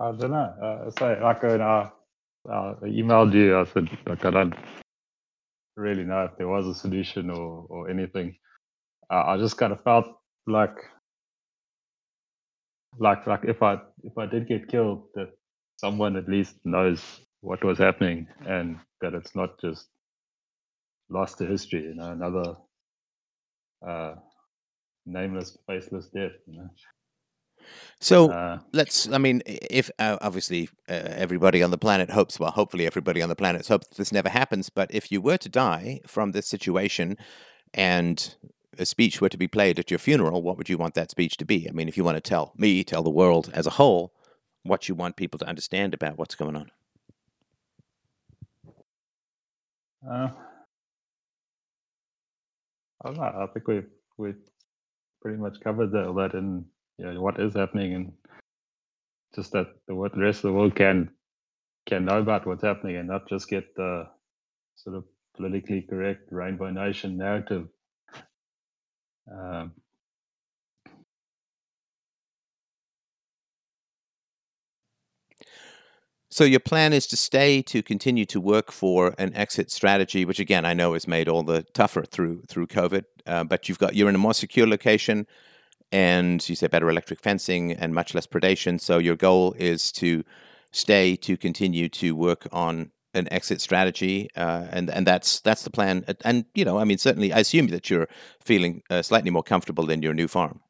I 0.00 0.12
don't 0.12 0.30
know. 0.30 0.36
Uh, 0.62 0.90
so 0.90 1.18
like 1.22 1.42
when 1.42 1.60
I, 1.60 1.90
uh, 2.48 2.74
I 2.82 2.86
emailed 2.86 3.32
you, 3.34 3.58
I 3.58 3.64
said 3.64 3.88
like 4.06 4.24
I 4.24 4.30
don't 4.30 4.54
really 5.76 6.04
know 6.04 6.24
if 6.24 6.36
there 6.38 6.48
was 6.48 6.66
a 6.66 6.74
solution 6.74 7.30
or 7.30 7.66
or 7.68 7.90
anything. 7.90 8.36
Uh, 9.10 9.24
I 9.26 9.38
just 9.38 9.56
kind 9.56 9.72
of 9.72 9.82
felt 9.82 10.06
like 10.48 10.76
like 12.98 13.26
like 13.26 13.44
if 13.44 13.62
I 13.62 13.78
if 14.02 14.16
I 14.18 14.26
did 14.26 14.48
get 14.48 14.68
killed, 14.68 15.04
that 15.14 15.30
someone 15.76 16.16
at 16.16 16.28
least 16.28 16.56
knows 16.64 17.02
what 17.40 17.62
was 17.64 17.78
happening 17.78 18.26
and 18.46 18.78
that 19.00 19.14
it's 19.14 19.36
not 19.36 19.60
just 19.60 19.86
lost 21.08 21.38
to 21.38 21.46
history. 21.46 21.82
You 21.82 21.94
know, 21.94 22.10
another 22.10 22.54
uh, 23.86 24.14
nameless, 25.06 25.56
faceless 25.66 26.08
death. 26.08 26.32
You 26.46 26.58
know. 26.58 26.68
So 28.00 28.30
uh, 28.30 28.58
let's. 28.72 29.10
I 29.12 29.18
mean, 29.18 29.42
if 29.46 29.90
uh, 29.98 30.16
obviously 30.20 30.68
uh, 30.88 30.92
everybody 30.94 31.62
on 31.62 31.70
the 31.70 31.78
planet 31.78 32.10
hopes, 32.10 32.40
well, 32.40 32.50
hopefully 32.50 32.86
everybody 32.86 33.22
on 33.22 33.28
the 33.28 33.36
planet 33.36 33.66
hopes 33.66 33.88
this 33.96 34.12
never 34.12 34.28
happens. 34.28 34.70
But 34.70 34.92
if 34.94 35.12
you 35.12 35.20
were 35.20 35.36
to 35.38 35.48
die 35.48 36.00
from 36.06 36.32
this 36.32 36.48
situation, 36.48 37.16
and 37.74 38.34
a 38.78 38.86
speech 38.86 39.20
were 39.20 39.28
to 39.28 39.36
be 39.36 39.48
played 39.48 39.78
at 39.78 39.90
your 39.90 39.98
funeral, 39.98 40.42
what 40.42 40.56
would 40.56 40.68
you 40.68 40.78
want 40.78 40.94
that 40.94 41.10
speech 41.10 41.36
to 41.38 41.44
be? 41.44 41.68
I 41.68 41.72
mean, 41.72 41.88
if 41.88 41.96
you 41.96 42.04
want 42.04 42.16
to 42.16 42.20
tell 42.20 42.52
me, 42.56 42.84
tell 42.84 43.02
the 43.02 43.10
world 43.10 43.50
as 43.52 43.66
a 43.66 43.70
whole, 43.70 44.12
what 44.62 44.88
you 44.88 44.94
want 44.94 45.16
people 45.16 45.38
to 45.38 45.46
understand 45.46 45.94
about 45.94 46.18
what's 46.18 46.34
going 46.34 46.56
on. 46.56 46.70
Uh, 50.08 50.28
I 53.04 53.08
don't 53.08 53.16
know. 53.16 53.22
I 53.22 53.46
think 53.52 53.66
we 53.66 53.82
we 54.16 54.34
pretty 55.20 55.38
much 55.38 55.60
covered 55.62 55.90
that, 55.92 56.12
that 56.16 56.38
in 56.38 56.64
you 56.98 57.06
know, 57.06 57.20
what 57.20 57.40
is 57.40 57.54
happening 57.54 57.94
and 57.94 58.12
just 59.34 59.52
that 59.52 59.66
the 59.86 59.94
rest 59.94 60.38
of 60.38 60.42
the 60.42 60.52
world 60.52 60.74
can 60.74 61.10
can 61.86 62.04
know 62.04 62.18
about 62.18 62.46
what's 62.46 62.62
happening 62.62 62.96
and 62.96 63.08
not 63.08 63.28
just 63.28 63.48
get 63.48 63.74
the 63.74 64.04
sort 64.76 64.96
of 64.96 65.04
politically 65.36 65.82
correct 65.82 66.28
rainbow 66.30 66.70
nation 66.70 67.16
narrative. 67.16 67.68
Um, 69.30 69.72
So 76.30 76.44
your 76.44 76.60
plan 76.60 76.92
is 76.92 77.06
to 77.08 77.16
stay 77.16 77.62
to 77.62 77.82
continue 77.82 78.26
to 78.26 78.40
work 78.40 78.70
for 78.70 79.14
an 79.18 79.34
exit 79.34 79.70
strategy, 79.70 80.24
which 80.24 80.38
again 80.38 80.64
I 80.64 80.74
know 80.74 80.94
is 80.94 81.08
made 81.08 81.26
all 81.26 81.42
the 81.42 81.62
tougher 81.72 82.04
through 82.04 82.42
through 82.48 82.66
COVID. 82.66 83.04
Uh, 83.26 83.44
but 83.44 83.68
you've 83.68 83.78
got 83.78 83.94
you're 83.96 84.08
in 84.08 84.14
a 84.14 84.18
more 84.18 84.34
secure 84.34 84.66
location 84.66 85.26
and 85.90 86.46
you 86.48 86.54
say 86.54 86.66
better 86.66 86.90
electric 86.90 87.20
fencing 87.20 87.72
and 87.72 87.94
much 87.94 88.14
less 88.14 88.26
predation. 88.26 88.80
So 88.80 88.98
your 88.98 89.16
goal 89.16 89.54
is 89.58 89.90
to 89.92 90.22
stay 90.70 91.16
to 91.16 91.36
continue 91.36 91.88
to 91.88 92.14
work 92.14 92.46
on 92.52 92.90
an 93.14 93.32
exit 93.32 93.60
strategy, 93.60 94.28
uh, 94.36 94.66
and 94.70 94.90
and 94.90 95.06
that's 95.06 95.40
that's 95.40 95.62
the 95.62 95.70
plan. 95.70 96.04
And 96.24 96.44
you 96.54 96.64
know, 96.64 96.78
I 96.78 96.84
mean, 96.84 96.98
certainly, 96.98 97.32
I 97.32 97.40
assume 97.40 97.68
that 97.68 97.90
you're 97.90 98.08
feeling 98.40 98.82
uh, 98.90 99.02
slightly 99.02 99.30
more 99.30 99.42
comfortable 99.42 99.90
in 99.90 100.02
your 100.02 100.14
new 100.14 100.28
farm. 100.28 100.60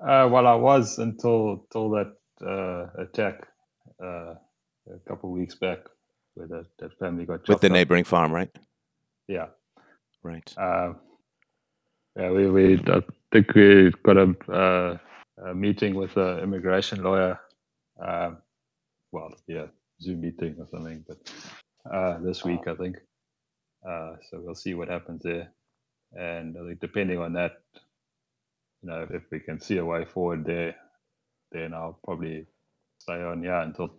Uh, 0.00 0.28
well, 0.30 0.46
I 0.46 0.54
was 0.54 0.98
until 0.98 1.64
until 1.64 1.90
that 1.90 2.12
uh, 2.46 3.02
attack 3.02 3.46
uh, 4.02 4.34
a 4.92 4.98
couple 5.08 5.30
of 5.30 5.36
weeks 5.36 5.54
back, 5.54 5.78
where 6.34 6.46
that, 6.48 6.66
that 6.78 6.98
family 6.98 7.24
got 7.24 7.46
with 7.48 7.60
the 7.60 7.68
neighboring 7.68 8.04
farm, 8.04 8.32
right? 8.32 8.50
Yeah, 9.28 9.46
right. 10.22 10.52
Uh, 10.56 10.94
yeah, 12.16 12.30
we, 12.30 12.50
we 12.50 12.74
I 12.86 13.02
think 13.32 13.54
we 13.54 13.92
got 14.04 14.16
a, 14.16 14.52
uh, 14.52 14.98
a 15.46 15.54
meeting 15.54 15.94
with 15.94 16.16
an 16.16 16.40
immigration 16.40 17.02
lawyer. 17.02 17.40
Um, 17.98 18.38
well, 19.14 19.32
yeah, 19.46 19.66
Zoom 20.00 20.20
meeting 20.20 20.56
or 20.58 20.66
something, 20.70 21.04
but 21.06 21.18
uh, 21.92 22.18
this 22.18 22.44
week 22.44 22.60
I 22.66 22.74
think. 22.74 22.96
Uh, 23.88 24.16
so 24.30 24.40
we'll 24.42 24.54
see 24.54 24.74
what 24.74 24.88
happens 24.88 25.22
there, 25.22 25.52
and 26.12 26.56
I 26.58 26.66
think 26.66 26.80
depending 26.80 27.18
on 27.18 27.34
that, 27.34 27.52
you 28.82 28.88
know, 28.90 29.06
if 29.10 29.22
we 29.30 29.40
can 29.40 29.60
see 29.60 29.76
a 29.76 29.84
way 29.84 30.04
forward 30.06 30.44
there, 30.44 30.74
then 31.52 31.74
I'll 31.74 31.98
probably 32.04 32.46
stay 32.98 33.22
on 33.22 33.42
yeah 33.42 33.62
until 33.62 33.90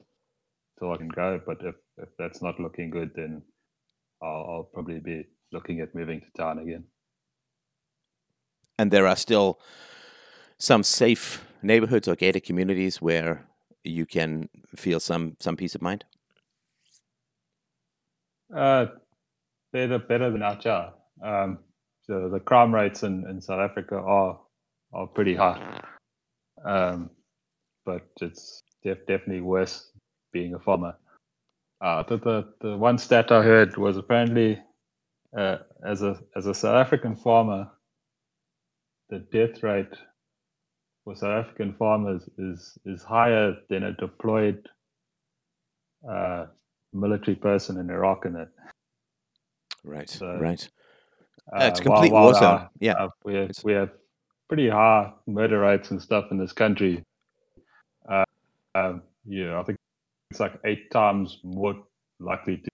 until 0.75 0.93
I 0.93 0.97
can 0.97 1.09
go. 1.09 1.39
But 1.45 1.57
if 1.61 1.75
if 1.97 2.09
that's 2.17 2.41
not 2.41 2.59
looking 2.59 2.89
good, 2.89 3.11
then 3.15 3.43
I'll, 4.23 4.45
I'll 4.49 4.69
probably 4.73 4.99
be 4.99 5.25
looking 5.51 5.81
at 5.81 5.95
moving 5.95 6.21
to 6.21 6.27
town 6.35 6.59
again 6.59 6.85
and 8.77 8.91
there 8.91 9.07
are 9.07 9.15
still 9.15 9.59
some 10.57 10.83
safe 10.83 11.45
neighborhoods 11.61 12.07
or 12.07 12.15
gated 12.15 12.43
communities 12.43 13.01
where 13.01 13.45
you 13.85 14.05
can 14.05 14.49
feel 14.75 14.99
some 14.99 15.35
some 15.39 15.55
peace 15.55 15.75
of 15.75 15.81
mind? 15.81 16.05
Uh, 18.55 18.87
better 19.73 19.99
better 19.99 20.31
than 20.31 20.41
Acha. 20.41 20.93
Um, 21.23 21.59
so 22.03 22.29
the 22.29 22.39
crime 22.39 22.73
rates 22.73 23.03
in, 23.03 23.25
in 23.29 23.41
South 23.41 23.59
Africa 23.59 23.95
are 23.95 24.39
are 24.93 25.07
pretty 25.07 25.35
high, 25.35 25.81
um, 26.63 27.09
but 27.85 28.07
it's 28.21 28.61
def- 28.83 29.05
definitely 29.07 29.41
worse 29.41 29.91
being 30.31 30.53
a 30.53 30.59
farmer. 30.59 30.95
Uh, 31.81 32.03
the, 32.03 32.17
the 32.17 32.53
the 32.61 32.77
one 32.77 32.97
stat 32.97 33.31
I 33.31 33.41
heard 33.41 33.77
was 33.77 33.97
apparently 33.97 34.61
uh, 35.37 35.57
as 35.85 36.01
a 36.01 36.19
as 36.35 36.45
a 36.45 36.53
South 36.53 36.75
African 36.75 37.15
farmer, 37.15 37.69
the 39.09 39.19
death 39.19 39.63
rate 39.63 39.93
for 41.05 41.15
South 41.15 41.45
African 41.45 41.73
farmers 41.73 42.27
is 42.37 42.77
is 42.85 43.03
higher 43.03 43.55
than 43.69 43.83
a 43.83 43.93
deployed 43.93 44.67
uh, 46.09 46.47
military 46.91 47.35
person 47.35 47.79
in 47.79 47.89
Iraq 47.89 48.25
and 48.25 48.35
that. 48.35 48.49
Right, 49.83 50.09
so, 50.09 50.37
right. 50.37 50.67
Uh, 51.53 51.65
it's 51.65 51.79
complete 51.79 52.09
complete 52.09 52.11
war 52.11 52.33
zone. 52.33 52.67
yeah, 52.79 52.93
uh, 52.93 53.09
we 53.23 53.35
have, 53.35 53.51
we 53.63 53.73
have 53.73 53.91
pretty 54.47 54.67
high 54.67 55.13
murder 55.27 55.59
rates 55.59 55.91
and 55.91 56.01
stuff 56.01 56.25
in 56.31 56.39
this 56.39 56.51
country. 56.51 57.03
Uh, 58.09 58.25
um, 58.73 59.03
yeah, 59.25 59.59
I 59.59 59.63
think 59.63 59.77
it's 60.31 60.39
like 60.39 60.59
eight 60.65 60.89
times 60.89 61.39
more 61.43 61.75
likely 62.19 62.57
to, 62.57 62.69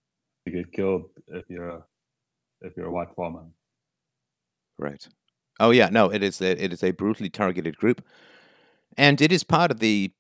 to 0.46 0.52
get 0.52 0.72
killed 0.72 1.10
if 1.28 1.44
you're 1.50 1.70
a, 1.70 1.84
if 2.62 2.78
you're 2.78 2.88
a 2.88 2.92
white 2.92 3.14
farmer. 3.14 3.44
Right. 4.80 5.06
Oh 5.60 5.72
yeah, 5.72 5.90
no, 5.92 6.10
it 6.10 6.24
is 6.24 6.42
a, 6.42 6.64
it 6.64 6.74
is 6.74 6.84
a 6.84 6.92
brutally 6.92 7.30
targeted 7.30 7.78
group, 7.78 8.04
and 8.98 9.22
it 9.22 9.32
is 9.32 9.44
part 9.44 9.72
of 9.72 9.80
the 9.80 10.12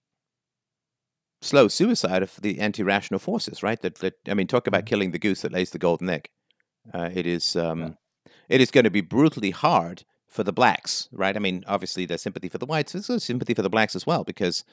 slow 1.41 1.67
suicide 1.67 2.21
of 2.21 2.35
the 2.41 2.59
anti-rational 2.59 3.19
forces. 3.19 3.63
Right. 3.63 3.81
That, 3.81 3.95
that 3.95 4.13
I 4.27 4.33
mean, 4.33 4.47
talk 4.47 4.67
about 4.67 4.81
mm-hmm. 4.81 4.87
killing 4.87 5.11
the 5.11 5.19
goose 5.19 5.41
that 5.41 5.51
lays 5.51 5.71
the 5.71 5.79
golden 5.79 6.09
egg. 6.09 6.29
Uh, 6.93 7.09
it 7.13 7.25
is 7.25 7.55
um, 7.55 7.79
yeah. 7.79 8.31
it 8.49 8.61
is 8.61 8.71
going 8.71 8.83
to 8.83 8.91
be 8.91 9.01
brutally 9.01 9.51
hard 9.51 10.03
for 10.27 10.43
the 10.43 10.53
blacks, 10.53 11.09
right? 11.11 11.35
I 11.35 11.39
mean, 11.39 11.63
obviously 11.67 12.05
there's 12.05 12.21
sympathy 12.21 12.47
for 12.47 12.57
the 12.57 12.65
whites, 12.65 12.93
there's 12.93 13.23
sympathy 13.23 13.53
for 13.53 13.61
the 13.61 13.69
blacks 13.69 13.95
as 13.95 14.07
well 14.07 14.23
because 14.23 14.63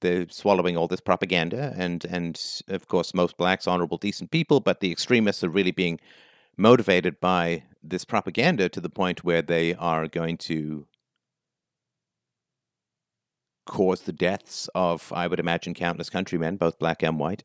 they're 0.00 0.26
swallowing 0.28 0.76
all 0.76 0.88
this 0.88 1.00
propaganda, 1.00 1.74
and 1.76 2.04
and 2.04 2.40
of 2.68 2.88
course 2.88 3.14
most 3.14 3.36
blacks, 3.36 3.66
honorable, 3.66 3.96
decent 3.96 4.30
people, 4.30 4.60
but 4.60 4.80
the 4.80 4.92
extremists 4.92 5.44
are 5.44 5.48
really 5.48 5.70
being 5.70 6.00
motivated 6.56 7.20
by 7.20 7.64
this 7.82 8.04
propaganda 8.04 8.68
to 8.68 8.80
the 8.80 8.88
point 8.88 9.24
where 9.24 9.42
they 9.42 9.74
are 9.74 10.08
going 10.08 10.36
to 10.38 10.86
cause 13.66 14.02
the 14.02 14.12
deaths 14.12 14.68
of, 14.74 15.12
I 15.12 15.26
would 15.26 15.40
imagine, 15.40 15.74
countless 15.74 16.08
countrymen, 16.08 16.56
both 16.56 16.78
black 16.78 17.02
and 17.02 17.18
white, 17.18 17.42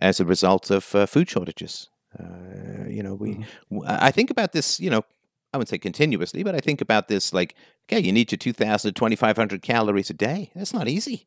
as 0.00 0.18
a 0.18 0.24
result 0.24 0.70
of 0.70 0.94
uh, 0.94 1.06
food 1.06 1.28
shortages. 1.28 1.88
Uh, 2.18 2.88
you 2.88 3.02
know, 3.02 3.14
we. 3.14 3.36
Mm-hmm. 3.70 3.78
I 3.86 4.10
think 4.10 4.30
about 4.30 4.52
this. 4.52 4.78
You 4.80 4.90
know, 4.90 5.04
I 5.52 5.58
wouldn't 5.58 5.68
say 5.68 5.78
continuously, 5.78 6.42
but 6.42 6.54
I 6.54 6.60
think 6.60 6.80
about 6.80 7.08
this 7.08 7.32
like, 7.32 7.54
okay, 7.86 8.00
you 8.00 8.12
need 8.12 8.32
your 8.32 8.38
2,000 8.38 8.88
to 8.88 8.92
2,500 8.92 9.62
calories 9.62 10.10
a 10.10 10.14
day. 10.14 10.50
That's 10.54 10.74
not 10.74 10.88
easy. 10.88 11.26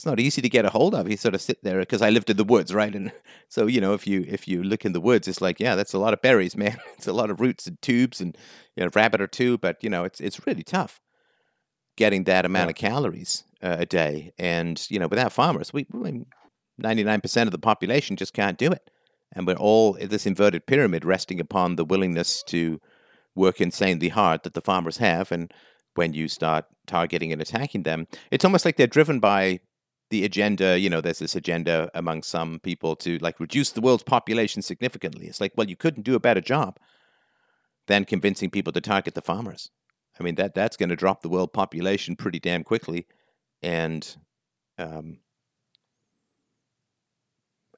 It's 0.00 0.06
not 0.06 0.18
easy 0.18 0.40
to 0.40 0.48
get 0.48 0.64
a 0.64 0.70
hold 0.70 0.94
of. 0.94 1.10
You 1.10 1.18
sort 1.18 1.34
of 1.34 1.42
sit 1.42 1.62
there 1.62 1.80
because 1.80 2.00
I 2.00 2.08
lived 2.08 2.30
in 2.30 2.38
the 2.38 2.44
woods, 2.44 2.72
right? 2.72 2.94
And 2.94 3.12
so 3.48 3.66
you 3.66 3.82
know, 3.82 3.92
if 3.92 4.06
you 4.06 4.24
if 4.26 4.48
you 4.48 4.62
look 4.62 4.86
in 4.86 4.94
the 4.94 5.00
woods, 5.00 5.28
it's 5.28 5.42
like, 5.42 5.60
yeah, 5.60 5.74
that's 5.74 5.92
a 5.92 5.98
lot 5.98 6.14
of 6.14 6.22
berries, 6.22 6.56
man. 6.64 6.78
It's 6.96 7.06
a 7.06 7.12
lot 7.12 7.28
of 7.28 7.38
roots 7.38 7.66
and 7.66 7.80
tubes 7.82 8.18
and 8.18 8.34
you 8.76 8.82
know, 8.82 8.90
rabbit 8.94 9.20
or 9.20 9.26
two. 9.26 9.58
But 9.58 9.84
you 9.84 9.90
know, 9.90 10.04
it's 10.04 10.18
it's 10.18 10.46
really 10.46 10.62
tough 10.62 11.02
getting 11.98 12.24
that 12.24 12.46
amount 12.46 12.68
yeah. 12.68 12.70
of 12.70 12.76
calories 12.76 13.44
uh, 13.62 13.76
a 13.80 13.84
day. 13.84 14.32
And 14.38 14.82
you 14.88 14.98
know, 14.98 15.06
without 15.06 15.34
farmers, 15.34 15.70
we 15.74 15.86
ninety 16.78 17.04
nine 17.04 17.20
percent 17.20 17.46
of 17.46 17.52
the 17.52 17.58
population 17.58 18.16
just 18.16 18.32
can't 18.32 18.56
do 18.56 18.72
it 18.72 18.88
and 19.32 19.46
we're 19.46 19.54
all 19.54 19.92
this 20.00 20.26
inverted 20.26 20.66
pyramid 20.66 21.04
resting 21.04 21.40
upon 21.40 21.76
the 21.76 21.84
willingness 21.84 22.42
to 22.44 22.80
work 23.34 23.60
insanely 23.60 24.08
hard 24.08 24.42
that 24.42 24.54
the 24.54 24.60
farmers 24.60 24.96
have. 24.96 25.30
And 25.30 25.52
when 25.94 26.14
you 26.14 26.26
start 26.28 26.64
targeting 26.86 27.32
and 27.32 27.40
attacking 27.40 27.84
them, 27.84 28.06
it's 28.30 28.44
almost 28.44 28.64
like 28.64 28.76
they're 28.76 28.86
driven 28.86 29.20
by 29.20 29.60
the 30.10 30.24
agenda. 30.24 30.78
You 30.78 30.90
know, 30.90 31.00
there's 31.00 31.20
this 31.20 31.34
agenda 31.34 31.90
among 31.94 32.22
some 32.22 32.60
people 32.60 32.96
to 32.96 33.18
like 33.18 33.40
reduce 33.40 33.70
the 33.70 33.80
world's 33.80 34.02
population 34.02 34.62
significantly. 34.62 35.26
It's 35.26 35.40
like, 35.40 35.52
well, 35.56 35.68
you 35.68 35.76
couldn't 35.76 36.02
do 36.02 36.14
a 36.14 36.20
better 36.20 36.40
job 36.40 36.78
than 37.86 38.04
convincing 38.04 38.50
people 38.50 38.72
to 38.72 38.80
target 38.80 39.14
the 39.14 39.22
farmers. 39.22 39.70
I 40.18 40.22
mean, 40.22 40.34
that 40.34 40.54
that's 40.54 40.76
going 40.76 40.90
to 40.90 40.96
drop 40.96 41.22
the 41.22 41.28
world 41.28 41.52
population 41.52 42.14
pretty 42.14 42.38
damn 42.38 42.62
quickly, 42.62 43.06
and 43.62 44.16
um, 44.78 45.18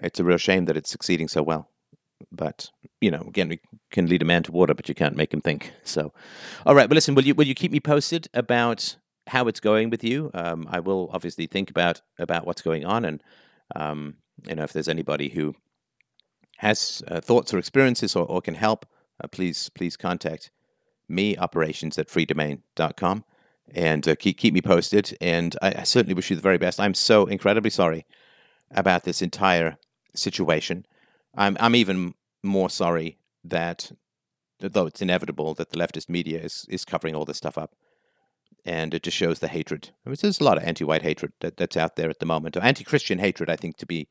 it's 0.00 0.18
a 0.18 0.24
real 0.24 0.38
shame 0.38 0.64
that 0.64 0.76
it's 0.76 0.90
succeeding 0.90 1.28
so 1.28 1.42
well. 1.42 1.68
But 2.30 2.70
you 3.00 3.10
know, 3.10 3.22
again, 3.28 3.48
we 3.48 3.60
can 3.90 4.06
lead 4.06 4.22
a 4.22 4.24
man 4.24 4.42
to 4.44 4.52
water, 4.52 4.74
but 4.74 4.88
you 4.88 4.94
can't 4.94 5.16
make 5.16 5.32
him 5.32 5.40
think. 5.40 5.72
So, 5.84 6.12
all 6.66 6.74
right. 6.74 6.88
But 6.88 6.94
listen, 6.94 7.14
will 7.14 7.24
you 7.24 7.34
will 7.34 7.46
you 7.46 7.54
keep 7.54 7.72
me 7.72 7.80
posted 7.80 8.28
about 8.34 8.96
how 9.32 9.48
it's 9.48 9.60
going 9.60 9.88
with 9.88 10.04
you? 10.04 10.30
Um, 10.34 10.68
I 10.70 10.78
will 10.80 11.08
obviously 11.12 11.46
think 11.46 11.70
about 11.70 12.02
about 12.18 12.46
what's 12.46 12.60
going 12.60 12.84
on, 12.84 13.04
and 13.04 13.22
um, 13.74 14.16
you 14.46 14.54
know, 14.54 14.62
if 14.62 14.72
there's 14.74 14.88
anybody 14.88 15.30
who 15.30 15.54
has 16.58 17.02
uh, 17.08 17.20
thoughts 17.20 17.52
or 17.52 17.58
experiences 17.58 18.14
or, 18.14 18.26
or 18.26 18.42
can 18.42 18.54
help, 18.54 18.84
uh, 19.22 19.28
please 19.28 19.70
please 19.70 19.96
contact 19.96 20.50
me 21.08 21.36
operations 21.38 21.98
at 21.98 22.08
freedomain.com 22.08 23.24
and 23.74 24.06
uh, 24.06 24.14
keep 24.16 24.36
keep 24.36 24.52
me 24.52 24.60
posted. 24.60 25.16
And 25.20 25.56
I, 25.62 25.74
I 25.78 25.82
certainly 25.84 26.14
wish 26.14 26.28
you 26.28 26.36
the 26.36 26.42
very 26.42 26.58
best. 26.58 26.78
I'm 26.78 26.94
so 26.94 27.24
incredibly 27.24 27.70
sorry 27.70 28.04
about 28.70 29.04
this 29.04 29.22
entire 29.22 29.78
situation. 30.14 30.84
I'm 31.34 31.56
I'm 31.58 31.74
even 31.74 32.14
more 32.42 32.68
sorry 32.68 33.16
that 33.44 33.92
though 34.60 34.86
it's 34.86 35.00
inevitable 35.00 35.54
that 35.54 35.70
the 35.70 35.78
leftist 35.78 36.10
media 36.10 36.38
is, 36.40 36.66
is 36.68 36.84
covering 36.84 37.14
all 37.14 37.24
this 37.24 37.38
stuff 37.38 37.56
up. 37.56 37.74
And 38.64 38.94
it 38.94 39.02
just 39.02 39.16
shows 39.16 39.40
the 39.40 39.48
hatred. 39.48 39.90
There's 40.04 40.40
a 40.40 40.44
lot 40.44 40.56
of 40.56 40.64
anti-white 40.64 41.02
hatred 41.02 41.32
that, 41.40 41.56
that's 41.56 41.76
out 41.76 41.96
there 41.96 42.10
at 42.10 42.20
the 42.20 42.26
moment, 42.26 42.56
or 42.56 42.60
anti-Christian 42.60 43.18
hatred, 43.18 43.50
I 43.50 43.56
think, 43.56 43.76
to 43.78 43.86
be 43.86 44.08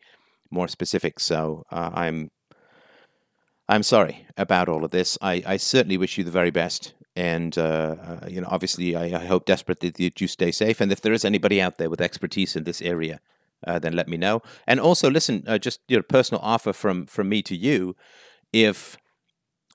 more 0.49 0.67
specific. 0.67 1.19
So 1.19 1.63
uh, 1.71 1.91
I'm 1.93 2.31
I'm 3.69 3.83
sorry 3.83 4.27
about 4.35 4.67
all 4.67 4.83
of 4.83 4.91
this. 4.91 5.17
I, 5.21 5.41
I 5.45 5.55
certainly 5.55 5.97
wish 5.97 6.17
you 6.17 6.25
the 6.25 6.31
very 6.31 6.51
best, 6.51 6.93
and 7.15 7.57
uh, 7.57 7.95
uh, 8.03 8.27
you 8.27 8.41
know, 8.41 8.49
obviously, 8.51 8.93
I, 8.93 9.21
I 9.21 9.25
hope 9.25 9.45
desperately 9.45 9.89
that 9.91 10.19
you 10.19 10.27
stay 10.27 10.51
safe. 10.51 10.81
And 10.81 10.91
if 10.91 10.99
there 10.99 11.13
is 11.13 11.23
anybody 11.23 11.61
out 11.61 11.77
there 11.77 11.89
with 11.89 12.01
expertise 12.01 12.57
in 12.57 12.65
this 12.65 12.81
area 12.81 13.21
uh, 13.65 13.79
then 13.79 13.93
let 13.93 14.07
me 14.07 14.17
know. 14.17 14.41
And 14.67 14.79
also, 14.79 15.09
listen, 15.09 15.43
uh, 15.47 15.57
just 15.57 15.79
your 15.87 16.03
personal 16.03 16.41
offer 16.43 16.73
from 16.73 17.05
from 17.05 17.29
me 17.29 17.41
to 17.43 17.55
you, 17.55 17.95
if 18.51 18.97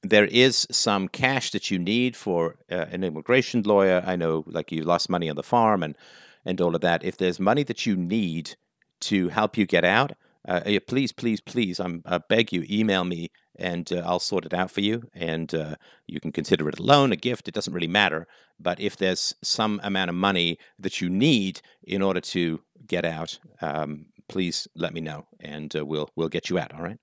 there 0.02 0.26
is 0.26 0.66
some 0.70 1.08
cash 1.08 1.50
that 1.50 1.70
you 1.70 1.78
need 1.78 2.16
for 2.16 2.56
uh, 2.70 2.86
an 2.90 3.04
immigration 3.04 3.62
lawyer, 3.62 4.02
I 4.06 4.16
know 4.16 4.44
like 4.46 4.70
you 4.72 4.82
lost 4.82 5.08
money 5.10 5.28
on 5.28 5.36
the 5.36 5.42
farm 5.42 5.82
and 5.82 5.96
and 6.44 6.60
all 6.60 6.74
of 6.74 6.80
that. 6.80 7.04
If 7.04 7.16
there's 7.16 7.40
money 7.40 7.64
that 7.64 7.86
you 7.86 7.96
need 7.96 8.54
to 9.00 9.28
help 9.28 9.56
you 9.56 9.66
get 9.66 9.84
out, 9.84 10.12
uh, 10.48 10.60
please, 10.86 11.12
please, 11.12 11.40
please, 11.40 11.80
I'm, 11.80 12.02
I 12.06 12.18
beg 12.18 12.52
you, 12.52 12.64
email 12.70 13.04
me 13.04 13.30
and 13.58 13.90
uh, 13.92 14.02
I'll 14.06 14.20
sort 14.20 14.46
it 14.46 14.54
out 14.54 14.70
for 14.70 14.80
you. 14.80 15.10
And 15.12 15.52
uh, 15.54 15.74
you 16.06 16.20
can 16.20 16.30
consider 16.30 16.68
it 16.68 16.78
a 16.78 16.82
loan, 16.82 17.12
a 17.12 17.16
gift, 17.16 17.48
it 17.48 17.54
doesn't 17.54 17.72
really 17.72 17.88
matter. 17.88 18.26
But 18.60 18.78
if 18.80 18.96
there's 18.96 19.34
some 19.42 19.80
amount 19.82 20.10
of 20.10 20.14
money 20.14 20.58
that 20.78 21.00
you 21.00 21.08
need 21.10 21.60
in 21.82 22.00
order 22.00 22.20
to 22.20 22.60
get 22.86 23.04
out, 23.04 23.38
um, 23.60 24.06
please 24.28 24.68
let 24.76 24.94
me 24.94 25.00
know 25.00 25.26
and 25.40 25.74
uh, 25.74 25.84
we'll, 25.84 26.10
we'll 26.14 26.28
get 26.28 26.48
you 26.48 26.58
out. 26.58 26.72
All 26.72 26.82
right. 26.82 26.98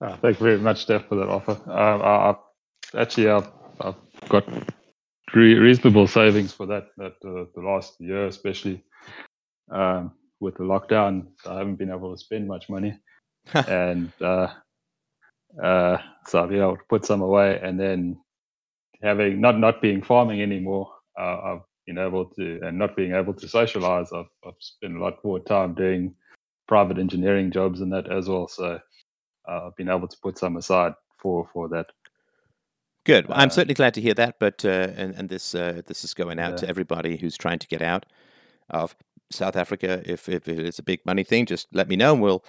Uh, 0.00 0.16
thank 0.18 0.40
you 0.40 0.44
very 0.46 0.58
much, 0.58 0.86
Stef, 0.86 1.08
for 1.08 1.16
that 1.16 1.28
offer. 1.28 1.58
Uh, 1.68 1.72
I, 1.72 2.30
I, 2.32 3.02
actually, 3.02 3.30
I've, 3.30 3.48
I've 3.80 3.96
got 4.28 4.46
re- 5.34 5.54
reasonable 5.58 6.06
savings 6.06 6.52
for 6.52 6.66
that, 6.66 6.88
that 6.98 7.14
uh, 7.24 7.46
the 7.54 7.62
last 7.62 8.00
year, 8.00 8.26
especially. 8.26 8.84
Um, 9.70 10.12
with 10.40 10.56
the 10.56 10.64
lockdown, 10.64 11.28
I 11.46 11.58
haven't 11.58 11.76
been 11.76 11.90
able 11.90 12.12
to 12.14 12.18
spend 12.20 12.48
much 12.48 12.68
money, 12.70 12.98
and 13.54 14.12
uh, 14.20 14.48
uh, 15.62 15.98
so 16.26 16.42
I've 16.42 16.50
been 16.50 16.60
able 16.62 16.76
to 16.76 16.84
put 16.88 17.06
some 17.06 17.22
away. 17.22 17.60
And 17.62 17.80
then 17.80 18.18
having 19.02 19.40
not 19.40 19.58
not 19.58 19.82
being 19.82 20.02
farming 20.02 20.42
anymore, 20.42 20.90
uh, 21.18 21.38
I've 21.40 21.62
been 21.86 21.98
able 21.98 22.26
to, 22.36 22.60
and 22.62 22.78
not 22.78 22.96
being 22.96 23.14
able 23.14 23.34
to 23.34 23.48
socialize, 23.48 24.12
I've, 24.12 24.30
I've 24.46 24.54
spent 24.60 24.96
a 24.96 25.00
lot 25.00 25.24
more 25.24 25.40
time 25.40 25.74
doing 25.74 26.14
private 26.68 26.98
engineering 26.98 27.50
jobs 27.50 27.80
and 27.80 27.92
that 27.92 28.10
as 28.12 28.28
well. 28.28 28.48
So 28.48 28.80
uh, 29.48 29.66
I've 29.66 29.76
been 29.76 29.88
able 29.88 30.08
to 30.08 30.16
put 30.18 30.38
some 30.38 30.56
aside 30.56 30.94
for 31.16 31.48
for 31.52 31.68
that. 31.68 31.86
Good. 33.04 33.26
Well, 33.28 33.38
I'm 33.38 33.48
uh, 33.48 33.52
certainly 33.52 33.74
glad 33.74 33.94
to 33.94 34.00
hear 34.00 34.14
that. 34.14 34.38
But 34.38 34.64
uh, 34.64 34.90
and 34.96 35.14
and 35.14 35.28
this 35.28 35.54
uh, 35.54 35.82
this 35.86 36.04
is 36.04 36.14
going 36.14 36.38
out 36.38 36.50
yeah. 36.50 36.56
to 36.56 36.68
everybody 36.68 37.16
who's 37.16 37.36
trying 37.36 37.58
to 37.58 37.66
get 37.66 37.82
out 37.82 38.06
of 38.70 38.94
South 39.30 39.56
Africa, 39.56 40.02
if 40.04 40.28
if 40.28 40.48
it 40.48 40.58
is 40.58 40.78
a 40.78 40.82
big 40.82 41.04
money 41.04 41.24
thing, 41.24 41.46
just 41.46 41.68
let 41.72 41.88
me 41.88 41.96
know 41.96 42.12
and 42.12 42.22
we'll 42.22 42.44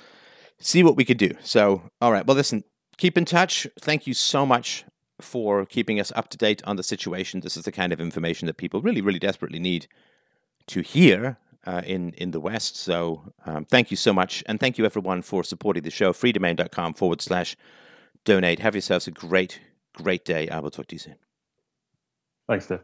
see 0.60 0.84
what 0.84 0.96
we 0.96 1.06
can 1.06 1.18
do. 1.18 1.32
So, 1.42 1.84
all 2.02 2.12
right. 2.12 2.26
Well, 2.26 2.36
listen, 2.36 2.64
keep 2.98 3.18
in 3.18 3.26
touch. 3.26 3.68
Thank 3.80 4.06
you 4.08 4.14
so 4.14 4.46
much 4.46 4.86
for 5.22 5.66
keeping 5.66 6.00
us 6.00 6.12
up 6.16 6.30
to 6.30 6.38
date 6.38 6.62
on 6.66 6.76
the 6.76 6.84
situation. 6.84 7.42
This 7.42 7.58
is 7.58 7.64
the 7.64 7.72
kind 7.72 7.92
of 7.92 8.00
information 8.00 8.46
that 8.48 8.58
people 8.58 8.82
really, 8.82 9.02
really 9.02 9.20
desperately 9.20 9.60
need 9.60 9.88
to 10.68 10.82
hear 10.82 11.38
uh, 11.66 11.82
in 11.86 12.14
in 12.14 12.32
the 12.32 12.40
West. 12.40 12.76
So 12.76 13.34
um, 13.46 13.66
thank 13.66 13.92
you 13.92 13.98
so 13.98 14.14
much, 14.14 14.44
and 14.46 14.60
thank 14.60 14.78
you 14.78 14.86
everyone 14.86 15.22
for 15.22 15.44
supporting 15.44 15.84
the 15.84 15.92
show. 15.92 16.14
Freedomain.com 16.14 16.94
forward 16.94 17.22
slash 17.22 17.56
donate. 18.26 18.60
Have 18.60 18.76
yourselves 18.76 19.08
a 19.08 19.12
great 19.12 19.60
great 19.94 20.26
day. 20.26 20.50
I 20.50 20.60
will 20.60 20.72
talk 20.72 20.88
to 20.88 20.96
you 20.96 21.00
soon. 21.00 21.16
Thanks, 22.48 22.68
Stef. 22.68 22.82